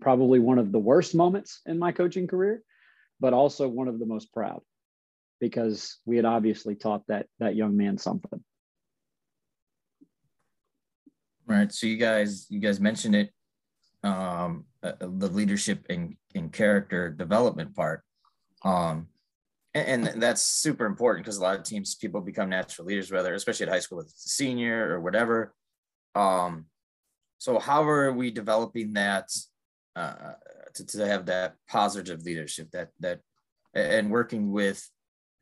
probably 0.00 0.38
one 0.38 0.58
of 0.58 0.72
the 0.72 0.78
worst 0.78 1.14
moments 1.14 1.60
in 1.66 1.78
my 1.78 1.92
coaching 1.92 2.26
career, 2.26 2.62
but 3.20 3.32
also 3.32 3.68
one 3.68 3.88
of 3.88 3.98
the 3.98 4.06
most 4.06 4.32
proud 4.32 4.62
because 5.40 5.98
we 6.04 6.16
had 6.16 6.24
obviously 6.24 6.74
taught 6.74 7.02
that 7.08 7.26
that 7.38 7.56
young 7.56 7.76
man 7.76 7.98
something. 7.98 8.42
Right. 11.46 11.72
So 11.72 11.86
you 11.86 11.96
guys, 11.96 12.46
you 12.48 12.60
guys 12.60 12.78
mentioned 12.78 13.16
it, 13.16 13.30
um, 14.04 14.66
uh, 14.84 14.92
the 15.00 15.28
leadership 15.28 15.84
and, 15.90 16.14
and 16.34 16.52
character 16.52 17.10
development 17.10 17.74
part. 17.74 18.04
Um, 18.64 19.08
and, 19.74 20.22
that's 20.22 20.42
super 20.42 20.84
important 20.84 21.24
because 21.24 21.38
a 21.38 21.42
lot 21.42 21.58
of 21.58 21.64
teams 21.64 21.94
people 21.94 22.20
become 22.20 22.48
natural 22.48 22.86
leaders 22.86 23.10
whether 23.10 23.34
especially 23.34 23.66
at 23.66 23.72
high 23.72 23.80
school 23.80 23.98
with 23.98 24.12
senior 24.16 24.90
or 24.90 25.00
whatever. 25.00 25.54
Um 26.14 26.66
so 27.38 27.58
how 27.58 27.84
are 27.84 28.12
we 28.12 28.30
developing 28.30 28.92
that 28.94 29.28
uh 29.96 30.32
to, 30.74 30.86
to 30.86 31.06
have 31.06 31.26
that 31.26 31.54
positive 31.68 32.22
leadership 32.22 32.70
that 32.72 32.88
that 33.00 33.20
and 33.74 34.10
working 34.10 34.50
with 34.50 34.88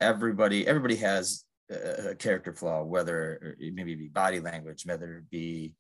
everybody 0.01 0.67
everybody 0.67 0.97
has 0.97 1.45
a 1.71 2.15
character 2.15 2.53
flaw 2.53 2.83
whether 2.83 3.57
it 3.59 3.75
maybe 3.75 3.95
be 3.95 4.09
body 4.09 4.41
language 4.41 4.85
whether 4.87 5.19
it 5.19 5.31
be 5.31 5.75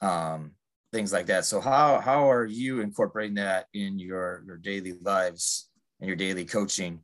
um 0.00 0.52
things 0.92 1.12
like 1.12 1.26
that. 1.26 1.44
So 1.44 1.60
how 1.60 2.00
how 2.00 2.30
are 2.30 2.46
you 2.46 2.80
incorporating 2.80 3.36
that 3.36 3.66
in 3.72 3.98
your 3.98 4.42
your 4.46 4.56
daily 4.56 4.94
lives 5.00 5.68
and 6.00 6.08
your 6.08 6.16
daily 6.16 6.44
coaching 6.44 7.00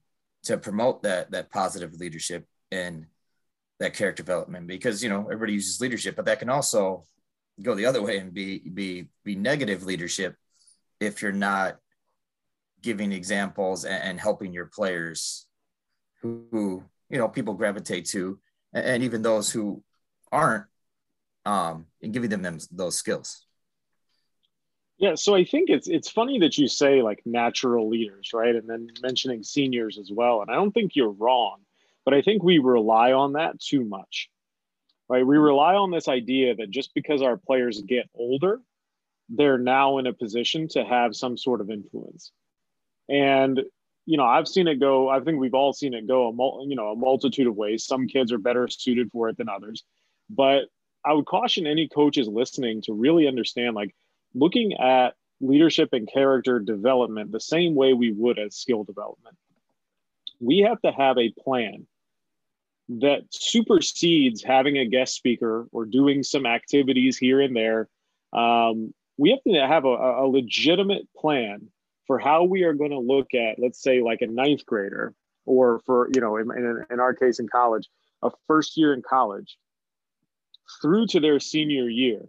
to 0.47 0.57
promote 0.59 1.03
that 1.03 1.31
that 1.31 1.51
positive 1.51 1.93
leadership 1.95 2.47
and 2.71 3.07
that 3.79 3.95
character 3.95 4.23
development 4.23 4.67
because 4.67 5.03
you 5.03 5.09
know 5.09 5.23
everybody 5.25 5.53
uses 5.53 5.81
leadership 5.81 6.17
but 6.17 6.25
that 6.25 6.39
can 6.39 6.49
also 6.49 7.05
go 7.63 7.75
the 7.75 7.87
other 7.87 8.03
way 8.03 8.19
and 8.19 8.33
be 8.33 8.59
be 8.59 9.09
be 9.25 9.35
negative 9.35 9.85
leadership 9.85 10.35
if 11.01 11.21
you're 11.21 11.33
not 11.33 11.77
giving 12.83 13.13
examples 13.13 13.85
and, 13.85 14.03
and 14.03 14.21
helping 14.21 14.53
your 14.53 14.67
players 14.67 15.47
who, 16.23 16.47
who, 16.51 16.85
you 17.11 17.19
know 17.19 17.29
people 17.29 17.55
gravitate 17.55 18.07
to 18.07 18.39
and, 18.73 18.85
and 18.85 19.03
even 19.03 19.23
those 19.23 19.51
who 19.51 19.83
aren't 20.33 20.65
um, 21.45 21.87
and 22.03 22.13
giving 22.13 22.31
them, 22.31 22.43
them 22.43 22.59
those 22.73 22.97
skills 22.97 23.46
yeah, 24.99 25.15
so 25.15 25.35
I 25.35 25.45
think 25.45 25.69
it's 25.69 25.89
it's 25.89 26.09
funny 26.09 26.39
that 26.41 26.57
you 26.57 26.69
say 26.69 27.03
like 27.03 27.21
natural 27.27 27.89
leaders, 27.89 28.31
right? 28.33 28.55
And 28.55 28.69
then 28.69 28.89
mentioning 29.03 29.43
seniors 29.43 29.99
as 29.99 30.11
well. 30.11 30.41
And 30.41 30.51
I 30.51 30.55
don't 30.55 30.73
think 30.73 30.97
you're 30.97 31.11
wrong, 31.11 31.59
but 32.05 32.15
I 32.15 32.23
think 32.23 32.43
we 32.43 32.59
rely 32.59 33.13
on 33.13 33.35
that 33.35 33.61
too 33.61 33.85
much. 33.85 34.31
Right? 35.09 35.27
We 35.27 35.37
mm-hmm. 35.37 35.45
rely 35.45 35.75
on 35.75 35.91
this 35.91 36.09
idea 36.09 36.57
that 36.57 36.71
just 36.71 36.95
because 36.95 37.23
our 37.23 37.37
players 37.37 37.81
get 37.83 38.09
older, 38.15 38.61
they're 39.29 39.59
now 39.59 39.99
in 39.99 40.07
a 40.07 40.13
position 40.13 40.67
to 40.69 40.85
have 40.85 41.15
some 41.15 41.37
sort 41.37 41.61
of 41.61 41.71
influence. 41.71 42.33
And 43.09 43.63
you 44.07 44.17
know, 44.17 44.25
I've 44.25 44.49
seen 44.49 44.67
it 44.67 44.81
go. 44.81 45.11
I 45.11 45.21
think 45.21 45.39
we've 45.39 45.55
all 45.55 45.73
seen 45.75 45.93
it 45.93 46.07
go 46.07 46.29
a 46.29 46.33
mul- 46.33 46.65
you 46.69 46.77
know 46.77 46.93
a 46.93 46.97
multitude 46.97 47.49
of 47.49 47.55
ways. 47.55 47.85
Some 47.85 48.09
kids 48.09 48.33
are 48.33 48.39
better 48.39 48.67
suited 48.67 49.11
for 49.13 49.29
it 49.29 49.37
than 49.37 49.51
others, 49.51 49.85
but 50.31 50.65
I 51.05 51.13
would 51.13 51.27
caution 51.27 51.67
any 51.67 51.87
coaches 51.87 52.29
listening 52.29 52.81
to 52.83 52.95
really 52.95 53.29
understand 53.29 53.75
like 53.77 53.95
looking 54.37 54.75
at 54.75 55.15
leadership 55.41 55.91
and 55.93 56.09
character 56.13 56.59
development 56.61 57.33
the 57.33 57.41
same 57.41 57.75
way 57.75 57.93
we 57.93 58.13
would 58.13 58.39
as 58.39 58.55
skill 58.55 58.85
development. 58.85 59.37
We 60.41 60.59
have 60.61 60.81
to 60.83 60.93
have 60.93 61.17
a 61.19 61.31
plan 61.31 61.87
that 62.89 63.23
supersedes 63.31 64.43
having 64.43 64.79
a 64.79 64.87
guest 64.87 65.15
speaker 65.15 65.67
or 65.73 65.87
doing 65.87 66.23
some 66.23 66.47
activities 66.47 67.17
here 67.17 67.41
and 67.41 67.57
there. 67.57 67.89
Um, 68.33 68.95
we 69.17 69.31
have 69.31 69.43
to 69.45 69.67
have 69.67 69.85
a, 69.85 69.89
a 69.89 70.27
legitimate 70.27 71.09
plan 71.17 71.69
for 72.07 72.19
how 72.19 72.45
we 72.45 72.63
are 72.63 72.75
going 72.75 72.93
to 72.93 72.99
look 72.99 73.35
at, 73.35 73.59
let's 73.59 73.83
say, 73.83 74.03
like 74.03 74.21
a 74.21 74.27
ninth 74.27 74.65
grader, 74.67 75.15
or 75.45 75.81
for, 75.81 76.09
you 76.15 76.21
know, 76.21 76.37
in, 76.37 76.51
in, 76.53 76.85
in 76.91 77.01
our 77.01 77.15
case 77.15 77.41
in 77.41 77.49
college, 77.49 77.89
a 78.23 78.31
first 78.47 78.77
year 78.77 78.93
in 78.93 79.03
college 79.03 79.59
through 80.81 81.07
to 81.07 81.21
their 81.21 81.41
senior 81.41 81.89
year 81.89 82.23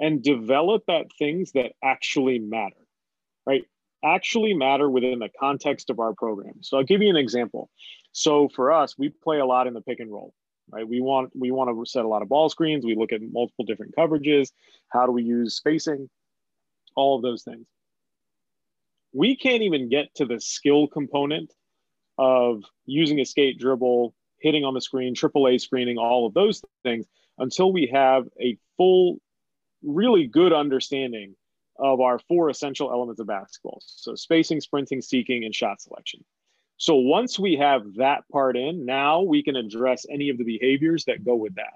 and 0.00 0.22
develop 0.22 0.82
at 0.88 1.06
things 1.18 1.52
that 1.52 1.72
actually 1.84 2.38
matter, 2.38 2.86
right? 3.46 3.62
Actually 4.02 4.54
matter 4.54 4.88
within 4.88 5.18
the 5.18 5.28
context 5.38 5.90
of 5.90 6.00
our 6.00 6.14
program. 6.14 6.54
So 6.62 6.78
I'll 6.78 6.84
give 6.84 7.02
you 7.02 7.10
an 7.10 7.16
example. 7.16 7.68
So 8.12 8.48
for 8.48 8.72
us, 8.72 8.96
we 8.98 9.10
play 9.10 9.38
a 9.38 9.46
lot 9.46 9.66
in 9.66 9.74
the 9.74 9.82
pick 9.82 10.00
and 10.00 10.10
roll, 10.10 10.32
right? 10.70 10.88
We 10.88 11.02
want 11.02 11.30
we 11.38 11.50
want 11.50 11.70
to 11.70 11.84
set 11.88 12.04
a 12.04 12.08
lot 12.08 12.22
of 12.22 12.30
ball 12.30 12.48
screens. 12.48 12.84
We 12.84 12.96
look 12.96 13.12
at 13.12 13.20
multiple 13.22 13.66
different 13.66 13.94
coverages. 13.94 14.50
How 14.88 15.04
do 15.04 15.12
we 15.12 15.22
use 15.22 15.56
spacing? 15.56 16.08
All 16.96 17.16
of 17.16 17.22
those 17.22 17.42
things. 17.42 17.66
We 19.12 19.36
can't 19.36 19.62
even 19.62 19.90
get 19.90 20.14
to 20.14 20.24
the 20.24 20.40
skill 20.40 20.88
component 20.88 21.52
of 22.16 22.62
using 22.86 23.20
a 23.20 23.24
skate 23.24 23.58
dribble, 23.58 24.14
hitting 24.40 24.64
on 24.64 24.72
the 24.72 24.80
screen, 24.80 25.14
AAA 25.14 25.60
screening, 25.60 25.98
all 25.98 26.26
of 26.26 26.34
those 26.34 26.62
things 26.84 27.06
until 27.38 27.72
we 27.72 27.90
have 27.92 28.26
a 28.40 28.56
full 28.76 29.18
really 29.82 30.26
good 30.26 30.52
understanding 30.52 31.34
of 31.78 32.00
our 32.00 32.18
four 32.18 32.50
essential 32.50 32.90
elements 32.90 33.20
of 33.20 33.26
basketball. 33.26 33.80
So 33.84 34.14
spacing, 34.14 34.60
sprinting, 34.60 35.00
seeking, 35.00 35.44
and 35.44 35.54
shot 35.54 35.80
selection. 35.80 36.24
So 36.76 36.94
once 36.94 37.38
we 37.38 37.56
have 37.56 37.82
that 37.96 38.28
part 38.30 38.56
in, 38.56 38.86
now 38.86 39.22
we 39.22 39.42
can 39.42 39.56
address 39.56 40.06
any 40.10 40.30
of 40.30 40.38
the 40.38 40.44
behaviors 40.44 41.04
that 41.06 41.24
go 41.24 41.34
with 41.34 41.54
that. 41.56 41.74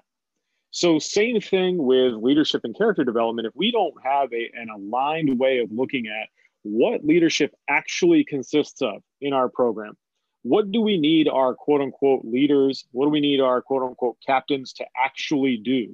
So 0.71 0.99
same 0.99 1.39
thing 1.39 1.77
with 1.77 2.13
leadership 2.13 2.61
and 2.63 2.75
character 2.75 3.03
development. 3.03 3.47
If 3.47 3.55
we 3.55 3.71
don't 3.71 3.93
have 4.03 4.33
a, 4.33 4.51
an 4.53 4.69
aligned 4.69 5.39
way 5.39 5.59
of 5.59 5.71
looking 5.71 6.07
at 6.07 6.27
what 6.65 7.05
leadership 7.05 7.53
actually 7.69 8.23
consists 8.23 8.81
of 8.81 9.03
in 9.21 9.33
our 9.33 9.47
program. 9.47 9.95
What 10.41 10.71
do 10.71 10.81
we 10.81 10.97
need 10.97 11.29
our 11.29 11.53
quote 11.53 11.81
unquote 11.81 12.25
leaders? 12.25 12.85
What 12.91 13.05
do 13.05 13.09
we 13.11 13.19
need 13.19 13.39
our 13.39 13.61
quote 13.61 13.83
unquote 13.83 14.17
captains 14.25 14.73
to 14.73 14.85
actually 14.97 15.57
do? 15.57 15.93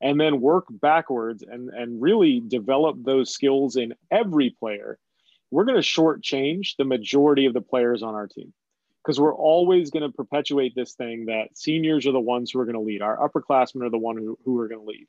And 0.00 0.20
then 0.20 0.40
work 0.40 0.66
backwards 0.68 1.42
and, 1.42 1.70
and 1.70 2.02
really 2.02 2.40
develop 2.40 2.96
those 3.02 3.32
skills 3.32 3.76
in 3.76 3.94
every 4.10 4.50
player. 4.50 4.98
We're 5.50 5.64
going 5.64 5.80
to 5.80 5.88
shortchange 5.88 6.76
the 6.76 6.84
majority 6.84 7.46
of 7.46 7.54
the 7.54 7.62
players 7.62 8.02
on 8.02 8.14
our 8.14 8.26
team 8.26 8.52
because 9.02 9.18
we're 9.18 9.34
always 9.34 9.90
going 9.90 10.02
to 10.02 10.14
perpetuate 10.14 10.74
this 10.74 10.94
thing 10.94 11.26
that 11.26 11.56
seniors 11.56 12.06
are 12.06 12.12
the 12.12 12.20
ones 12.20 12.50
who 12.50 12.60
are 12.60 12.66
going 12.66 12.74
to 12.74 12.80
lead. 12.80 13.00
Our 13.00 13.16
upperclassmen 13.16 13.86
are 13.86 13.90
the 13.90 13.96
one 13.96 14.16
who, 14.18 14.38
who 14.44 14.58
are 14.60 14.68
going 14.68 14.80
to 14.80 14.86
lead 14.86 15.06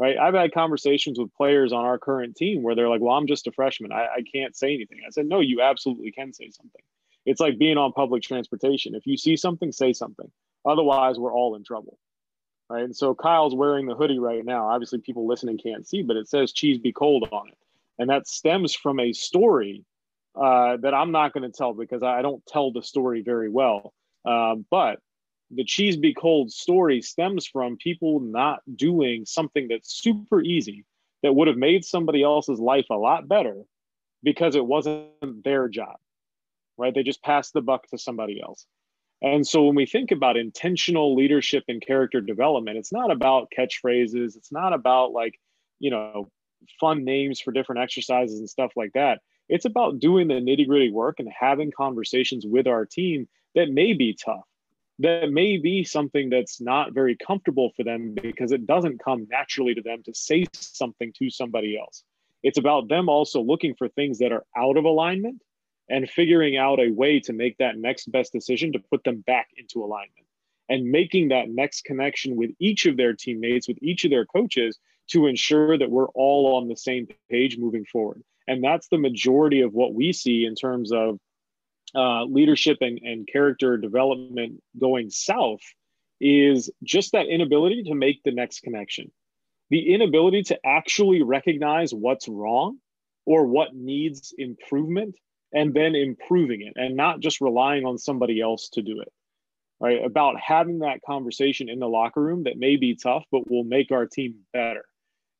right? 0.00 0.16
I've 0.16 0.34
had 0.34 0.54
conversations 0.54 1.18
with 1.18 1.32
players 1.34 1.74
on 1.74 1.84
our 1.84 1.98
current 1.98 2.34
team 2.34 2.62
where 2.62 2.74
they're 2.74 2.88
like, 2.88 3.02
well, 3.02 3.14
I'm 3.14 3.26
just 3.26 3.46
a 3.46 3.52
freshman. 3.52 3.92
I, 3.92 4.06
I 4.06 4.22
can't 4.34 4.56
say 4.56 4.72
anything. 4.72 5.00
I 5.06 5.10
said, 5.10 5.26
no, 5.26 5.40
you 5.40 5.60
absolutely 5.60 6.10
can 6.10 6.32
say 6.32 6.50
something. 6.50 6.80
It's 7.26 7.40
like 7.40 7.58
being 7.58 7.76
on 7.76 7.92
public 7.92 8.22
transportation. 8.22 8.94
If 8.94 9.06
you 9.06 9.18
see 9.18 9.36
something, 9.36 9.70
say 9.70 9.92
something. 9.92 10.30
Otherwise, 10.64 11.18
we're 11.18 11.34
all 11.34 11.54
in 11.54 11.64
trouble. 11.64 11.98
Right. 12.70 12.84
And 12.84 12.96
so 12.96 13.16
Kyle's 13.16 13.52
wearing 13.52 13.86
the 13.86 13.96
hoodie 13.96 14.20
right 14.20 14.44
now. 14.44 14.68
Obviously, 14.68 15.00
people 15.00 15.26
listening 15.26 15.58
can't 15.58 15.84
see, 15.84 16.02
but 16.02 16.16
it 16.16 16.28
says 16.28 16.52
cheese 16.52 16.78
be 16.78 16.92
cold 16.92 17.28
on 17.32 17.48
it. 17.48 17.58
And 17.98 18.08
that 18.10 18.28
stems 18.28 18.76
from 18.76 19.00
a 19.00 19.12
story 19.12 19.84
uh, 20.40 20.76
that 20.76 20.94
I'm 20.94 21.10
not 21.10 21.32
going 21.32 21.42
to 21.42 21.56
tell 21.56 21.74
because 21.74 22.04
I 22.04 22.22
don't 22.22 22.46
tell 22.46 22.70
the 22.70 22.82
story 22.82 23.22
very 23.22 23.48
well. 23.48 23.92
Uh, 24.24 24.54
but 24.70 25.00
the 25.50 25.64
cheese 25.64 25.96
be 25.96 26.14
cold 26.14 26.52
story 26.52 27.02
stems 27.02 27.44
from 27.44 27.76
people 27.76 28.20
not 28.20 28.60
doing 28.76 29.24
something 29.26 29.66
that's 29.68 29.92
super 29.92 30.40
easy 30.40 30.84
that 31.24 31.34
would 31.34 31.48
have 31.48 31.56
made 31.56 31.84
somebody 31.84 32.22
else's 32.22 32.60
life 32.60 32.86
a 32.90 32.94
lot 32.94 33.26
better 33.26 33.64
because 34.22 34.54
it 34.54 34.64
wasn't 34.64 35.08
their 35.42 35.68
job 35.68 35.96
right 36.78 36.94
they 36.94 37.02
just 37.02 37.22
passed 37.22 37.52
the 37.52 37.60
buck 37.60 37.86
to 37.88 37.98
somebody 37.98 38.40
else 38.40 38.66
and 39.22 39.46
so 39.46 39.64
when 39.64 39.74
we 39.74 39.86
think 39.86 40.10
about 40.10 40.36
intentional 40.36 41.14
leadership 41.14 41.64
and 41.68 41.84
character 41.84 42.20
development 42.20 42.76
it's 42.76 42.92
not 42.92 43.10
about 43.10 43.52
catchphrases 43.56 44.36
it's 44.36 44.52
not 44.52 44.72
about 44.72 45.12
like 45.12 45.38
you 45.78 45.90
know 45.90 46.28
fun 46.78 47.04
names 47.04 47.40
for 47.40 47.52
different 47.52 47.80
exercises 47.80 48.38
and 48.38 48.50
stuff 48.50 48.72
like 48.76 48.92
that 48.94 49.20
it's 49.48 49.64
about 49.64 49.98
doing 49.98 50.28
the 50.28 50.34
nitty 50.34 50.66
gritty 50.66 50.90
work 50.90 51.18
and 51.18 51.28
having 51.28 51.72
conversations 51.76 52.44
with 52.46 52.66
our 52.66 52.84
team 52.84 53.28
that 53.54 53.68
may 53.70 53.92
be 53.92 54.14
tough 54.14 54.44
that 55.00 55.30
may 55.30 55.56
be 55.56 55.82
something 55.82 56.28
that's 56.28 56.60
not 56.60 56.92
very 56.92 57.16
comfortable 57.16 57.72
for 57.74 57.84
them 57.84 58.14
because 58.22 58.52
it 58.52 58.66
doesn't 58.66 59.02
come 59.02 59.26
naturally 59.30 59.74
to 59.74 59.80
them 59.80 60.02
to 60.04 60.12
say 60.14 60.44
something 60.52 61.10
to 61.18 61.30
somebody 61.30 61.78
else. 61.78 62.04
It's 62.42 62.58
about 62.58 62.88
them 62.88 63.08
also 63.08 63.40
looking 63.40 63.74
for 63.74 63.88
things 63.88 64.18
that 64.18 64.30
are 64.30 64.44
out 64.54 64.76
of 64.76 64.84
alignment 64.84 65.40
and 65.90 66.08
figuring 66.08 66.56
out 66.56 66.80
a 66.80 66.90
way 66.90 67.20
to 67.20 67.32
make 67.32 67.58
that 67.58 67.76
next 67.76 68.10
best 68.10 68.32
decision 68.32 68.72
to 68.72 68.78
put 68.78 69.04
them 69.04 69.22
back 69.26 69.48
into 69.56 69.84
alignment 69.84 70.26
and 70.68 70.90
making 70.90 71.28
that 71.28 71.50
next 71.50 71.84
connection 71.84 72.36
with 72.36 72.50
each 72.60 72.86
of 72.86 72.96
their 72.96 73.12
teammates, 73.12 73.66
with 73.66 73.78
each 73.82 74.04
of 74.04 74.10
their 74.10 74.24
coaches 74.24 74.78
to 75.08 75.26
ensure 75.26 75.76
that 75.76 75.90
we're 75.90 76.08
all 76.10 76.56
on 76.56 76.68
the 76.68 76.76
same 76.76 77.08
page 77.28 77.58
moving 77.58 77.84
forward. 77.84 78.22
And 78.46 78.62
that's 78.62 78.88
the 78.88 78.98
majority 78.98 79.62
of 79.62 79.72
what 79.72 79.94
we 79.94 80.12
see 80.12 80.44
in 80.44 80.54
terms 80.54 80.92
of 80.92 81.18
uh, 81.94 82.24
leadership 82.24 82.78
and, 82.80 83.00
and 83.02 83.26
character 83.26 83.76
development 83.76 84.62
going 84.78 85.10
south 85.10 85.60
is 86.20 86.70
just 86.84 87.12
that 87.12 87.26
inability 87.26 87.82
to 87.84 87.94
make 87.94 88.22
the 88.22 88.30
next 88.30 88.60
connection 88.60 89.10
the 89.70 89.94
inability 89.94 90.42
to 90.42 90.58
actually 90.66 91.22
recognize 91.22 91.94
what's 91.94 92.28
wrong 92.28 92.78
or 93.24 93.46
what 93.46 93.74
needs 93.74 94.34
improvement 94.36 95.14
and 95.52 95.74
then 95.74 95.94
improving 95.94 96.62
it 96.62 96.72
and 96.76 96.96
not 96.96 97.20
just 97.20 97.40
relying 97.40 97.84
on 97.84 97.98
somebody 97.98 98.40
else 98.40 98.68
to 98.70 98.82
do 98.82 99.00
it 99.00 99.12
right 99.80 100.04
about 100.04 100.38
having 100.40 100.80
that 100.80 101.00
conversation 101.06 101.68
in 101.68 101.78
the 101.78 101.88
locker 101.88 102.20
room 102.20 102.44
that 102.44 102.58
may 102.58 102.76
be 102.76 102.94
tough 102.94 103.24
but 103.30 103.50
will 103.50 103.64
make 103.64 103.90
our 103.90 104.06
team 104.06 104.34
better 104.52 104.84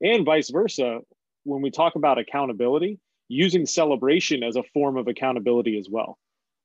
and 0.00 0.24
vice 0.24 0.50
versa 0.50 0.98
when 1.44 1.62
we 1.62 1.70
talk 1.70 1.94
about 1.94 2.18
accountability 2.18 2.98
using 3.28 3.64
celebration 3.64 4.42
as 4.42 4.56
a 4.56 4.62
form 4.74 4.96
of 4.96 5.08
accountability 5.08 5.78
as 5.78 5.88
well 5.88 6.18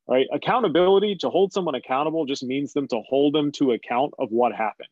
right? 0.08 0.28
Accountability 0.32 1.16
to 1.18 1.30
hold 1.30 1.54
someone 1.54 1.76
accountable 1.76 2.26
just 2.26 2.44
means 2.44 2.74
them 2.74 2.88
to 2.90 3.02
hold 3.08 3.34
them 3.34 3.52
to 3.54 3.72
account 3.72 4.14
of 4.20 4.30
what 4.32 4.54
happened. 4.54 4.90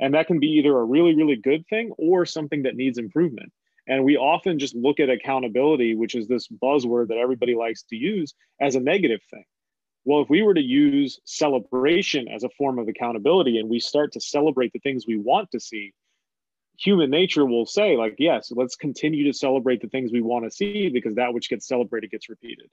And 0.00 0.14
that 0.14 0.26
can 0.26 0.40
be 0.40 0.48
either 0.58 0.76
a 0.76 0.84
really, 0.84 1.14
really 1.14 1.36
good 1.36 1.66
thing 1.68 1.92
or 1.98 2.26
something 2.26 2.62
that 2.62 2.76
needs 2.76 2.98
improvement. 2.98 3.52
And 3.88 4.04
we 4.04 4.16
often 4.16 4.58
just 4.58 4.74
look 4.74 4.98
at 4.98 5.10
accountability, 5.10 5.94
which 5.94 6.14
is 6.14 6.26
this 6.26 6.48
buzzword 6.48 7.08
that 7.08 7.18
everybody 7.18 7.54
likes 7.54 7.84
to 7.84 7.96
use, 7.96 8.34
as 8.60 8.74
a 8.74 8.80
negative 8.80 9.20
thing. 9.30 9.44
Well, 10.04 10.22
if 10.22 10.30
we 10.30 10.42
were 10.42 10.54
to 10.54 10.62
use 10.62 11.20
celebration 11.24 12.28
as 12.28 12.44
a 12.44 12.48
form 12.50 12.78
of 12.78 12.88
accountability 12.88 13.58
and 13.58 13.68
we 13.68 13.80
start 13.80 14.12
to 14.12 14.20
celebrate 14.20 14.72
the 14.72 14.78
things 14.80 15.04
we 15.06 15.18
want 15.18 15.50
to 15.52 15.60
see, 15.60 15.92
human 16.78 17.10
nature 17.10 17.44
will 17.44 17.66
say, 17.66 17.96
like, 17.96 18.16
yes, 18.18 18.52
let's 18.54 18.76
continue 18.76 19.24
to 19.24 19.36
celebrate 19.36 19.80
the 19.80 19.88
things 19.88 20.12
we 20.12 20.20
want 20.20 20.44
to 20.44 20.50
see 20.50 20.88
because 20.88 21.16
that 21.16 21.34
which 21.34 21.48
gets 21.48 21.66
celebrated 21.66 22.10
gets 22.10 22.28
repeated. 22.28 22.68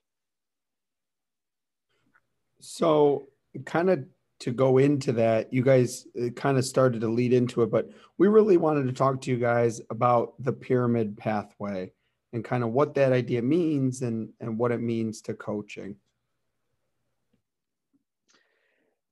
So, 2.60 3.28
kind 3.66 3.90
of 3.90 4.06
to 4.40 4.52
go 4.52 4.78
into 4.78 5.14
that, 5.14 5.54
you 5.54 5.64
guys 5.64 6.06
uh, 6.22 6.30
kind 6.30 6.58
of 6.58 6.66
started 6.66 7.02
to 7.02 7.08
lead 7.08 7.34
into 7.34 7.62
it, 7.62 7.72
but 7.72 7.90
we 8.18 8.28
really 8.28 8.58
wanted 8.58 8.86
to 8.88 8.94
talk 8.94 9.22
to 9.22 9.32
you 9.32 9.38
guys 9.38 9.82
about 9.90 10.34
the 10.40 10.54
pyramid 10.54 11.18
pathway 11.18 11.92
and 12.34 12.44
kind 12.44 12.64
of 12.64 12.72
what 12.72 12.96
that 12.96 13.14
idea 13.14 13.42
means 13.42 14.02
and 14.02 14.30
and 14.40 14.58
what 14.58 14.72
it 14.72 14.82
means 14.82 15.22
to 15.22 15.34
coaching. 15.34 15.96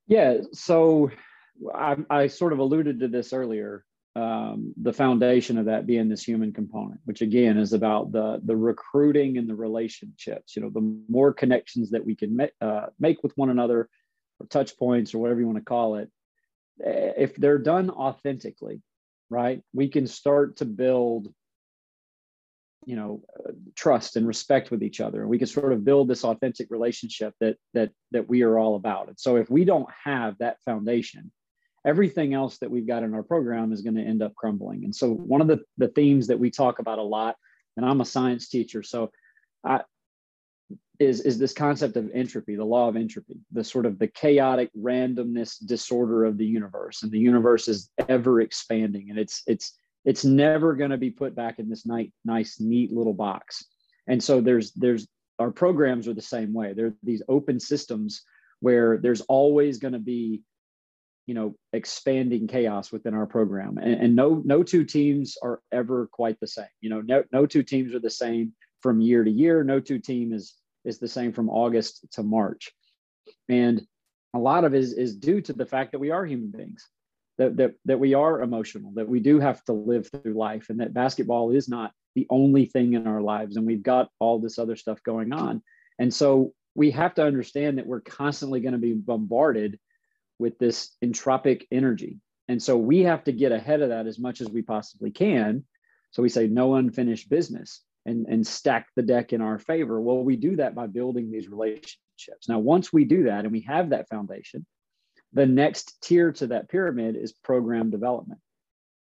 Yeah, 0.08 0.40
so 0.52 1.12
I, 1.74 1.96
I 2.10 2.28
sort 2.28 2.52
of 2.52 2.60
alluded 2.60 3.00
to 3.00 3.08
this 3.08 3.32
earlier. 3.32 3.86
Um, 4.14 4.74
the 4.76 4.92
foundation 4.92 5.58
of 5.58 5.68
that 5.68 5.86
being 5.86 6.10
this 6.10 6.24
human 6.24 6.52
component, 6.52 7.00
which 7.06 7.22
again 7.22 7.58
is 7.58 7.72
about 7.72 8.12
the 8.12 8.42
the 8.44 8.58
recruiting 8.58 9.38
and 9.38 9.48
the 9.48 9.56
relationships. 9.56 10.54
You 10.56 10.64
know, 10.64 10.70
the 10.70 11.02
more 11.08 11.32
connections 11.32 11.92
that 11.92 12.06
we 12.06 12.16
can 12.16 12.36
ma- 12.36 12.58
uh, 12.60 12.88
make 13.00 13.24
with 13.24 13.32
one 13.38 13.52
another, 13.52 13.88
or 14.42 14.46
touch 14.48 14.78
points, 14.78 15.14
or 15.14 15.20
whatever 15.20 15.40
you 15.40 15.46
want 15.46 15.60
to 15.60 15.64
call 15.64 15.96
it, 15.96 16.10
eh, 16.84 17.14
if 17.18 17.36
they're 17.36 17.58
done 17.58 17.90
authentically, 17.90 18.82
right, 19.30 19.62
we 19.74 19.88
can 19.88 20.08
start 20.08 20.58
to 20.58 20.66
build, 20.66 21.34
you 22.86 22.96
know, 22.96 23.24
trust 23.76 24.16
and 24.16 24.28
respect 24.28 24.72
with 24.72 24.84
each 24.84 25.00
other, 25.00 25.22
and 25.22 25.30
we 25.30 25.38
can 25.38 25.48
sort 25.48 25.74
of 25.74 25.86
build 25.86 26.08
this 26.08 26.24
authentic 26.24 26.68
relationship 26.70 27.34
that 27.40 27.58
that 27.74 27.92
that 28.12 28.28
we 28.28 28.42
are 28.42 28.58
all 28.58 28.76
about. 28.76 29.08
And 29.08 29.20
so, 29.20 29.36
if 29.38 29.50
we 29.50 29.66
don't 29.66 29.90
have 30.04 30.38
that 30.40 30.58
foundation, 30.64 31.32
everything 31.86 32.34
else 32.34 32.58
that 32.60 32.70
we've 32.70 32.88
got 32.88 33.04
in 33.04 33.14
our 33.14 33.24
program 33.24 33.72
is 33.72 33.82
going 33.82 33.96
to 33.96 34.04
end 34.04 34.22
up 34.22 34.36
crumbling. 34.36 34.84
And 34.84 34.96
so 34.96 35.12
one 35.14 35.42
of 35.42 35.48
the, 35.48 35.62
the 35.78 35.88
themes 35.88 36.28
that 36.28 36.40
we 36.40 36.52
talk 36.52 36.80
about 36.80 37.00
a 37.00 37.04
lot, 37.04 37.36
and 37.76 37.86
I'm 37.86 38.02
a 38.02 38.06
science 38.06 38.50
teacher, 38.50 38.84
so 38.84 39.12
I, 39.64 39.82
is, 41.02 41.22
is 41.22 41.40
this 41.40 41.54
concept 41.54 41.98
of 41.98 42.12
entropy, 42.14 42.56
the 42.56 42.64
law 42.64 42.88
of 42.88 42.96
entropy, 42.96 43.40
the 43.52 43.64
sort 43.64 43.88
of 43.88 43.98
the 43.98 44.08
chaotic 44.08 44.70
randomness 44.80 45.58
disorder 45.66 46.26
of 46.26 46.38
the 46.38 46.46
universe. 46.46 47.02
And 47.02 47.12
the 47.12 47.20
universe 47.20 47.68
is 47.68 47.90
ever 48.08 48.42
expanding 48.42 49.10
and 49.10 49.18
it's 49.18 49.42
it's 49.48 49.78
it's 50.06 50.26
never 50.26 50.76
going 50.76 50.92
to 50.92 50.98
be 50.98 51.12
put 51.12 51.36
back 51.36 51.60
in 51.60 51.70
this 51.70 51.86
nice, 51.86 52.10
nice, 52.26 52.60
neat 52.60 52.92
little 52.92 53.14
box. 53.14 53.66
And 54.08 54.24
so 54.24 54.42
there's 54.42 54.72
there's 54.74 55.08
our 55.40 55.52
programs 55.52 56.08
are 56.08 56.14
the 56.14 56.22
same 56.22 56.54
way. 56.54 56.74
They're 56.74 56.94
these 57.04 57.24
open 57.28 57.60
systems 57.60 58.24
where 58.60 58.98
there's 58.98 59.22
always 59.22 59.80
going 59.80 59.94
to 59.94 60.00
be 60.00 60.44
you 61.28 61.36
know 61.36 61.56
expanding 61.74 62.48
chaos 62.48 62.92
within 62.92 63.14
our 63.14 63.28
program 63.28 63.78
and, 63.78 63.94
and, 63.94 64.16
no 64.16 64.42
no 64.44 64.64
two 64.64 64.84
teams 64.84 65.38
are 65.44 65.62
ever 65.72 66.10
quite 66.12 66.40
the 66.40 66.48
same 66.48 66.66
you 66.82 66.90
know 66.90 67.00
no, 67.02 67.24
no 67.32 67.46
two 67.46 67.62
teams 67.62 67.94
are 67.94 68.00
the 68.00 68.10
same 68.10 68.52
from 68.82 69.00
year 69.00 69.24
to 69.24 69.30
year 69.30 69.64
no 69.64 69.80
two 69.80 70.00
team 70.00 70.34
is 70.34 70.56
is 70.84 71.00
the 71.00 71.08
same 71.08 71.32
from 71.32 71.50
august 71.50 72.06
to 72.12 72.24
march 72.24 72.72
and 73.50 73.86
a 74.34 74.40
lot 74.40 74.64
of 74.64 74.74
it 74.74 74.80
is, 74.80 74.94
is 74.94 75.16
due 75.16 75.42
to 75.42 75.54
the 75.54 75.66
fact 75.66 75.92
that 75.92 76.00
we 76.00 76.12
are 76.12 76.26
human 76.26 76.52
beings 76.52 76.88
that, 77.38 77.58
that 77.58 77.74
that 77.86 78.00
we 78.00 78.14
are 78.14 78.42
emotional 78.42 78.92
that 78.96 79.08
we 79.08 79.20
do 79.20 79.40
have 79.40 79.64
to 79.66 79.74
live 79.74 80.10
through 80.10 80.34
life 80.34 80.70
and 80.70 80.80
that 80.80 80.94
basketball 80.94 81.52
is 81.52 81.68
not 81.68 81.92
the 82.16 82.28
only 82.30 82.66
thing 82.66 82.94
in 82.94 83.08
our 83.08 83.22
lives 83.22 83.58
and 83.58 83.66
we've 83.66 83.84
got 83.84 84.10
all 84.20 84.40
this 84.40 84.60
other 84.60 84.76
stuff 84.76 85.02
going 85.04 85.32
on 85.34 85.62
and 86.00 86.14
so 86.14 86.54
we 86.76 86.92
have 86.92 87.14
to 87.16 87.26
understand 87.26 87.78
that 87.78 87.86
we're 87.86 88.02
constantly 88.02 88.60
going 88.60 88.74
to 88.74 88.80
be 88.80 88.94
bombarded 88.94 89.80
with 90.40 90.58
this 90.58 90.92
entropic 91.04 91.68
energy. 91.72 92.20
And 92.48 92.62
so 92.62 92.78
we 92.78 93.02
have 93.02 93.24
to 93.26 93.32
get 93.32 93.52
ahead 93.52 93.82
of 93.82 93.90
that 93.90 94.08
as 94.08 94.20
much 94.20 94.42
as 94.42 94.50
we 94.50 94.62
possibly 94.62 95.12
can. 95.12 95.64
So 96.12 96.24
we 96.24 96.30
say 96.30 96.48
no 96.48 96.76
unfinished 96.76 97.30
business 97.30 97.82
and, 98.06 98.26
and 98.28 98.46
stack 98.46 98.88
the 98.96 99.02
deck 99.02 99.34
in 99.34 99.42
our 99.42 99.60
favor. 99.60 100.02
Well, 100.02 100.24
we 100.24 100.36
do 100.36 100.56
that 100.58 100.76
by 100.76 100.88
building 100.88 101.32
these 101.32 101.48
relationships. 101.48 102.48
Now, 102.48 102.60
once 102.60 102.92
we 102.92 103.06
do 103.06 103.24
that 103.24 103.44
and 103.44 103.52
we 103.52 103.62
have 103.62 103.90
that 103.90 104.10
foundation, 104.10 104.66
the 105.34 105.46
next 105.46 106.02
tier 106.02 106.32
to 106.34 106.48
that 106.48 106.70
pyramid 106.70 107.16
is 107.16 107.32
program 107.32 107.90
development, 107.90 108.42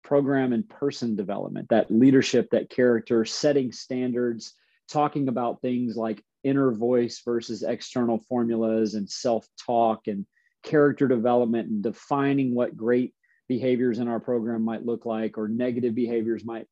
program 0.04 0.52
and 0.52 0.68
person 0.68 1.16
development, 1.16 1.68
that 1.70 1.90
leadership, 1.90 2.48
that 2.50 2.70
character, 2.70 3.24
setting 3.24 3.72
standards, 3.72 4.54
talking 4.88 5.28
about 5.28 5.62
things 5.62 5.96
like 5.96 6.22
inner 6.44 6.72
voice 6.72 7.22
versus 7.24 7.62
external 7.62 8.18
formulas 8.28 8.94
and 8.94 9.08
self-talk 9.08 10.06
and 10.06 10.26
character 10.62 11.08
development 11.08 11.68
and 11.68 11.82
defining 11.82 12.54
what 12.54 12.76
great 12.76 13.14
behaviors 13.48 13.98
in 13.98 14.08
our 14.08 14.20
program 14.20 14.62
might 14.62 14.84
look 14.84 15.06
like 15.06 15.38
or 15.38 15.48
negative 15.48 15.94
behaviors 15.94 16.44
might 16.44 16.66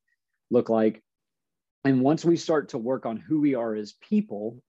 look 0.51 0.69
like 0.69 1.01
and 1.87 2.01
once 2.01 2.25
we 2.25 2.35
start 2.35 2.69
to 2.69 2.77
work 2.77 3.05
on 3.05 3.17
who 3.17 3.39
we 3.39 3.55
are 3.55 3.73
as 3.73 3.93
people 4.01 4.61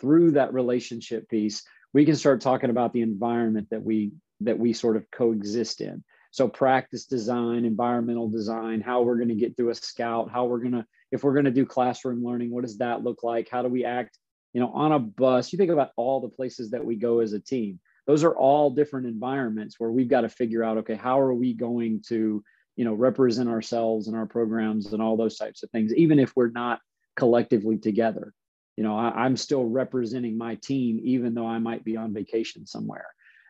through 0.00 0.32
that 0.32 0.52
relationship 0.52 1.28
piece 1.28 1.62
we 1.94 2.04
can 2.04 2.16
start 2.16 2.42
talking 2.42 2.68
about 2.68 2.92
the 2.92 3.00
environment 3.00 3.68
that 3.70 3.82
we 3.82 4.12
that 4.40 4.58
we 4.58 4.74
sort 4.74 4.96
of 4.96 5.10
coexist 5.10 5.80
in. 5.80 6.04
So 6.30 6.46
practice 6.46 7.06
design 7.06 7.64
environmental 7.64 8.28
design 8.28 8.82
how 8.82 9.00
we're 9.00 9.16
going 9.16 9.30
to 9.30 9.34
get 9.34 9.56
through 9.56 9.70
a 9.70 9.74
scout 9.74 10.30
how 10.30 10.44
we're 10.44 10.58
going 10.58 10.72
to 10.72 10.84
if 11.10 11.24
we're 11.24 11.32
going 11.32 11.46
to 11.46 11.50
do 11.50 11.64
classroom 11.64 12.22
learning 12.22 12.50
what 12.50 12.64
does 12.64 12.78
that 12.78 13.02
look 13.02 13.22
like? 13.22 13.48
How 13.50 13.62
do 13.62 13.68
we 13.68 13.86
act 13.86 14.18
you 14.52 14.60
know 14.60 14.70
on 14.72 14.92
a 14.92 14.98
bus? 14.98 15.52
You 15.52 15.56
think 15.56 15.70
about 15.70 15.92
all 15.96 16.20
the 16.20 16.28
places 16.28 16.70
that 16.72 16.84
we 16.84 16.96
go 16.96 17.20
as 17.20 17.32
a 17.32 17.40
team. 17.40 17.80
Those 18.06 18.24
are 18.24 18.36
all 18.36 18.70
different 18.70 19.06
environments 19.06 19.80
where 19.80 19.90
we've 19.90 20.08
got 20.08 20.20
to 20.20 20.28
figure 20.28 20.62
out 20.62 20.76
okay 20.78 20.96
how 20.96 21.18
are 21.18 21.34
we 21.34 21.54
going 21.54 22.02
to 22.08 22.44
you 22.76 22.84
know 22.84 22.94
represent 22.94 23.48
ourselves 23.48 24.06
and 24.06 24.16
our 24.16 24.26
programs 24.26 24.92
and 24.92 25.02
all 25.02 25.16
those 25.16 25.36
types 25.36 25.62
of 25.62 25.70
things 25.70 25.94
even 25.94 26.18
if 26.18 26.32
we're 26.36 26.50
not 26.50 26.80
collectively 27.16 27.78
together. 27.78 28.32
You 28.76 28.84
know 28.84 28.96
I, 28.96 29.26
am 29.26 29.36
still 29.36 29.64
representing 29.64 30.36
my 30.36 30.56
team 30.56 31.00
even 31.02 31.34
though 31.34 31.46
i 31.46 31.58
might 31.58 31.84
be 31.84 31.96
on 31.96 32.12
vacation 32.12 32.66
somewhere. 32.66 33.06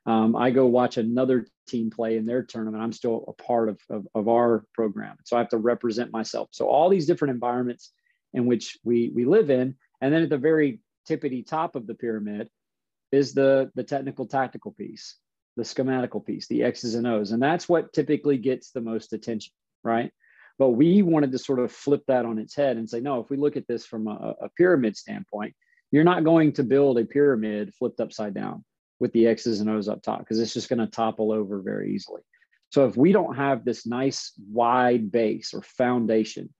Um, 0.07 0.37
i 0.37 0.51
go 0.51 0.66
watch 0.66 0.97
another 0.97 1.47
team 1.66 1.91
play 1.91 2.16
in 2.16 2.27
their 2.27 2.45
tournament. 2.45 2.83
I'm 2.83 2.93
still 2.93 3.24
a 3.27 3.43
part 3.43 3.68
of, 3.68 3.81
of, 3.91 4.07
of 4.14 4.29
our 4.29 4.64
program. 4.72 5.16
So 5.24 5.37
i 5.37 5.41
have 5.41 5.49
to 5.51 5.59
represent 5.59 6.12
myself. 6.12 6.49
So 6.53 6.68
all 6.68 6.89
these 6.89 7.07
different 7.07 7.35
environments 7.35 7.93
in 8.33 8.47
which 8.47 8.79
we 8.85 9.11
we 9.14 9.24
live 9.24 9.51
in 9.51 9.74
and 10.01 10.14
then 10.14 10.22
at 10.22 10.31
the 10.31 10.39
very 10.39 10.81
tippity 11.09 11.47
top 11.47 11.74
of 11.74 11.87
the 11.87 11.95
pyramid 11.95 12.49
is 13.11 13.35
the 13.35 13.70
the 13.74 13.85
technical 13.85 14.27
tactical 14.27 14.72
piece 14.72 15.16
the 15.57 15.63
schematical 15.63 16.25
piece 16.25 16.47
the 16.49 16.63
x's 16.63 16.95
and 16.95 17.07
o's 17.07 17.33
and 17.33 17.43
that's 17.43 17.69
what 17.69 17.93
typically 17.93 18.37
gets 18.37 18.71
the 18.71 18.81
most 18.81 19.13
attention 19.13 19.53
right? 19.85 20.11
But 20.59 20.71
we 20.71 21.03
wanted 21.03 21.31
to 21.33 21.39
sort 21.39 21.61
of 21.61 21.71
flip 21.71 22.03
that 22.09 22.25
on 22.25 22.39
its 22.39 22.57
head 22.57 22.77
and 22.77 22.89
say 22.89 23.01
no 23.01 23.21
if 23.21 23.31
we 23.31 23.37
look 23.37 23.57
at 23.57 23.67
this 23.67 23.87
from 23.87 24.09
a, 24.09 24.35
a 24.43 24.49
pyramid 24.57 24.97
standpoint 24.97 25.55
you're 25.93 26.05
not 26.05 26.25
going 26.25 26.53
to 26.55 26.63
build 26.63 26.99
a 26.99 27.05
pyramid 27.05 27.73
flipped 27.75 28.01
upside 28.01 28.35
down 28.35 28.65
with 29.01 29.13
the 29.13 29.27
x's 29.27 29.61
and 29.61 29.71
o's 29.71 29.89
up 29.89 30.03
top 30.03 30.21
because 30.21 30.41
it's 30.41 30.55
just 30.55 30.69
going 30.69 30.79
to 30.79 30.87
topple 30.87 31.33
over 31.33 31.61
very 31.61 31.95
easily. 31.95 32.23
So 32.71 32.87
if 32.87 32.97
we 32.97 33.13
don't 33.13 33.37
have 33.37 33.65
this 33.65 33.87
nice 33.87 34.33
wide 34.51 35.13
base 35.13 35.55
or 35.55 35.63
foundation 35.63 36.53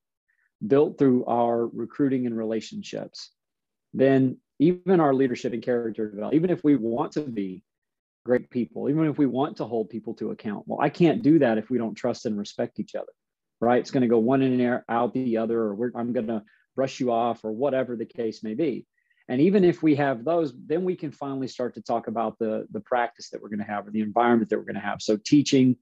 built 0.67 0.99
through 0.99 1.25
our 1.27 1.67
recruiting 1.67 2.27
and 2.27 2.37
relationships 2.37 3.33
then 3.93 4.39
even 4.59 5.01
our 5.01 5.15
leadership 5.15 5.53
and 5.53 5.63
character 5.63 6.09
development, 6.09 6.35
even 6.35 6.51
if 6.51 6.63
we 6.63 6.77
want 6.77 7.13
to 7.13 7.23
be 7.23 7.63
great 8.27 8.51
people, 8.51 8.91
even 8.91 9.09
if 9.09 9.17
we 9.17 9.27
want 9.27 9.57
to 9.59 9.65
hold 9.65 9.89
people 9.89 10.15
to 10.15 10.33
account. 10.33 10.65
Well, 10.67 10.81
I 10.81 10.91
can't 10.91 11.23
do 11.23 11.39
that 11.39 11.59
if 11.59 11.71
we 11.71 11.79
don't 11.79 11.95
trust 11.95 12.27
and 12.27 12.37
respect 12.37 12.81
each 12.81 12.95
other, 12.95 13.13
right? 13.61 13.79
It's 13.79 13.93
going 13.93 14.03
to 14.03 14.09
go 14.09 14.19
one 14.19 14.43
in 14.43 14.61
and 14.61 14.83
out 14.89 15.15
the 15.15 15.39
other, 15.39 15.61
or 15.61 15.93
I'm 15.95 16.13
going 16.13 16.27
to 16.27 16.43
brush 16.75 17.01
you 17.01 17.13
off, 17.13 17.45
or 17.45 17.53
whatever 17.53 17.97
the 17.97 18.05
case 18.05 18.43
may 18.43 18.55
be. 18.55 18.85
And 19.29 19.41
even 19.41 19.65
if 19.65 19.83
we 19.83 19.95
have 19.95 20.25
those, 20.25 20.53
then 20.67 20.85
we 20.85 20.97
can 20.97 21.11
finally 21.11 21.49
start 21.49 21.75
to 21.75 21.83
talk 21.83 22.09
about 22.09 22.39
the, 22.39 22.67
the 22.71 22.81
practice 22.81 23.31
that 23.31 23.41
we're 23.41 23.49
going 23.49 23.67
to 23.67 23.73
have 23.73 23.87
or 23.87 23.91
the 23.91 24.03
environment 24.03 24.51
that 24.51 24.59
we're 24.59 24.65
going 24.65 24.75
to 24.75 24.81
have. 24.81 25.01
So 25.01 25.17
teaching, 25.17 25.77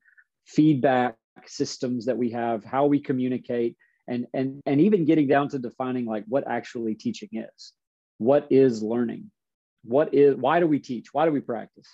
feedback 0.46 1.16
systems 1.46 2.06
that 2.06 2.16
we 2.16 2.30
have, 2.30 2.62
how 2.64 2.86
we 2.86 3.00
communicate, 3.00 3.76
and 4.06 4.26
and 4.34 4.60
and 4.66 4.80
even 4.80 5.04
getting 5.04 5.26
down 5.26 5.48
to 5.48 5.58
defining 5.58 6.04
like 6.04 6.24
what 6.28 6.46
actually 6.46 6.94
teaching 6.94 7.28
is 7.32 7.72
what 8.18 8.46
is 8.50 8.82
learning 8.82 9.30
what 9.84 10.12
is 10.14 10.34
why 10.36 10.60
do 10.60 10.66
we 10.66 10.78
teach 10.78 11.12
why 11.12 11.24
do 11.24 11.32
we 11.32 11.40
practice 11.40 11.88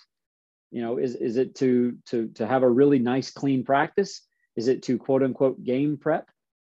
you 0.71 0.81
know 0.81 0.97
is, 0.97 1.15
is 1.15 1.37
it 1.37 1.55
to 1.55 1.97
to 2.07 2.29
to 2.29 2.47
have 2.47 2.63
a 2.63 2.69
really 2.69 2.99
nice 2.99 3.31
clean 3.31 3.63
practice 3.63 4.25
is 4.55 4.67
it 4.67 4.83
to 4.83 4.97
quote 4.97 5.23
unquote 5.23 5.63
game 5.63 5.97
prep 5.97 6.29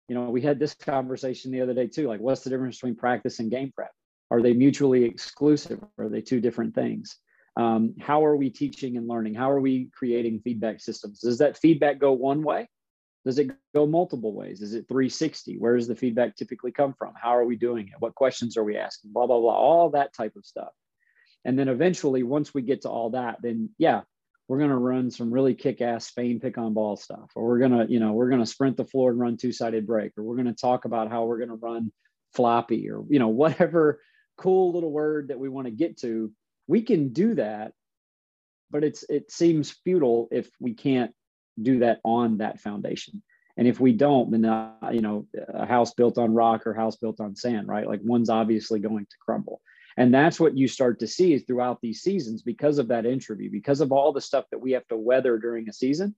you 0.08 0.14
know 0.14 0.30
we 0.30 0.40
had 0.40 0.58
this 0.58 0.74
conversation 0.74 1.50
the 1.50 1.60
other 1.60 1.74
day 1.74 1.86
too 1.86 2.06
like 2.06 2.20
what's 2.20 2.42
the 2.42 2.50
difference 2.50 2.76
between 2.76 2.94
practice 2.94 3.38
and 3.38 3.50
game 3.50 3.72
prep 3.74 3.92
are 4.30 4.42
they 4.42 4.52
mutually 4.52 5.04
exclusive 5.04 5.82
are 5.98 6.08
they 6.08 6.20
two 6.20 6.40
different 6.40 6.74
things 6.74 7.16
um, 7.58 7.94
how 7.98 8.22
are 8.22 8.36
we 8.36 8.50
teaching 8.50 8.98
and 8.98 9.08
learning 9.08 9.34
how 9.34 9.50
are 9.50 9.60
we 9.60 9.88
creating 9.94 10.40
feedback 10.40 10.80
systems 10.80 11.20
does 11.20 11.38
that 11.38 11.56
feedback 11.56 11.98
go 11.98 12.12
one 12.12 12.42
way 12.42 12.68
does 13.26 13.40
it 13.40 13.50
go 13.74 13.86
multiple 13.88 14.32
ways? 14.32 14.62
Is 14.62 14.74
it 14.74 14.86
360? 14.86 15.58
Where 15.58 15.76
does 15.76 15.88
the 15.88 15.96
feedback 15.96 16.36
typically 16.36 16.70
come 16.70 16.94
from? 16.96 17.12
How 17.20 17.36
are 17.36 17.44
we 17.44 17.56
doing 17.56 17.88
it? 17.88 17.94
What 17.98 18.14
questions 18.14 18.56
are 18.56 18.62
we 18.62 18.76
asking? 18.76 19.12
Blah, 19.12 19.26
blah, 19.26 19.40
blah, 19.40 19.52
all 19.52 19.90
that 19.90 20.14
type 20.14 20.36
of 20.36 20.46
stuff. 20.46 20.68
And 21.46 21.56
then 21.56 21.68
eventually, 21.68 22.24
once 22.24 22.52
we 22.52 22.62
get 22.62 22.82
to 22.82 22.90
all 22.90 23.10
that, 23.10 23.36
then 23.40 23.70
yeah, 23.78 24.00
we're 24.48 24.58
going 24.58 24.70
to 24.70 24.76
run 24.76 25.12
some 25.12 25.32
really 25.32 25.54
kick-ass 25.54 26.06
Spain 26.06 26.40
pick-and-roll 26.40 26.96
stuff, 26.96 27.30
or 27.36 27.46
we're 27.46 27.60
going 27.60 27.70
to, 27.70 27.86
you 27.90 28.00
know, 28.00 28.12
we're 28.12 28.28
going 28.28 28.40
to 28.40 28.46
sprint 28.46 28.76
the 28.76 28.84
floor 28.84 29.10
and 29.10 29.20
run 29.20 29.36
two-sided 29.36 29.86
break, 29.86 30.12
or 30.18 30.24
we're 30.24 30.34
going 30.34 30.46
to 30.46 30.52
talk 30.60 30.84
about 30.84 31.08
how 31.08 31.24
we're 31.24 31.38
going 31.38 31.48
to 31.48 31.54
run 31.54 31.92
floppy, 32.34 32.90
or 32.90 33.04
you 33.08 33.20
know, 33.20 33.28
whatever 33.28 34.00
cool 34.36 34.72
little 34.72 34.90
word 34.90 35.28
that 35.28 35.38
we 35.38 35.48
want 35.48 35.68
to 35.68 35.70
get 35.70 35.98
to. 36.00 36.32
We 36.66 36.82
can 36.82 37.12
do 37.12 37.36
that, 37.36 37.72
but 38.72 38.82
it's 38.82 39.04
it 39.08 39.30
seems 39.30 39.70
futile 39.70 40.28
if 40.32 40.50
we 40.60 40.74
can't 40.74 41.12
do 41.62 41.78
that 41.78 42.00
on 42.04 42.38
that 42.38 42.60
foundation. 42.60 43.22
And 43.56 43.68
if 43.68 43.78
we 43.78 43.92
don't, 43.92 44.32
then 44.32 44.44
uh, 44.44 44.72
you 44.92 45.00
know, 45.00 45.26
a 45.48 45.64
house 45.64 45.94
built 45.94 46.18
on 46.18 46.34
rock 46.34 46.66
or 46.66 46.74
house 46.74 46.96
built 46.96 47.20
on 47.20 47.36
sand, 47.36 47.68
right? 47.68 47.86
Like 47.86 48.00
one's 48.02 48.30
obviously 48.30 48.80
going 48.80 49.06
to 49.06 49.16
crumble. 49.24 49.60
And 49.96 50.12
that's 50.12 50.38
what 50.38 50.56
you 50.56 50.68
start 50.68 51.00
to 51.00 51.06
see 51.06 51.38
throughout 51.38 51.80
these 51.80 52.02
seasons 52.02 52.42
because 52.42 52.78
of 52.78 52.88
that 52.88 53.06
entropy, 53.06 53.48
because 53.48 53.80
of 53.80 53.92
all 53.92 54.12
the 54.12 54.20
stuff 54.20 54.44
that 54.50 54.58
we 54.58 54.72
have 54.72 54.86
to 54.88 54.96
weather 54.96 55.38
during 55.38 55.68
a 55.68 55.72
season. 55.72 56.14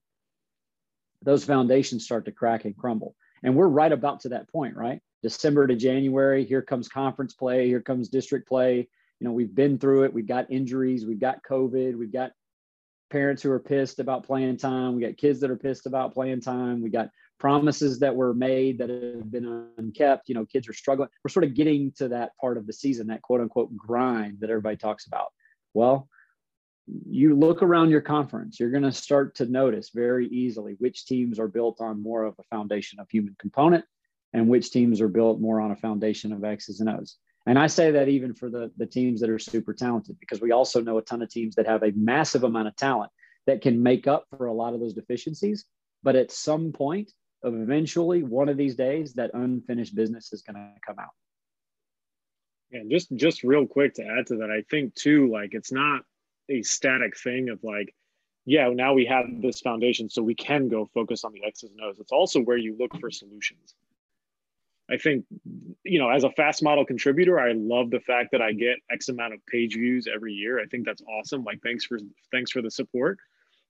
Those 1.22 1.44
foundations 1.44 2.04
start 2.04 2.24
to 2.24 2.32
crack 2.32 2.64
and 2.64 2.76
crumble. 2.76 3.14
And 3.42 3.54
we're 3.54 3.68
right 3.68 3.92
about 3.92 4.20
to 4.20 4.30
that 4.30 4.50
point, 4.50 4.76
right? 4.76 5.00
December 5.22 5.66
to 5.66 5.76
January, 5.76 6.44
here 6.44 6.62
comes 6.62 6.88
conference 6.88 7.34
play, 7.34 7.66
here 7.66 7.80
comes 7.80 8.08
district 8.08 8.48
play. 8.48 8.88
You 9.20 9.24
know, 9.24 9.32
we've 9.32 9.54
been 9.54 9.78
through 9.78 10.04
it. 10.04 10.12
We've 10.12 10.26
got 10.26 10.50
injuries, 10.50 11.06
we've 11.06 11.20
got 11.20 11.42
COVID, 11.48 11.96
we've 11.96 12.12
got 12.12 12.32
parents 13.10 13.42
who 13.42 13.50
are 13.50 13.60
pissed 13.60 14.00
about 14.00 14.24
playing 14.24 14.58
time. 14.58 14.94
We 14.94 15.02
got 15.02 15.16
kids 15.16 15.40
that 15.40 15.50
are 15.50 15.56
pissed 15.56 15.86
about 15.86 16.14
playing 16.14 16.40
time. 16.40 16.82
We 16.82 16.90
got 16.90 17.10
promises 17.38 17.98
that 18.00 18.14
were 18.14 18.34
made 18.34 18.78
that 18.78 18.90
have 18.90 19.30
been 19.30 19.68
unkept. 19.78 20.28
You 20.28 20.34
know, 20.34 20.46
kids 20.46 20.68
are 20.68 20.72
struggling. 20.72 21.08
We're 21.24 21.30
sort 21.30 21.44
of 21.44 21.54
getting 21.54 21.92
to 21.98 22.08
that 22.08 22.36
part 22.40 22.56
of 22.56 22.66
the 22.66 22.72
season, 22.72 23.06
that 23.08 23.22
quote 23.22 23.40
unquote 23.40 23.76
grind 23.76 24.38
that 24.40 24.50
everybody 24.50 24.76
talks 24.76 25.06
about. 25.06 25.28
Well, 25.74 26.08
you 27.06 27.36
look 27.36 27.62
around 27.62 27.90
your 27.90 28.00
conference, 28.00 28.58
you're 28.58 28.70
going 28.70 28.82
to 28.82 28.92
start 28.92 29.36
to 29.36 29.46
notice 29.46 29.90
very 29.94 30.26
easily 30.28 30.76
which 30.78 31.06
teams 31.06 31.38
are 31.38 31.48
built 31.48 31.80
on 31.80 32.02
more 32.02 32.24
of 32.24 32.34
a 32.38 32.44
foundation 32.44 32.98
of 32.98 33.08
human 33.10 33.36
component 33.38 33.84
and 34.32 34.48
which 34.48 34.70
teams 34.70 35.00
are 35.00 35.08
built 35.08 35.40
more 35.40 35.60
on 35.60 35.70
a 35.70 35.76
foundation 35.76 36.32
of 36.32 36.44
X's 36.44 36.80
and 36.80 36.88
O's. 36.88 37.16
And 37.46 37.58
I 37.58 37.66
say 37.66 37.90
that 37.92 38.08
even 38.08 38.34
for 38.34 38.50
the, 38.50 38.70
the 38.76 38.86
teams 38.86 39.20
that 39.20 39.30
are 39.30 39.38
super 39.38 39.72
talented, 39.72 40.18
because 40.20 40.40
we 40.40 40.52
also 40.52 40.82
know 40.82 40.98
a 40.98 41.02
ton 41.02 41.22
of 41.22 41.30
teams 41.30 41.54
that 41.54 41.66
have 41.66 41.82
a 41.82 41.92
massive 41.94 42.44
amount 42.44 42.68
of 42.68 42.76
talent 42.76 43.10
that 43.46 43.62
can 43.62 43.82
make 43.82 44.06
up 44.06 44.26
for 44.36 44.46
a 44.46 44.52
lot 44.52 44.74
of 44.74 44.80
those 44.80 44.92
deficiencies. 44.92 45.64
But 46.02 46.16
at 46.16 46.30
some 46.30 46.72
point, 46.72 47.10
of 47.42 47.54
eventually, 47.54 48.22
one 48.22 48.48
of 48.48 48.56
these 48.56 48.74
days, 48.74 49.14
that 49.14 49.30
unfinished 49.34 49.94
business 49.94 50.32
is 50.32 50.42
going 50.42 50.56
to 50.56 50.72
come 50.86 50.98
out. 50.98 51.14
Yeah, 52.70 52.80
just 52.90 53.14
just 53.14 53.44
real 53.44 53.66
quick 53.66 53.94
to 53.94 54.04
add 54.04 54.26
to 54.26 54.36
that, 54.36 54.50
I 54.50 54.62
think 54.70 54.94
too, 54.94 55.30
like 55.30 55.54
it's 55.54 55.72
not 55.72 56.02
a 56.50 56.62
static 56.62 57.16
thing 57.16 57.48
of 57.48 57.62
like, 57.62 57.94
yeah, 58.44 58.68
now 58.68 58.92
we 58.94 59.06
have 59.06 59.26
this 59.40 59.60
foundation, 59.60 60.10
so 60.10 60.22
we 60.22 60.34
can 60.34 60.68
go 60.68 60.86
focus 60.92 61.24
on 61.24 61.32
the 61.32 61.44
X's 61.44 61.70
and 61.70 61.80
O's. 61.80 61.98
It's 61.98 62.12
also 62.12 62.40
where 62.40 62.56
you 62.56 62.76
look 62.78 62.98
for 63.00 63.10
solutions. 63.10 63.74
I 64.90 64.96
think, 64.96 65.26
you 65.84 65.98
know, 65.98 66.08
as 66.08 66.24
a 66.24 66.30
FastModel 66.30 66.86
contributor, 66.86 67.38
I 67.38 67.52
love 67.52 67.90
the 67.90 68.00
fact 68.00 68.30
that 68.32 68.40
I 68.40 68.52
get 68.52 68.78
X 68.90 69.10
amount 69.10 69.34
of 69.34 69.44
page 69.46 69.74
views 69.74 70.08
every 70.12 70.32
year. 70.32 70.60
I 70.60 70.66
think 70.66 70.86
that's 70.86 71.02
awesome. 71.02 71.44
Like, 71.44 71.60
thanks 71.62 71.84
for 71.84 71.98
thanks 72.32 72.50
for 72.50 72.62
the 72.62 72.70
support. 72.70 73.18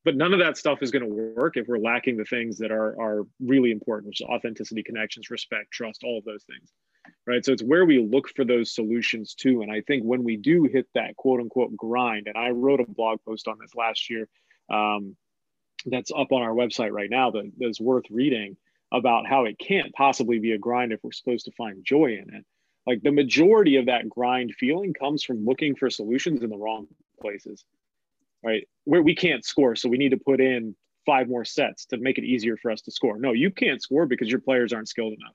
But 0.05 0.17
none 0.17 0.33
of 0.33 0.39
that 0.39 0.57
stuff 0.57 0.79
is 0.83 0.91
going 0.91 1.03
to 1.03 1.33
work 1.35 1.57
if 1.57 1.67
we're 1.67 1.79
lacking 1.79 2.17
the 2.17 2.25
things 2.25 2.59
that 2.59 2.71
are 2.71 3.01
are 3.01 3.27
really 3.41 3.71
important, 3.71 4.09
which 4.09 4.21
is 4.21 4.27
authenticity, 4.27 4.83
connections, 4.83 5.31
respect, 5.31 5.71
trust, 5.73 6.03
all 6.05 6.19
of 6.19 6.25
those 6.25 6.45
things. 6.45 6.73
Right. 7.27 7.45
So 7.45 7.53
it's 7.53 7.63
where 7.63 7.85
we 7.85 7.99
look 7.99 8.29
for 8.29 8.45
those 8.45 8.75
solutions 8.75 9.35
too. 9.35 9.63
And 9.63 9.73
I 9.73 9.81
think 9.81 10.05
when 10.05 10.25
we 10.25 10.37
do 10.37 10.65
hit 10.65 10.87
that 10.95 11.17
quote 11.17 11.41
unquote 11.41 11.77
grind, 11.77 12.27
and 12.27 12.37
I 12.37 12.51
wrote 12.51 12.81
a 12.81 12.87
blog 12.87 13.21
post 13.25 13.49
on 13.49 13.59
this 13.61 13.75
last 13.75 14.11
year, 14.11 14.29
um, 14.71 15.17
that's 15.87 16.11
up 16.11 16.33
on 16.33 16.43
our 16.43 16.53
website 16.53 16.93
right 16.93 17.11
now 17.11 17.31
that 17.31 17.51
that's 17.59 17.81
worth 17.81 18.05
reading 18.11 18.57
about 18.93 19.27
how 19.27 19.45
it 19.45 19.59
can't 19.59 19.93
possibly 19.95 20.39
be 20.39 20.53
a 20.53 20.59
grind 20.59 20.93
if 20.93 21.01
we're 21.03 21.13
supposed 21.13 21.45
to 21.47 21.53
find 21.53 21.85
joy 21.85 22.07
in 22.07 22.35
it. 22.35 22.45
Like 22.87 23.03
the 23.03 23.13
majority 23.13 23.77
of 23.77 23.87
that 23.87 24.09
grind 24.09 24.55
feeling 24.55 24.95
comes 24.95 25.23
from 25.23 25.45
looking 25.45 25.77
for 25.77 25.91
solutions 25.91 26.43
in 26.43 26.49
the 26.49 26.57
wrong 26.57 26.87
places, 27.21 27.65
right? 28.45 28.67
Where 28.85 29.03
we 29.03 29.15
can't 29.15 29.45
score, 29.45 29.77
so 29.77 29.89
we 29.89 29.99
need 29.99 30.11
to 30.11 30.17
put 30.19 30.41
in 30.41 30.75
five 31.07 31.29
more 31.29 31.45
sets 31.45 31.87
to 31.87 31.97
make 31.97 32.19
it 32.19 32.25
easier 32.25 32.57
for 32.57 32.71
us 32.71 32.83
to 32.83 32.91
score. 32.91 33.19
No, 33.19 33.33
you 33.33 33.51
can't 33.51 33.83
score 33.83 34.07
because 34.07 34.31
your 34.31 34.41
players 34.41 34.73
aren't 34.73 34.89
skilled 34.89 35.15
enough. 35.15 35.35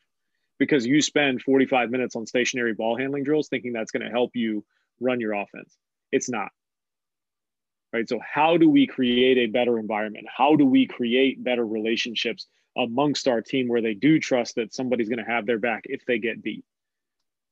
because 0.60 0.86
you 0.86 1.02
spend 1.02 1.42
45 1.42 1.90
minutes 1.90 2.16
on 2.16 2.26
stationary 2.28 2.74
ball 2.74 2.98
handling 2.98 3.24
drills 3.24 3.50
thinking 3.50 3.74
that's 3.74 3.92
going 3.92 4.04
to 4.04 4.12
help 4.12 4.32
you 4.36 4.64
run 5.00 5.20
your 5.20 5.34
offense. 5.34 5.76
It's 6.12 6.30
not. 6.30 6.50
Right. 7.92 8.08
So, 8.10 8.20
how 8.24 8.58
do 8.58 8.70
we 8.70 8.88
create 8.88 9.38
a 9.38 9.48
better 9.48 9.78
environment? 9.78 10.26
How 10.36 10.56
do 10.56 10.66
we 10.66 10.88
create 10.88 11.44
better 11.44 11.66
relationships 11.66 12.48
amongst 12.78 13.28
our 13.28 13.42
team 13.42 13.68
where 13.68 13.82
they 13.82 13.94
do 13.94 14.20
trust 14.20 14.56
that 14.56 14.74
somebody's 14.74 15.10
going 15.10 15.24
to 15.24 15.32
have 15.32 15.46
their 15.46 15.60
back 15.60 15.84
if 15.86 16.06
they 16.06 16.18
get 16.18 16.42
beat? 16.42 16.66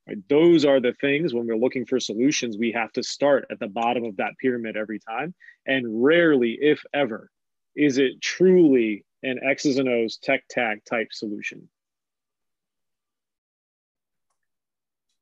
Right? 0.07 0.17
Those 0.29 0.65
are 0.65 0.79
the 0.79 0.93
things 0.93 1.33
when 1.33 1.45
we're 1.45 1.57
looking 1.57 1.85
for 1.85 1.99
solutions, 1.99 2.57
we 2.57 2.71
have 2.71 2.91
to 2.93 3.03
start 3.03 3.45
at 3.51 3.59
the 3.59 3.67
bottom 3.67 4.03
of 4.03 4.17
that 4.17 4.37
pyramid 4.39 4.75
every 4.77 4.99
time. 4.99 5.33
And 5.65 6.03
rarely, 6.03 6.57
if 6.59 6.83
ever, 6.93 7.29
is 7.75 7.97
it 7.97 8.21
truly 8.21 9.05
an 9.23 9.39
X's 9.43 9.77
and 9.77 9.89
O's 9.89 10.17
tech 10.17 10.43
tac 10.49 10.83
type 10.85 11.09
solution. 11.11 11.67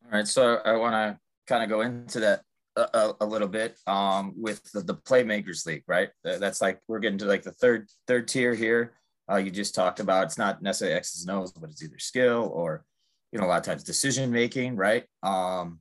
All 0.06 0.18
right, 0.18 0.28
so 0.28 0.60
I 0.66 0.76
want 0.76 0.94
to 0.94 1.20
kind 1.48 1.64
of 1.64 1.70
go 1.70 1.82
into 1.82 2.20
that 2.22 2.42
a, 2.76 3.14
a, 3.22 3.26
little 3.26 3.48
bit 3.48 3.78
um, 3.88 4.34
with 4.38 4.64
the, 4.72 4.82
the, 4.82 4.96
Playmakers 4.96 5.66
League, 5.66 5.84
right? 5.86 6.10
That's 6.24 6.62
like 6.62 6.80
we're 6.88 7.00
getting 7.00 7.18
to 7.20 7.26
like 7.26 7.44
the 7.44 7.52
third 7.52 7.90
third 8.08 8.28
tier 8.28 8.56
here. 8.56 8.94
Uh, 9.30 9.36
you 9.36 9.52
just 9.52 9.76
talked 9.76 10.00
about 10.00 10.26
it's 10.26 10.38
not 10.38 10.62
necessarily 10.62 10.96
X's 10.98 11.26
and 11.26 11.38
O's, 11.38 11.52
but 11.52 11.70
it's 11.70 11.84
either 11.84 12.00
skill 12.00 12.50
or 12.54 12.86
you 13.32 13.40
know 13.40 13.46
a 13.46 13.48
lot 13.48 13.58
of 13.60 13.64
times 13.66 13.84
decision 13.84 14.32
making, 14.32 14.76
right? 14.76 15.04
Um, 15.24 15.80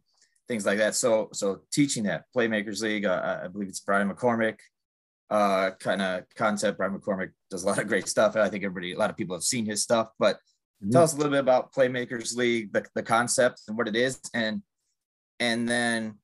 things 0.48 0.66
like 0.66 0.78
that. 0.78 0.94
So 0.94 1.28
so 1.32 1.60
teaching 1.72 2.04
that 2.04 2.24
Playmakers 2.34 2.82
League, 2.82 3.04
uh, 3.04 3.40
I 3.44 3.48
believe 3.48 3.68
it's 3.68 3.80
Brian 3.80 4.10
McCormick 4.10 4.58
uh, 5.30 5.70
kind 5.78 6.02
of 6.02 6.24
concept. 6.34 6.78
Brian 6.78 6.98
McCormick 6.98 7.30
does 7.50 7.64
a 7.64 7.66
lot 7.66 7.78
of 7.78 7.86
great 7.86 8.08
stuff. 8.08 8.36
I 8.36 8.48
think 8.48 8.64
everybody, 8.64 8.92
a 8.92 8.98
lot 8.98 9.10
of 9.10 9.16
people 9.16 9.36
have 9.36 9.42
seen 9.42 9.66
his 9.66 9.82
stuff, 9.82 10.08
but 10.18 10.36
mm-hmm. 10.36 10.90
tell 10.90 11.02
us 11.02 11.14
a 11.14 11.16
little 11.16 11.32
bit 11.32 11.40
about 11.40 11.72
Playmakers 11.72 12.36
League, 12.36 12.72
the, 12.72 12.84
the 12.94 13.02
concept 13.02 13.62
and 13.68 13.76
what 13.76 13.88
it 13.88 13.96
is. 13.96 14.20
And, 14.32 14.62
and 15.40 15.68
then 15.68 16.14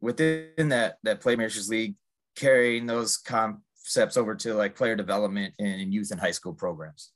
within 0.00 0.70
that, 0.70 0.96
that 1.02 1.20
Playmakers 1.20 1.68
League, 1.68 1.96
carrying 2.36 2.86
those 2.86 3.18
concepts 3.18 4.16
over 4.16 4.34
to 4.36 4.54
like 4.54 4.76
player 4.76 4.96
development 4.96 5.52
in 5.58 5.92
youth 5.92 6.10
and 6.10 6.20
high 6.20 6.30
school 6.30 6.54
programs. 6.54 7.10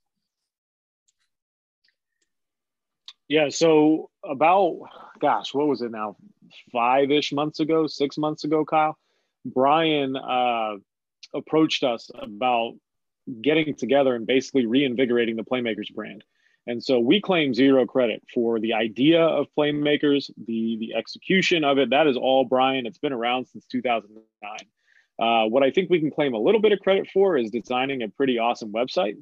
Yeah. 3.29 3.49
So 3.49 4.11
about, 4.23 4.81
gosh, 5.21 5.55
what 5.55 5.67
was 5.67 5.83
it 5.83 5.91
now? 5.91 6.17
Five 6.73 7.11
ish 7.11 7.33
months 7.33 7.61
ago, 7.61 7.87
six 7.87 8.19
months 8.19 8.45
ago, 8.45 8.65
Kyle, 8.65 8.99
Brian, 9.45 10.17
uh, 10.17 10.77
approached 11.35 11.83
us 11.83 12.11
about 12.15 12.75
getting 13.43 13.75
together 13.75 14.15
and 14.15 14.27
basically 14.27 14.67
reinvigorating 14.67 15.37
the 15.37 15.43
Playmakers 15.43 15.93
brand. 15.95 16.23
And 16.67 16.83
so 16.83 16.99
we 16.99 17.21
claim 17.21 17.53
zero 17.53 17.85
credit 17.87 18.23
for 18.33 18.59
the 18.59 18.75
idea 18.75 19.21
of 19.21 19.47
Playmakers, 19.59 20.31
the 20.47 20.77
the 20.79 20.95
execution 20.95 21.65
of 21.65 21.79
it. 21.79 21.91
That 21.91 22.07
is 22.07 22.17
all 22.17 22.45
Brian. 22.45 22.87
It's 22.87 22.99
been 22.99 23.13
around 23.13 23.47
since 23.47 23.67
2009. 23.67 24.57
Uh, 25.19 25.49
what 25.49 25.63
I 25.63 25.71
think 25.71 25.91
we 25.91 26.01
can 26.01 26.11
claim 26.11 26.35
a 26.35 26.39
little 26.39 26.61
bit 26.61 26.73
of 26.73 26.81
credit 26.81 27.09
for 27.13 27.37
is 27.37 27.51
designing 27.51 28.03
a 28.03 28.09
pretty 28.09 28.39
awesome 28.39 28.73
website 28.73 29.17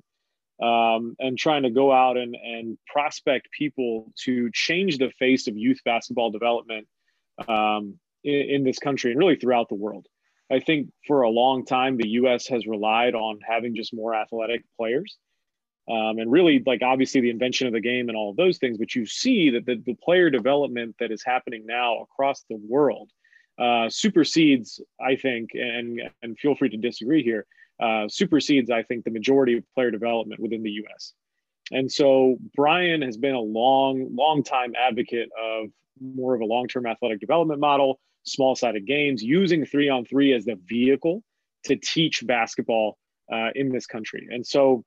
um, 0.60 1.16
and 1.18 1.38
trying 1.38 1.62
to 1.62 1.70
go 1.70 1.92
out 1.92 2.16
and, 2.16 2.34
and 2.34 2.78
prospect 2.86 3.48
people 3.56 4.12
to 4.24 4.50
change 4.52 4.98
the 4.98 5.10
face 5.18 5.46
of 5.48 5.56
youth 5.56 5.80
basketball 5.84 6.30
development 6.30 6.86
um, 7.48 7.98
in, 8.24 8.40
in 8.50 8.64
this 8.64 8.78
country 8.78 9.10
and 9.10 9.18
really 9.18 9.36
throughout 9.36 9.68
the 9.68 9.74
world. 9.74 10.06
I 10.50 10.60
think 10.60 10.90
for 11.06 11.22
a 11.22 11.30
long 11.30 11.64
time, 11.64 11.96
the 11.96 12.08
U.S. 12.08 12.46
has 12.48 12.66
relied 12.66 13.14
on 13.14 13.38
having 13.42 13.74
just 13.74 13.94
more 13.94 14.14
athletic 14.14 14.64
players. 14.78 15.16
Um, 15.90 16.18
and 16.18 16.30
really, 16.30 16.62
like 16.64 16.82
obviously 16.82 17.20
the 17.22 17.30
invention 17.30 17.66
of 17.66 17.72
the 17.72 17.80
game 17.80 18.08
and 18.08 18.16
all 18.16 18.30
of 18.30 18.36
those 18.36 18.58
things, 18.58 18.78
but 18.78 18.94
you 18.94 19.04
see 19.04 19.50
that 19.50 19.66
the, 19.66 19.82
the 19.84 19.94
player 19.94 20.30
development 20.30 20.94
that 21.00 21.10
is 21.10 21.24
happening 21.24 21.64
now 21.66 22.02
across 22.02 22.44
the 22.48 22.60
world 22.68 23.10
uh, 23.58 23.88
supersedes, 23.88 24.80
I 25.00 25.16
think, 25.16 25.50
and, 25.54 26.00
and 26.22 26.38
feel 26.38 26.54
free 26.54 26.68
to 26.68 26.76
disagree 26.76 27.22
here, 27.22 27.46
uh, 27.80 28.08
supersedes, 28.08 28.70
I 28.70 28.82
think, 28.82 29.04
the 29.04 29.10
majority 29.10 29.56
of 29.56 29.64
player 29.74 29.90
development 29.90 30.40
within 30.40 30.62
the 30.62 30.70
US. 30.84 31.12
And 31.70 31.90
so 31.90 32.36
Brian 32.54 33.02
has 33.02 33.16
been 33.16 33.34
a 33.34 33.40
long, 33.40 34.14
long 34.14 34.42
time 34.42 34.74
advocate 34.76 35.30
of 35.40 35.70
more 36.00 36.34
of 36.34 36.40
a 36.40 36.44
long 36.44 36.68
term 36.68 36.86
athletic 36.86 37.20
development 37.20 37.60
model 37.60 38.00
small 38.24 38.54
sided 38.54 38.86
games, 38.86 39.22
using 39.22 39.64
three 39.64 39.88
on 39.88 40.04
three 40.04 40.32
as 40.32 40.44
the 40.44 40.58
vehicle 40.68 41.22
to 41.64 41.76
teach 41.76 42.24
basketball 42.26 42.98
uh, 43.32 43.50
in 43.54 43.70
this 43.70 43.86
country. 43.86 44.26
And 44.30 44.46
so, 44.46 44.84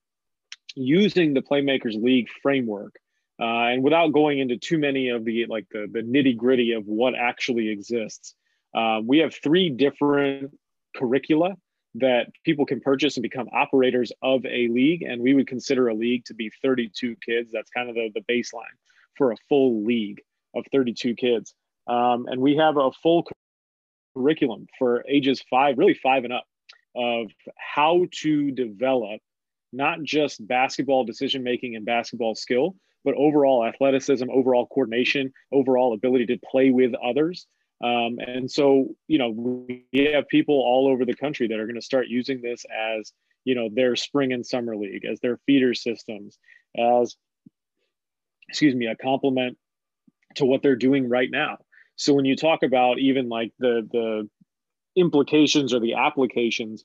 using 0.76 1.34
the 1.34 1.42
Playmakers 1.42 2.02
League 2.02 2.28
framework, 2.42 2.96
uh, 3.40 3.72
and 3.72 3.84
without 3.84 4.14
going 4.14 4.40
into 4.40 4.58
too 4.58 4.78
many 4.78 5.10
of 5.10 5.26
the 5.26 5.46
like 5.48 5.68
the, 5.72 5.88
the 5.92 6.02
nitty 6.02 6.38
gritty 6.38 6.74
of 6.74 6.86
what 6.86 7.14
actually 7.16 7.70
exists, 7.70 8.36
uh, 8.74 9.00
we 9.04 9.20
have 9.20 9.34
three 9.34 9.70
different 9.70 10.52
curricula 10.96 11.56
that 11.96 12.28
people 12.44 12.66
can 12.66 12.82
purchase 12.82 13.16
and 13.16 13.24
become 13.24 13.48
operators 13.54 14.12
of 14.22 14.46
a 14.46 14.68
league. 14.68 15.02
And 15.02 15.22
we 15.22 15.34
would 15.34 15.48
consider 15.48 15.88
a 15.88 15.94
league 15.94 16.26
to 16.26 16.34
be 16.34 16.52
32 16.62 17.16
kids. 17.26 17.52
That's 17.52 17.70
kind 17.70 17.90
of 17.90 17.96
the, 17.96 18.12
the 18.14 18.22
baseline 18.32 18.64
for 19.18 19.32
a 19.32 19.38
full 19.48 19.84
league 19.84 20.22
of 20.56 20.66
32 20.72 21.16
kids. 21.16 21.54
Um, 21.88 22.26
and 22.28 22.42
we 22.42 22.58
have 22.58 22.78
a 22.78 22.92
full 22.92 23.26
curriculum 24.16 24.68
for 24.78 25.06
ages 25.08 25.44
five, 25.50 25.78
really 25.78 25.94
five 25.94 26.24
and 26.26 26.34
up, 26.34 26.46
of 26.96 27.28
how 27.58 28.06
to 28.12 28.52
develop 28.52 29.22
not 29.72 30.02
just 30.04 30.46
basketball 30.48 31.04
decision 31.04 31.44
making 31.44 31.76
and 31.76 31.86
basketball 31.86 32.36
skill, 32.36 32.76
but 33.04 33.14
overall 33.16 33.66
athleticism, 33.66 34.26
overall 34.30 34.68
coordination, 34.68 35.32
overall 35.52 35.94
ability 35.94 36.26
to 36.26 36.40
play 36.50 36.72
with 36.72 36.94
others. 36.96 37.48
Um, 37.86 38.18
and 38.20 38.50
so, 38.50 38.96
you 39.08 39.20
know, 39.20 39.30
we 39.30 39.86
have 40.14 40.28
people 40.28 40.56
all 40.56 40.88
over 40.92 41.06
the 41.06 41.16
country 41.16 41.48
that 41.48 41.60
are 41.60 41.68
going 41.68 41.76
to 41.76 41.92
start 41.92 42.08
using 42.08 42.42
this 42.42 42.66
as, 42.66 43.14
you 43.44 43.54
know, 43.54 43.70
their 43.72 43.96
spring 43.96 44.34
and 44.34 44.44
summer 44.44 44.76
league, 44.76 45.06
as 45.06 45.20
their 45.20 45.38
feeder 45.46 45.76
systems, 45.76 46.40
as, 46.76 47.16
excuse 48.50 48.74
me, 48.74 48.88
a 48.88 48.96
complement 48.96 49.60
to 50.36 50.46
what 50.46 50.64
they're 50.64 50.76
doing 50.76 51.08
right 51.10 51.30
now. 51.30 51.58
So 51.96 52.14
when 52.16 52.26
you 52.26 52.36
talk 52.36 52.64
about 52.64 52.98
even 53.00 53.30
like 53.30 53.52
the 53.60 53.88
the 53.92 54.30
implications 54.96 55.74
or 55.74 55.80
the 55.80 55.94
applications 55.94 56.84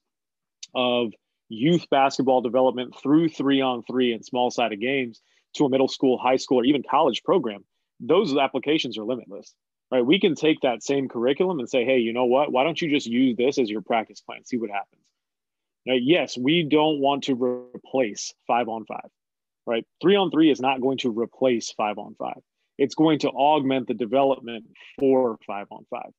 of 0.75 1.13
youth 1.49 1.89
basketball 1.91 2.43
development 2.43 2.95
through 3.03 3.29
three 3.31 3.63
on 3.63 3.83
three 3.85 4.13
and 4.13 4.25
small 4.25 4.51
sided 4.51 4.81
games 4.81 5.23
to 5.55 5.65
a 5.65 5.71
middle 5.71 5.89
school, 5.89 6.19
high 6.19 6.37
school, 6.37 6.61
or 6.61 6.65
even 6.65 6.83
college 6.89 7.23
program, 7.25 7.65
those 8.01 8.37
applications 8.37 8.99
are 8.99 9.05
limitless, 9.05 9.55
right? 9.91 10.05
We 10.05 10.21
can 10.21 10.35
take 10.35 10.61
that 10.63 10.83
same 10.83 11.09
curriculum 11.09 11.59
and 11.59 11.69
say, 11.69 11.85
hey, 11.85 11.99
you 11.99 12.13
know 12.13 12.27
what? 12.27 12.53
Why 12.53 12.65
don't 12.65 12.81
you 12.81 12.91
just 12.91 13.07
use 13.07 13.37
this 13.37 13.59
as 13.59 13.71
your 13.71 13.83
practice 13.83 14.21
plan? 14.21 14.45
See 14.45 14.57
what 14.57 14.71
happens. 14.71 15.03
Now, 15.87 15.95
yes, 15.95 16.37
we 16.37 16.63
don't 16.63 17.01
want 17.01 17.25
to 17.25 17.35
replace 17.35 18.35
five 18.47 18.69
on 18.69 18.85
five, 18.85 19.09
right? 19.67 19.87
Three 20.03 20.17
on 20.17 20.31
three 20.31 20.51
is 20.51 20.61
not 20.61 20.81
going 20.81 20.99
to 20.99 21.11
replace 21.11 21.73
five 21.73 21.99
on 21.99 22.15
five 22.19 22.41
it's 22.81 22.95
going 22.95 23.19
to 23.19 23.29
augment 23.29 23.87
the 23.87 23.95
development 23.95 24.65
for 24.99 25.37
five 25.47 25.67
on 25.71 25.85
five. 25.91 26.11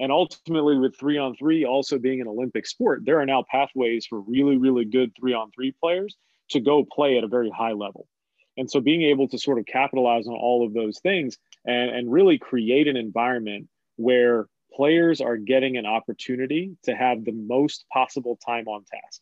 And 0.00 0.10
ultimately, 0.10 0.78
with 0.78 0.98
three 0.98 1.18
on 1.18 1.36
three 1.36 1.66
also 1.66 1.98
being 1.98 2.22
an 2.22 2.28
Olympic 2.28 2.66
sport, 2.66 3.02
there 3.04 3.20
are 3.20 3.26
now 3.26 3.44
pathways 3.48 4.06
for 4.06 4.20
really, 4.20 4.56
really 4.56 4.86
good 4.86 5.12
three 5.14 5.34
on 5.34 5.50
three 5.50 5.74
players 5.78 6.16
to 6.50 6.60
go 6.60 6.86
play 6.90 7.18
at 7.18 7.24
a 7.24 7.28
very 7.28 7.50
high 7.50 7.72
level. 7.72 8.08
And 8.56 8.70
so, 8.70 8.80
being 8.80 9.02
able 9.02 9.28
to 9.28 9.38
sort 9.38 9.58
of 9.58 9.66
capitalize 9.66 10.26
on 10.26 10.32
all 10.32 10.66
of 10.66 10.72
those 10.72 10.98
things 11.00 11.36
and, 11.68 11.90
and 11.90 12.10
really 12.10 12.38
create 12.38 12.88
an 12.88 12.96
environment 12.96 13.68
where 13.96 14.46
players 14.72 15.20
are 15.20 15.36
getting 15.36 15.76
an 15.76 15.84
opportunity 15.84 16.76
to 16.84 16.94
have 16.94 17.24
the 17.24 17.32
most 17.32 17.84
possible 17.92 18.38
time 18.44 18.66
on 18.68 18.84
task, 18.90 19.20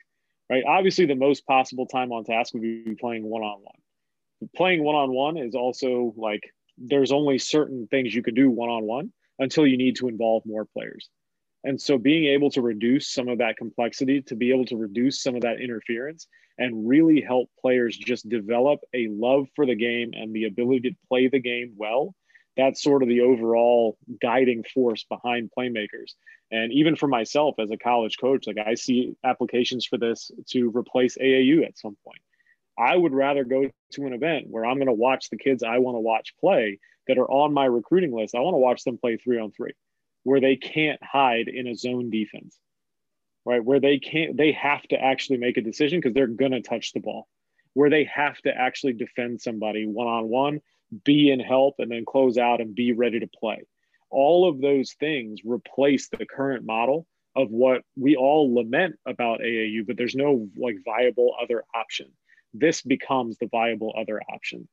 right? 0.49 0.63
Obviously, 0.67 1.07
the 1.07 1.17
most 1.17 1.45
possible 1.47 1.87
time 1.87 2.13
on 2.13 2.25
task 2.25 2.55
would 2.55 2.63
be 2.63 2.97
playing 3.01 3.25
one 3.25 3.43
on 3.43 3.61
one. 3.63 4.51
Playing 4.55 4.85
one 4.85 4.95
on 4.95 5.13
one 5.13 5.37
is 5.37 5.55
also 5.55 6.15
like 6.17 6.41
there's 6.79 7.11
only 7.11 7.39
certain 7.39 7.89
things 7.89 8.15
you 8.15 8.23
can 8.23 8.35
do 8.35 8.49
one 8.49 8.71
on 8.71 8.85
one 8.85 9.13
until 9.41 9.67
you 9.67 9.77
need 9.77 9.97
to 9.97 10.09
involve 10.09 10.45
more 10.47 10.67
players. 10.67 11.09
And 11.65 11.81
so 11.81 11.99
being 11.99 12.27
able 12.27 12.51
to 12.51 12.63
reduce 12.63 13.13
some 13.13 13.29
of 13.29 13.39
that 13.39 13.57
complexity, 13.57 14.23
to 14.23 14.37
be 14.37 14.53
able 14.53 14.67
to 14.67 14.77
reduce 14.77 15.21
some 15.21 15.35
of 15.35 15.43
that 15.43 15.61
interference 15.61 16.29
and 16.59 16.89
really 16.89 17.21
help 17.21 17.49
players 17.61 17.97
just 17.97 18.29
develop 18.29 18.81
a 18.95 19.09
love 19.09 19.49
for 19.57 19.67
the 19.67 19.75
game 19.75 20.11
and 20.13 20.33
the 20.33 20.45
ability 20.45 20.91
to 20.91 20.97
play 21.09 21.27
the 21.27 21.41
game 21.41 21.75
well, 21.77 22.15
that's 22.57 22.83
sort 22.83 23.03
of 23.03 23.09
the 23.09 23.21
overall 23.21 23.99
guiding 24.21 24.65
force 24.65 25.05
behind 25.05 25.51
playmakers. 25.57 26.15
And 26.51 26.73
even 26.73 26.97
for 26.97 27.09
myself 27.09 27.57
as 27.59 27.71
a 27.71 27.77
college 27.77 28.17
coach, 28.19 28.47
like 28.47 28.59
I 28.65 28.75
see 28.75 29.17
applications 29.25 29.85
for 29.85 29.99
this 29.99 30.31
to 30.49 30.71
replace 30.71 31.19
AAU 31.19 31.67
at 31.67 31.79
some 31.79 31.97
point. 32.05 32.21
I 32.79 32.97
would 32.97 33.13
rather 33.13 33.45
go 33.45 33.71
to 33.93 34.07
an 34.07 34.13
event 34.13 34.47
where 34.49 34.65
I'm 34.65 34.77
going 34.77 34.87
to 34.87 34.93
watch 34.93 35.31
the 35.31 35.39
kids 35.39 35.63
I 35.63 35.79
want 35.79 35.97
to 35.97 36.01
watch 36.01 36.35
play 36.39 36.79
that 37.09 37.19
are 37.19 37.31
on 37.31 37.53
my 37.53 37.65
recruiting 37.65 38.15
list. 38.15 38.35
I 38.35 38.41
want 38.41 38.55
to 38.55 38.59
watch 38.59 38.85
them 38.85 38.99
play 38.99 39.17
three 39.17 39.39
on 39.39 39.51
three, 39.51 39.73
where 40.25 40.41
they 40.41 40.57
can't 40.57 41.03
hide 41.03 41.49
in 41.49 41.67
a 41.67 41.75
zone 41.75 42.11
defense, 42.11 42.59
right? 43.45 43.65
Where 43.65 43.81
they 43.81 43.99
can't, 43.99 44.37
they 44.37 44.53
have 44.53 44.83
to 44.89 45.03
actually 45.03 45.39
make 45.39 45.57
a 45.57 45.63
decision 45.63 46.01
because 46.01 46.15
they're 46.15 46.27
going 46.27 46.53
to 46.53 46.61
touch 46.61 46.93
the 46.93 47.01
ball, 47.01 47.29
where 47.73 47.91
they 47.91 48.05
have 48.05 48.37
to 48.43 48.51
actually 48.55 48.93
defend 48.93 49.41
somebody 49.41 49.87
one 49.87 50.07
on 50.07 50.29
one 50.29 50.61
be 51.05 51.31
in 51.31 51.41
help, 51.41 51.77
and 51.79 51.91
then 51.91 52.05
close 52.07 52.39
out 52.39 52.61
and 52.61 52.75
be 52.75 52.93
ready 52.93 53.21
to 53.21 53.27
play. 53.27 53.63
All 54.11 54.49
of 54.49 54.61
those 54.61 54.93
things 54.93 55.41
replace 55.45 56.09
the 56.09 56.27
current 56.27 56.65
model 56.65 57.07
of 57.35 57.51
what 57.51 57.83
we 57.97 58.17
all 58.17 58.55
lament 58.55 58.97
about 59.07 59.41
AAU, 59.41 59.87
but 59.87 59.97
there's 59.97 60.15
no 60.15 60.49
like 60.57 60.77
viable 60.85 61.35
other 61.41 61.65
option. 61.75 62.11
This 62.55 62.81
becomes 62.81 63.37
the 63.37 63.49
viable 63.49 63.95
other 63.97 64.23
option. 64.33 64.67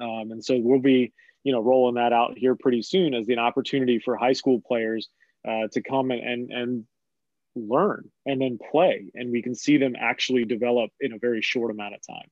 Um, 0.00 0.32
and 0.32 0.44
so 0.44 0.58
we'll 0.58 0.80
be, 0.80 1.12
you 1.44 1.52
know, 1.52 1.60
rolling 1.60 1.94
that 1.94 2.12
out 2.12 2.36
here 2.36 2.56
pretty 2.56 2.82
soon 2.82 3.14
as 3.14 3.28
an 3.28 3.38
opportunity 3.38 4.00
for 4.00 4.16
high 4.16 4.32
school 4.32 4.60
players 4.60 5.08
uh, 5.46 5.68
to 5.72 5.80
come 5.80 6.10
and, 6.10 6.20
and, 6.20 6.52
and 6.52 6.84
learn 7.54 8.10
and 8.26 8.40
then 8.40 8.58
play. 8.70 9.10
And 9.14 9.30
we 9.30 9.42
can 9.42 9.54
see 9.54 9.76
them 9.76 9.94
actually 9.98 10.44
develop 10.44 10.90
in 11.00 11.12
a 11.12 11.18
very 11.18 11.42
short 11.42 11.70
amount 11.70 11.94
of 11.94 12.00
time. 12.06 12.28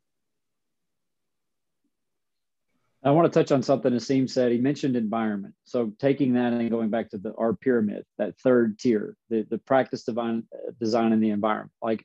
I 3.07 3.13
want 3.13 3.33
to 3.33 3.39
touch 3.39 3.53
on 3.53 3.63
something 3.63 3.93
Asim 3.93 4.29
said. 4.29 4.51
He 4.51 4.59
mentioned 4.59 4.97
environment. 4.97 5.55
So 5.65 5.93
taking 6.01 6.33
that 6.35 6.53
and 6.53 6.69
going 6.69 6.91
back 6.91 7.11
to 7.11 7.19
the 7.19 7.33
our 7.39 7.55
pyramid, 7.55 8.05
that 8.19 8.37
third 8.41 8.81
tier, 8.81 9.17
the, 9.31 9.47
the 9.49 9.59
practice 9.59 10.03
divine, 10.03 10.43
design 10.81 11.13
in 11.13 11.21
the 11.21 11.31
environment. 11.31 11.71
Like 11.81 12.05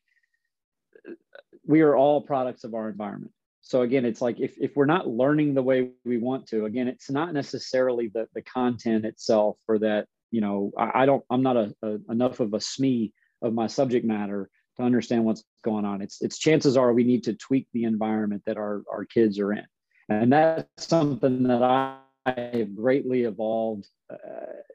we 1.65 1.81
are 1.81 1.95
all 1.95 2.21
products 2.21 2.63
of 2.63 2.75
our 2.75 2.87
environment. 2.87 3.31
So 3.61 3.81
again, 3.81 4.05
it's 4.05 4.21
like 4.21 4.39
if, 4.39 4.55
if 4.59 4.75
we're 4.75 4.85
not 4.85 5.07
learning 5.07 5.55
the 5.55 5.63
way 5.63 5.89
we 6.05 6.19
want 6.19 6.45
to, 6.49 6.65
again, 6.65 6.87
it's 6.87 7.09
not 7.09 7.33
necessarily 7.33 8.11
the, 8.13 8.27
the 8.35 8.43
content 8.43 9.03
itself 9.03 9.57
or 9.67 9.79
that, 9.79 10.05
you 10.29 10.41
know, 10.41 10.71
I, 10.77 11.01
I 11.01 11.05
don't, 11.07 11.23
I'm 11.31 11.41
not 11.41 11.57
a, 11.57 11.75
a, 11.81 11.97
enough 12.09 12.39
of 12.39 12.53
a 12.53 12.59
SME 12.59 13.11
of 13.41 13.55
my 13.55 13.65
subject 13.65 14.05
matter 14.05 14.51
to 14.77 14.83
understand 14.83 15.25
what's 15.25 15.43
going 15.63 15.85
on. 15.85 16.03
It's, 16.03 16.21
it's 16.21 16.37
chances 16.37 16.77
are 16.77 16.93
we 16.93 17.03
need 17.03 17.23
to 17.23 17.33
tweak 17.33 17.67
the 17.73 17.85
environment 17.85 18.43
that 18.45 18.57
our, 18.57 18.83
our 18.91 19.05
kids 19.05 19.39
are 19.39 19.51
in. 19.51 19.65
And 20.11 20.33
that's 20.33 20.87
something 20.87 21.43
that 21.43 21.63
I, 21.63 21.97
have 22.23 22.75
greatly 22.75 23.23
evolved 23.23 23.87
uh, 24.11 24.17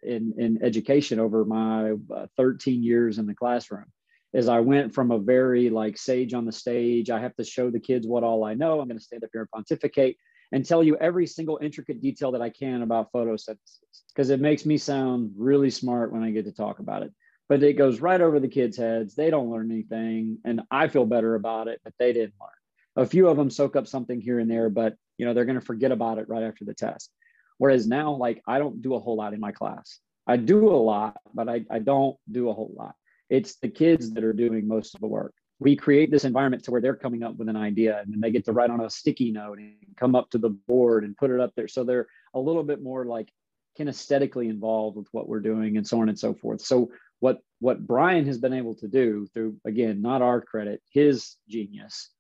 in, 0.03 0.35
in 0.37 0.59
education 0.65 1.21
over 1.21 1.45
my 1.45 1.93
uh, 2.13 2.27
13 2.37 2.83
years 2.83 3.19
in 3.19 3.27
the 3.27 3.37
classroom 3.37 3.85
is 4.33 4.49
I 4.49 4.59
went 4.61 4.93
from 4.93 5.13
a 5.13 5.19
very 5.19 5.71
like 5.71 5.97
sage 5.97 6.35
on 6.35 6.45
the 6.45 6.53
stage. 6.53 7.09
I 7.09 7.21
have 7.21 7.37
to 7.37 7.45
show 7.45 7.71
the 7.71 7.79
kids 7.79 8.07
what 8.07 8.25
all 8.25 8.45
I 8.45 8.55
know. 8.55 8.81
I'm 8.81 8.89
going 8.89 8.99
to 8.99 9.05
stand 9.05 9.23
up 9.23 9.31
here 9.33 9.43
and 9.43 9.51
pontificate 9.51 10.17
and 10.53 10.65
tell 10.65 10.83
you 10.83 10.97
every 10.97 11.27
single 11.27 11.59
intricate 11.63 12.01
detail 12.01 12.33
that 12.33 12.43
I 12.43 12.51
can 12.51 12.83
about 12.83 13.13
photosynthesis 13.13 14.03
because 14.15 14.31
it 14.31 14.41
makes 14.41 14.67
me 14.67 14.77
sound 14.77 15.33
really 15.37 15.71
smart 15.71 16.13
when 16.13 16.23
I 16.23 16.31
get 16.31 16.45
to 16.47 16.53
talk 16.53 16.79
about 16.81 17.03
it. 17.03 17.13
But 17.49 17.63
it 17.63 17.75
goes 17.75 18.01
right 18.01 18.21
over 18.21 18.41
the 18.41 18.49
kids' 18.49 18.77
heads. 18.77 19.15
They 19.15 19.31
don't 19.31 19.51
learn 19.51 19.71
anything, 19.71 20.39
and 20.45 20.63
I 20.71 20.89
feel 20.89 21.07
better 21.07 21.37
about 21.37 21.69
it, 21.69 21.81
but 21.85 21.95
they 21.99 22.13
didn't 22.13 22.35
learn. 22.41 23.05
A 23.05 23.09
few 23.09 23.29
of 23.29 23.37
them 23.37 23.51
soak 23.51 23.77
up 23.77 23.87
something 23.87 24.21
here 24.21 24.41
and 24.41 24.51
there, 24.51 24.69
but 24.69 24.97
you 25.19 25.27
know 25.27 25.35
they're 25.35 25.45
going 25.45 25.61
to 25.61 25.65
forget 25.65 25.93
about 25.93 26.19
it 26.19 26.29
right 26.29 26.43
after 26.43 26.65
the 26.65 26.75
test. 26.75 27.11
Whereas 27.59 27.87
now, 27.87 28.13
like 28.15 28.43
I 28.47 28.59
don't 28.59 28.83
do 28.83 28.95
a 28.95 29.01
whole 29.01 29.17
lot 29.17 29.35
in 29.35 29.41
my 29.41 29.53
class. 29.53 29.99
I 30.27 30.37
do 30.37 30.69
a 30.69 30.77
lot, 30.77 31.17
but 31.35 31.49
I, 31.49 31.65
I 31.71 31.79
don't 31.79 32.17
do 32.31 32.51
a 32.51 32.55
whole 32.55 32.73
lot. 32.77 32.95
It's 33.31 33.57
the 33.57 33.69
kids 33.69 34.13
that 34.13 34.25
are 34.25 34.33
doing 34.33 34.67
most 34.67 34.95
of 34.95 35.01
the 35.01 35.07
work. 35.07 35.35
We 35.59 35.77
create 35.77 36.11
this 36.11 36.25
environment 36.25 36.65
to 36.65 36.71
where 36.71 36.81
they're 36.81 36.97
coming 36.97 37.23
up 37.23 37.37
with 37.37 37.49
an 37.49 37.57
idea 37.57 38.01
and 38.01 38.13
then 38.13 38.21
they 38.21 38.31
get 38.31 38.45
to 38.45 38.53
write 38.53 38.71
on 38.71 38.81
a 38.81 38.91
sticky 38.91 39.31
note 39.31 39.59
and 39.59 39.75
come 39.97 40.15
up 40.15 40.29
to 40.31 40.39
the 40.39 40.51
board 40.51 41.05
and 41.05 41.17
put 41.17 41.31
it 41.31 41.41
up 41.41 41.53
there. 41.57 41.69
So 41.69 41.83
they're 41.83 42.09
a 42.35 42.41
little 42.41 42.63
bit 42.63 42.83
more 42.83 43.07
like 43.07 43.31
kinesthetically 43.79 44.51
involved 44.51 44.97
with 44.97 45.09
what 45.13 45.29
we're 45.29 45.41
doing 45.41 45.77
and 45.77 45.87
so 45.87 46.01
on 46.01 46.09
and 46.09 46.19
so 46.19 46.35
forth. 46.35 46.61
So 46.61 46.91
what 47.21 47.41
what 47.61 47.87
Brian 47.87 48.27
has 48.27 48.39
been 48.39 48.53
able 48.53 48.75
to 48.77 48.89
do 48.89 49.27
through 49.33 49.57
again, 49.65 50.03
not 50.03 50.21
our 50.21 50.43
credit, 50.43 50.83
his 50.91 51.37
genius, 51.49 52.11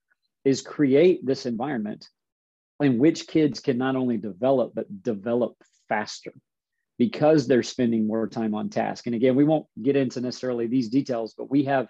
is 0.44 0.62
create 0.62 1.24
this 1.26 1.44
environment 1.44 2.08
in 2.80 2.98
which 2.98 3.26
kids 3.26 3.60
can 3.60 3.78
not 3.78 3.96
only 3.96 4.16
develop 4.16 4.72
but 4.74 5.02
develop 5.02 5.56
faster 5.88 6.32
because 6.98 7.46
they're 7.46 7.62
spending 7.62 8.06
more 8.06 8.26
time 8.26 8.54
on 8.54 8.70
task. 8.70 9.06
And 9.06 9.14
again, 9.14 9.36
we 9.36 9.44
won't 9.44 9.66
get 9.82 9.96
into 9.96 10.20
necessarily 10.20 10.66
these 10.66 10.88
details, 10.88 11.34
but 11.36 11.50
we 11.50 11.64
have 11.64 11.88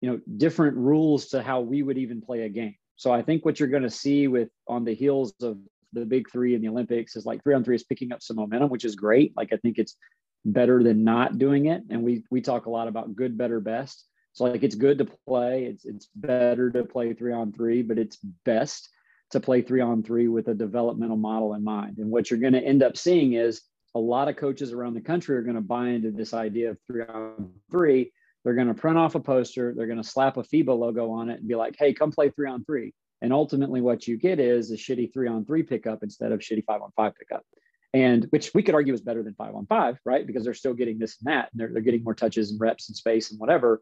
you 0.00 0.10
know 0.10 0.20
different 0.36 0.76
rules 0.76 1.28
to 1.28 1.42
how 1.42 1.60
we 1.60 1.82
would 1.82 1.98
even 1.98 2.20
play 2.20 2.42
a 2.42 2.48
game. 2.48 2.74
So 2.96 3.12
I 3.12 3.22
think 3.22 3.44
what 3.44 3.58
you're 3.58 3.68
going 3.68 3.82
to 3.82 3.90
see 3.90 4.28
with 4.28 4.48
on 4.68 4.84
the 4.84 4.94
heels 4.94 5.32
of 5.42 5.58
the 5.92 6.04
big 6.04 6.30
three 6.30 6.54
in 6.54 6.62
the 6.62 6.68
Olympics 6.68 7.16
is 7.16 7.26
like 7.26 7.42
three 7.42 7.54
on 7.54 7.64
three 7.64 7.74
is 7.74 7.84
picking 7.84 8.12
up 8.12 8.22
some 8.22 8.36
momentum, 8.36 8.70
which 8.70 8.84
is 8.84 8.94
great. 8.94 9.32
Like 9.36 9.52
I 9.52 9.56
think 9.56 9.78
it's 9.78 9.96
better 10.44 10.82
than 10.82 11.04
not 11.04 11.38
doing 11.38 11.66
it. 11.66 11.82
And 11.90 12.02
we 12.02 12.24
we 12.30 12.40
talk 12.40 12.66
a 12.66 12.70
lot 12.70 12.88
about 12.88 13.16
good, 13.16 13.36
better, 13.36 13.60
best. 13.60 14.06
So 14.32 14.44
like 14.44 14.62
it's 14.62 14.74
good 14.76 14.98
to 14.98 15.08
play. 15.26 15.64
It's 15.64 15.84
it's 15.84 16.08
better 16.14 16.70
to 16.70 16.84
play 16.84 17.12
three 17.12 17.32
on 17.32 17.52
three, 17.52 17.82
but 17.82 17.98
it's 17.98 18.16
best 18.44 18.88
to 19.30 19.40
play 19.40 19.62
three 19.62 19.80
on 19.80 20.02
three 20.02 20.28
with 20.28 20.48
a 20.48 20.54
developmental 20.54 21.16
model 21.16 21.54
in 21.54 21.62
mind. 21.62 21.98
And 21.98 22.10
what 22.10 22.30
you're 22.30 22.40
going 22.40 22.52
to 22.52 22.64
end 22.64 22.82
up 22.82 22.96
seeing 22.96 23.34
is 23.34 23.62
a 23.94 23.98
lot 23.98 24.28
of 24.28 24.36
coaches 24.36 24.72
around 24.72 24.94
the 24.94 25.00
country 25.00 25.36
are 25.36 25.42
going 25.42 25.56
to 25.56 25.60
buy 25.60 25.88
into 25.88 26.10
this 26.10 26.34
idea 26.34 26.70
of 26.70 26.78
three 26.86 27.02
on 27.02 27.50
three. 27.70 28.12
They're 28.44 28.54
going 28.54 28.68
to 28.68 28.74
print 28.74 28.96
off 28.98 29.14
a 29.14 29.20
poster, 29.20 29.74
they're 29.76 29.86
going 29.86 30.02
to 30.02 30.08
slap 30.08 30.36
a 30.36 30.42
FIBA 30.42 30.76
logo 30.78 31.10
on 31.10 31.28
it 31.28 31.40
and 31.40 31.48
be 31.48 31.54
like, 31.54 31.76
hey, 31.78 31.92
come 31.92 32.10
play 32.10 32.30
three 32.30 32.48
on 32.48 32.64
three. 32.64 32.94
And 33.22 33.32
ultimately, 33.32 33.82
what 33.82 34.08
you 34.08 34.16
get 34.16 34.40
is 34.40 34.70
a 34.70 34.76
shitty 34.76 35.12
three 35.12 35.28
on 35.28 35.44
three 35.44 35.62
pickup 35.62 36.02
instead 36.02 36.32
of 36.32 36.40
shitty 36.40 36.64
five 36.64 36.80
on 36.80 36.90
five 36.96 37.12
pickup. 37.14 37.44
And 37.92 38.26
which 38.30 38.52
we 38.54 38.62
could 38.62 38.74
argue 38.74 38.94
is 38.94 39.00
better 39.00 39.22
than 39.22 39.34
five 39.34 39.54
on 39.54 39.66
five, 39.66 39.98
right? 40.04 40.26
Because 40.26 40.44
they're 40.44 40.54
still 40.54 40.74
getting 40.74 40.98
this 40.98 41.18
and 41.20 41.30
that, 41.30 41.50
and 41.52 41.60
they're, 41.60 41.70
they're 41.72 41.82
getting 41.82 42.04
more 42.04 42.14
touches 42.14 42.50
and 42.50 42.60
reps 42.60 42.88
and 42.88 42.96
space 42.96 43.30
and 43.30 43.38
whatever. 43.38 43.80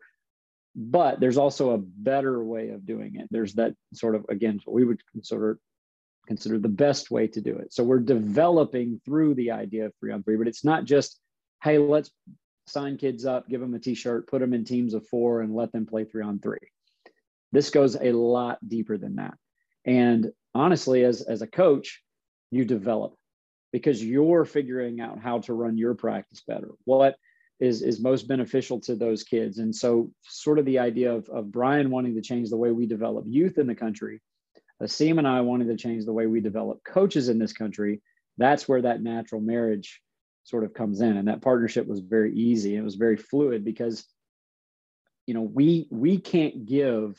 But 0.81 1.18
there's 1.18 1.39
also 1.39 1.70
a 1.70 1.79
better 1.79 2.45
way 2.45 2.68
of 2.68 2.87
doing 2.87 3.16
it. 3.16 3.26
There's 3.33 3.55
that 3.55 3.74
sort 3.95 4.14
of, 4.14 4.24
again, 4.29 4.61
what 4.64 4.74
we 4.74 4.85
would 4.85 5.01
consider 5.11 5.59
consider 6.29 6.59
the 6.59 6.68
best 6.68 7.11
way 7.11 7.26
to 7.26 7.41
do 7.41 7.57
it. 7.57 7.72
So 7.72 7.83
we're 7.83 7.99
developing 7.99 9.01
through 9.05 9.35
the 9.35 9.51
idea 9.51 9.87
of 9.87 9.95
three 9.99 10.12
on 10.12 10.22
three, 10.22 10.37
but 10.37 10.47
it's 10.47 10.62
not 10.62 10.85
just, 10.85 11.18
hey, 11.64 11.79
let's 11.79 12.11
sign 12.66 12.99
kids 12.99 13.24
up, 13.24 13.49
give 13.49 13.62
them 13.62 13.74
a 13.74 13.79
t-shirt, 13.79 14.29
put 14.29 14.41
them 14.41 14.53
in 14.53 14.62
teams 14.62 14.93
of 14.93 15.07
four 15.09 15.41
and 15.41 15.55
let 15.55 15.72
them 15.72 15.87
play 15.87 16.05
three 16.05 16.22
on 16.22 16.39
three. 16.39 16.59
This 17.51 17.70
goes 17.70 17.97
a 17.97 18.12
lot 18.12 18.59
deeper 18.68 18.99
than 18.99 19.16
that. 19.16 19.35
And 19.87 20.31
honestly, 20.55 21.03
as, 21.03 21.22
as 21.22 21.41
a 21.41 21.47
coach, 21.47 22.03
you 22.51 22.66
develop 22.66 23.14
because 23.72 24.05
you're 24.05 24.45
figuring 24.45 25.01
out 25.01 25.18
how 25.18 25.39
to 25.41 25.55
run 25.55 25.79
your 25.79 25.95
practice 25.95 26.43
better. 26.47 26.72
What 26.85 27.16
is, 27.61 27.83
is 27.83 28.01
most 28.01 28.29
beneficial 28.29 28.81
to 28.81 28.95
those 28.95 29.25
kids. 29.25 29.59
And 29.59 29.75
so 29.75 30.11
sort 30.23 30.59
of 30.59 30.65
the 30.65 30.79
idea 30.79 31.13
of, 31.13 31.29
of 31.29 31.51
Brian 31.51 31.91
wanting 31.91 32.15
to 32.15 32.23
change 32.23 32.51
the 32.51 32.57
way 32.57 32.71
we 32.71 32.87
develop 32.87 33.25
youth 33.27 33.59
in 33.59 33.67
the 33.67 33.75
country 33.75 34.21
Asim 34.83 35.19
and 35.19 35.27
I 35.27 35.41
wanted 35.41 35.69
to 35.69 35.77
change 35.77 36.05
the 36.05 36.13
way 36.13 36.27
we 36.27 36.41
develop 36.41 36.85
coaches 36.85 37.29
in 37.29 37.39
this 37.39 37.53
country. 37.53 38.01
That's 38.37 38.69
where 38.69 38.83
that 38.83 39.03
natural 39.03 39.41
marriage 39.41 40.01
sort 40.45 40.65
of 40.65 40.73
comes 40.73 41.01
in. 41.01 41.17
And 41.17 41.29
that 41.29 41.43
partnership 41.43 41.87
was 41.87 42.01
very 42.01 42.35
easy. 42.35 42.77
It 42.77 42.83
was 42.83 42.95
very 42.95 43.17
fluid 43.17 43.65
because, 43.65 44.07
you 45.27 45.35
know, 45.35 45.43
we 45.43 45.89
we 45.91 46.19
can't 46.19 46.65
give 46.65 47.19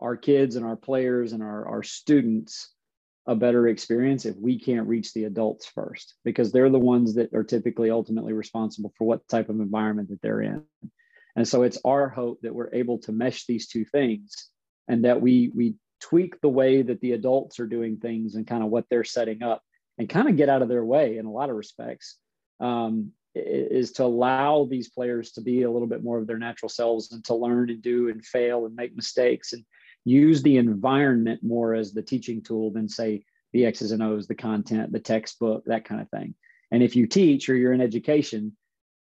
our 0.00 0.16
kids 0.16 0.56
and 0.56 0.64
our 0.64 0.76
players 0.76 1.32
and 1.32 1.42
our, 1.42 1.66
our 1.66 1.82
students 1.82 2.72
a 3.26 3.34
better 3.34 3.66
experience 3.68 4.24
if 4.24 4.36
we 4.36 4.58
can't 4.58 4.86
reach 4.86 5.12
the 5.12 5.24
adults 5.24 5.66
first 5.66 6.14
because 6.24 6.52
they're 6.52 6.70
the 6.70 6.78
ones 6.78 7.14
that 7.14 7.32
are 7.34 7.42
typically 7.42 7.90
ultimately 7.90 8.32
responsible 8.32 8.92
for 8.96 9.06
what 9.06 9.26
type 9.28 9.48
of 9.48 9.60
environment 9.60 10.08
that 10.08 10.22
they're 10.22 10.42
in. 10.42 10.62
And 11.34 11.46
so 11.46 11.62
it's 11.62 11.78
our 11.84 12.08
hope 12.08 12.40
that 12.42 12.54
we're 12.54 12.72
able 12.72 12.98
to 13.00 13.12
mesh 13.12 13.46
these 13.46 13.66
two 13.66 13.84
things 13.84 14.48
and 14.88 15.04
that 15.04 15.20
we 15.20 15.50
we 15.54 15.74
tweak 16.00 16.40
the 16.40 16.48
way 16.48 16.82
that 16.82 17.00
the 17.00 17.12
adults 17.12 17.58
are 17.58 17.66
doing 17.66 17.96
things 17.96 18.34
and 18.34 18.46
kind 18.46 18.62
of 18.62 18.70
what 18.70 18.84
they're 18.90 19.04
setting 19.04 19.42
up 19.42 19.62
and 19.98 20.08
kind 20.08 20.28
of 20.28 20.36
get 20.36 20.48
out 20.48 20.62
of 20.62 20.68
their 20.68 20.84
way 20.84 21.18
in 21.18 21.26
a 21.26 21.30
lot 21.30 21.50
of 21.50 21.56
respects 21.56 22.16
um, 22.60 23.12
is 23.34 23.92
to 23.92 24.04
allow 24.04 24.66
these 24.70 24.88
players 24.88 25.32
to 25.32 25.40
be 25.40 25.62
a 25.62 25.70
little 25.70 25.88
bit 25.88 26.02
more 26.02 26.18
of 26.18 26.26
their 26.26 26.38
natural 26.38 26.68
selves 26.68 27.12
and 27.12 27.24
to 27.24 27.34
learn 27.34 27.70
and 27.70 27.82
do 27.82 28.08
and 28.08 28.24
fail 28.24 28.66
and 28.66 28.74
make 28.74 28.96
mistakes. 28.96 29.52
And 29.52 29.64
use 30.06 30.40
the 30.40 30.56
environment 30.56 31.42
more 31.42 31.74
as 31.74 31.92
the 31.92 32.00
teaching 32.00 32.40
tool 32.40 32.70
than 32.70 32.88
say 32.88 33.24
the 33.52 33.66
x's 33.66 33.90
and 33.90 34.02
o's 34.02 34.28
the 34.28 34.34
content 34.34 34.92
the 34.92 35.00
textbook 35.00 35.64
that 35.66 35.84
kind 35.84 36.00
of 36.00 36.08
thing. 36.10 36.34
And 36.70 36.82
if 36.82 36.94
you 36.94 37.06
teach 37.06 37.48
or 37.48 37.56
you're 37.56 37.72
in 37.72 37.80
education 37.80 38.56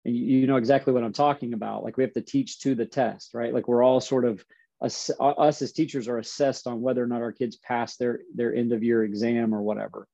and 0.04 0.16
you 0.16 0.46
know 0.46 0.56
exactly 0.56 0.92
what 0.92 1.04
i'm 1.04 1.12
talking 1.12 1.54
about 1.54 1.84
like 1.84 1.96
we 1.96 2.02
have 2.02 2.12
to 2.14 2.20
teach 2.20 2.60
to 2.60 2.74
the 2.74 2.84
test 2.84 3.32
right? 3.32 3.54
Like 3.54 3.68
we're 3.68 3.82
all 3.82 4.00
sort 4.00 4.24
of 4.24 4.44
us, 4.80 5.10
uh, 5.20 5.30
us 5.30 5.62
as 5.62 5.72
teachers 5.72 6.08
are 6.08 6.18
assessed 6.18 6.66
on 6.66 6.80
whether 6.80 7.02
or 7.02 7.06
not 7.06 7.22
our 7.22 7.32
kids 7.32 7.56
pass 7.56 7.96
their 7.96 8.20
their 8.34 8.54
end 8.54 8.72
of 8.72 8.82
year 8.82 9.04
exam 9.04 9.54
or 9.54 9.62
whatever. 9.62 10.08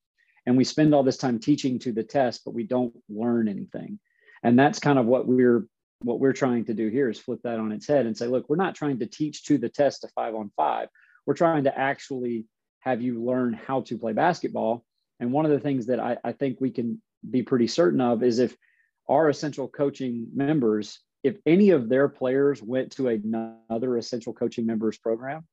And 0.47 0.57
we 0.57 0.65
spend 0.65 0.95
all 0.95 1.03
this 1.03 1.17
time 1.17 1.39
teaching 1.39 1.79
to 1.81 1.93
the 1.93 2.05
test 2.05 2.43
but 2.45 2.55
we 2.55 2.65
don't 2.65 2.95
learn 3.09 3.49
anything. 3.49 3.99
And 4.43 4.59
that's 4.59 4.79
kind 4.79 4.99
of 4.99 5.07
what 5.07 5.27
we're 5.27 5.67
what 6.05 6.21
we're 6.21 6.33
trying 6.33 6.65
to 6.65 6.75
do 6.75 6.89
here 6.89 7.09
is 7.09 7.19
flip 7.19 7.41
that 7.45 7.59
on 7.59 7.73
its 7.73 7.87
head 7.87 8.07
and 8.07 8.17
say 8.17 8.27
look 8.27 8.49
we're 8.49 8.57
not 8.57 8.75
trying 8.75 8.99
to 8.99 9.07
teach 9.07 9.45
to 9.45 9.59
the 9.59 9.69
test 9.69 10.05
a 10.05 10.09
five 10.09 10.35
on 10.35 10.51
five 10.57 10.89
we're 11.27 11.35
trying 11.35 11.65
to 11.65 11.79
actually 11.79 12.47
have 12.81 13.03
you 13.03 13.25
learn 13.25 13.53
how 13.53 13.81
to 13.81 13.99
play 13.99 14.13
basketball 14.13 14.85
and 15.21 15.33
one 15.33 15.45
of 15.45 15.51
the 15.51 15.61
things 15.61 15.87
that 15.87 16.01
I, 16.01 16.19
I 16.23 16.33
think 16.33 16.61
we 16.61 16.71
can 16.71 17.01
be 17.29 17.43
pretty 17.43 17.67
certain 17.67 18.01
of 18.01 18.23
is 18.23 18.39
if 18.39 18.57
our 19.09 19.29
essential 19.29 19.69
coaching 19.69 20.29
members 20.35 21.01
if 21.25 21.39
any 21.47 21.71
of 21.71 21.89
their 21.89 22.07
players 22.07 22.63
went 22.63 22.93
to 22.93 23.09
another 23.09 23.97
essential 23.97 24.35
coaching 24.35 24.67
members 24.67 24.99
program, 24.99 25.45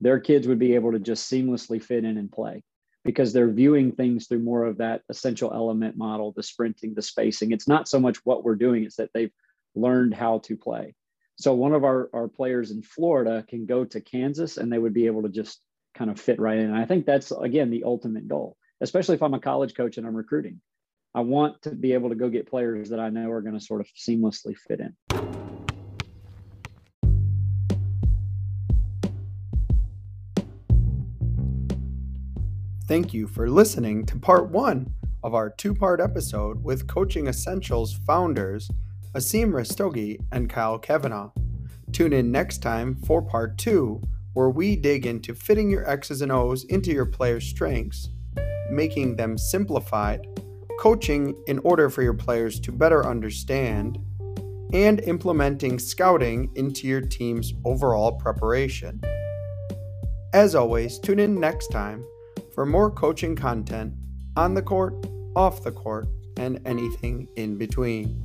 their 0.00 0.20
kids 0.20 0.46
would 0.46 0.58
be 0.58 0.74
able 0.74 0.92
to 0.92 0.98
just 0.98 1.32
seamlessly 1.32 1.82
fit 1.82 2.04
in 2.04 2.18
and 2.18 2.30
play 2.30 2.62
because 3.06 3.32
they're 3.32 3.50
viewing 3.50 3.90
things 3.90 4.26
through 4.26 4.40
more 4.40 4.64
of 4.64 4.78
that 4.78 5.00
essential 5.08 5.52
element 5.52 5.96
model, 5.96 6.32
the 6.36 6.42
sprinting, 6.42 6.92
the 6.94 7.02
spacing. 7.02 7.52
It's 7.52 7.66
not 7.66 7.88
so 7.88 7.98
much 7.98 8.18
what 8.24 8.44
we're 8.44 8.54
doing, 8.54 8.84
it's 8.84 8.96
that 8.96 9.10
they've 9.14 9.32
learned 9.74 10.14
how 10.14 10.38
to 10.40 10.56
play. 10.56 10.94
So 11.36 11.54
one 11.54 11.72
of 11.72 11.84
our, 11.84 12.10
our 12.12 12.28
players 12.28 12.70
in 12.70 12.82
Florida 12.82 13.44
can 13.48 13.66
go 13.66 13.84
to 13.84 14.00
Kansas 14.00 14.56
and 14.56 14.72
they 14.72 14.78
would 14.78 14.94
be 14.94 15.06
able 15.06 15.22
to 15.22 15.28
just 15.28 15.60
kind 15.94 16.10
of 16.10 16.20
fit 16.20 16.40
right 16.40 16.58
in. 16.58 16.66
And 16.66 16.76
I 16.76 16.84
think 16.84 17.06
that's 17.06 17.32
again 17.32 17.70
the 17.70 17.84
ultimate 17.84 18.28
goal, 18.28 18.56
especially 18.80 19.16
if 19.16 19.22
I'm 19.22 19.34
a 19.34 19.40
college 19.40 19.74
coach 19.74 19.98
and 19.98 20.06
I'm 20.06 20.16
recruiting. 20.16 20.60
I 21.14 21.20
want 21.20 21.62
to 21.62 21.70
be 21.70 21.92
able 21.92 22.08
to 22.08 22.16
go 22.16 22.28
get 22.28 22.48
players 22.48 22.90
that 22.90 22.98
I 22.98 23.08
know 23.08 23.30
are 23.30 23.40
going 23.40 23.58
to 23.58 23.64
sort 23.64 23.80
of 23.80 23.88
seamlessly 23.96 24.56
fit 24.56 24.80
in. 24.80 24.94
Thank 32.86 33.14
you 33.14 33.26
for 33.26 33.48
listening 33.48 34.04
to 34.06 34.18
part 34.18 34.50
one 34.50 34.92
of 35.22 35.34
our 35.34 35.48
two 35.48 35.74
part 35.74 36.00
episode 36.00 36.62
with 36.62 36.86
Coaching 36.86 37.28
Essentials 37.28 37.94
founders 37.94 38.68
Asim 39.14 39.52
Rastogi 39.52 40.18
and 40.32 40.50
Kyle 40.50 40.76
Kavanaugh. 40.76 41.30
Tune 41.92 42.12
in 42.12 42.32
next 42.32 42.58
time 42.58 42.96
for 42.96 43.22
part 43.22 43.56
two, 43.56 44.02
where 44.32 44.50
we 44.50 44.74
dig 44.74 45.06
into 45.06 45.36
fitting 45.36 45.70
your 45.70 45.88
X's 45.88 46.20
and 46.20 46.32
O's 46.32 46.64
into 46.64 46.92
your 46.92 47.06
players' 47.06 47.46
strengths, 47.46 48.08
making 48.70 49.14
them 49.14 49.38
simplified, 49.38 50.26
coaching 50.80 51.40
in 51.46 51.60
order 51.60 51.88
for 51.88 52.02
your 52.02 52.14
players 52.14 52.58
to 52.58 52.72
better 52.72 53.06
understand, 53.06 53.98
and 54.72 54.98
implementing 55.02 55.78
scouting 55.78 56.50
into 56.56 56.88
your 56.88 57.00
team's 57.00 57.54
overall 57.64 58.10
preparation. 58.10 59.00
As 60.32 60.56
always, 60.56 60.98
tune 60.98 61.20
in 61.20 61.38
next 61.38 61.68
time 61.68 62.04
for 62.52 62.66
more 62.66 62.90
coaching 62.90 63.36
content 63.36 63.94
on 64.36 64.54
the 64.54 64.62
court, 64.62 65.06
off 65.36 65.62
the 65.62 65.70
court, 65.70 66.08
and 66.36 66.60
anything 66.66 67.28
in 67.36 67.56
between. 67.56 68.23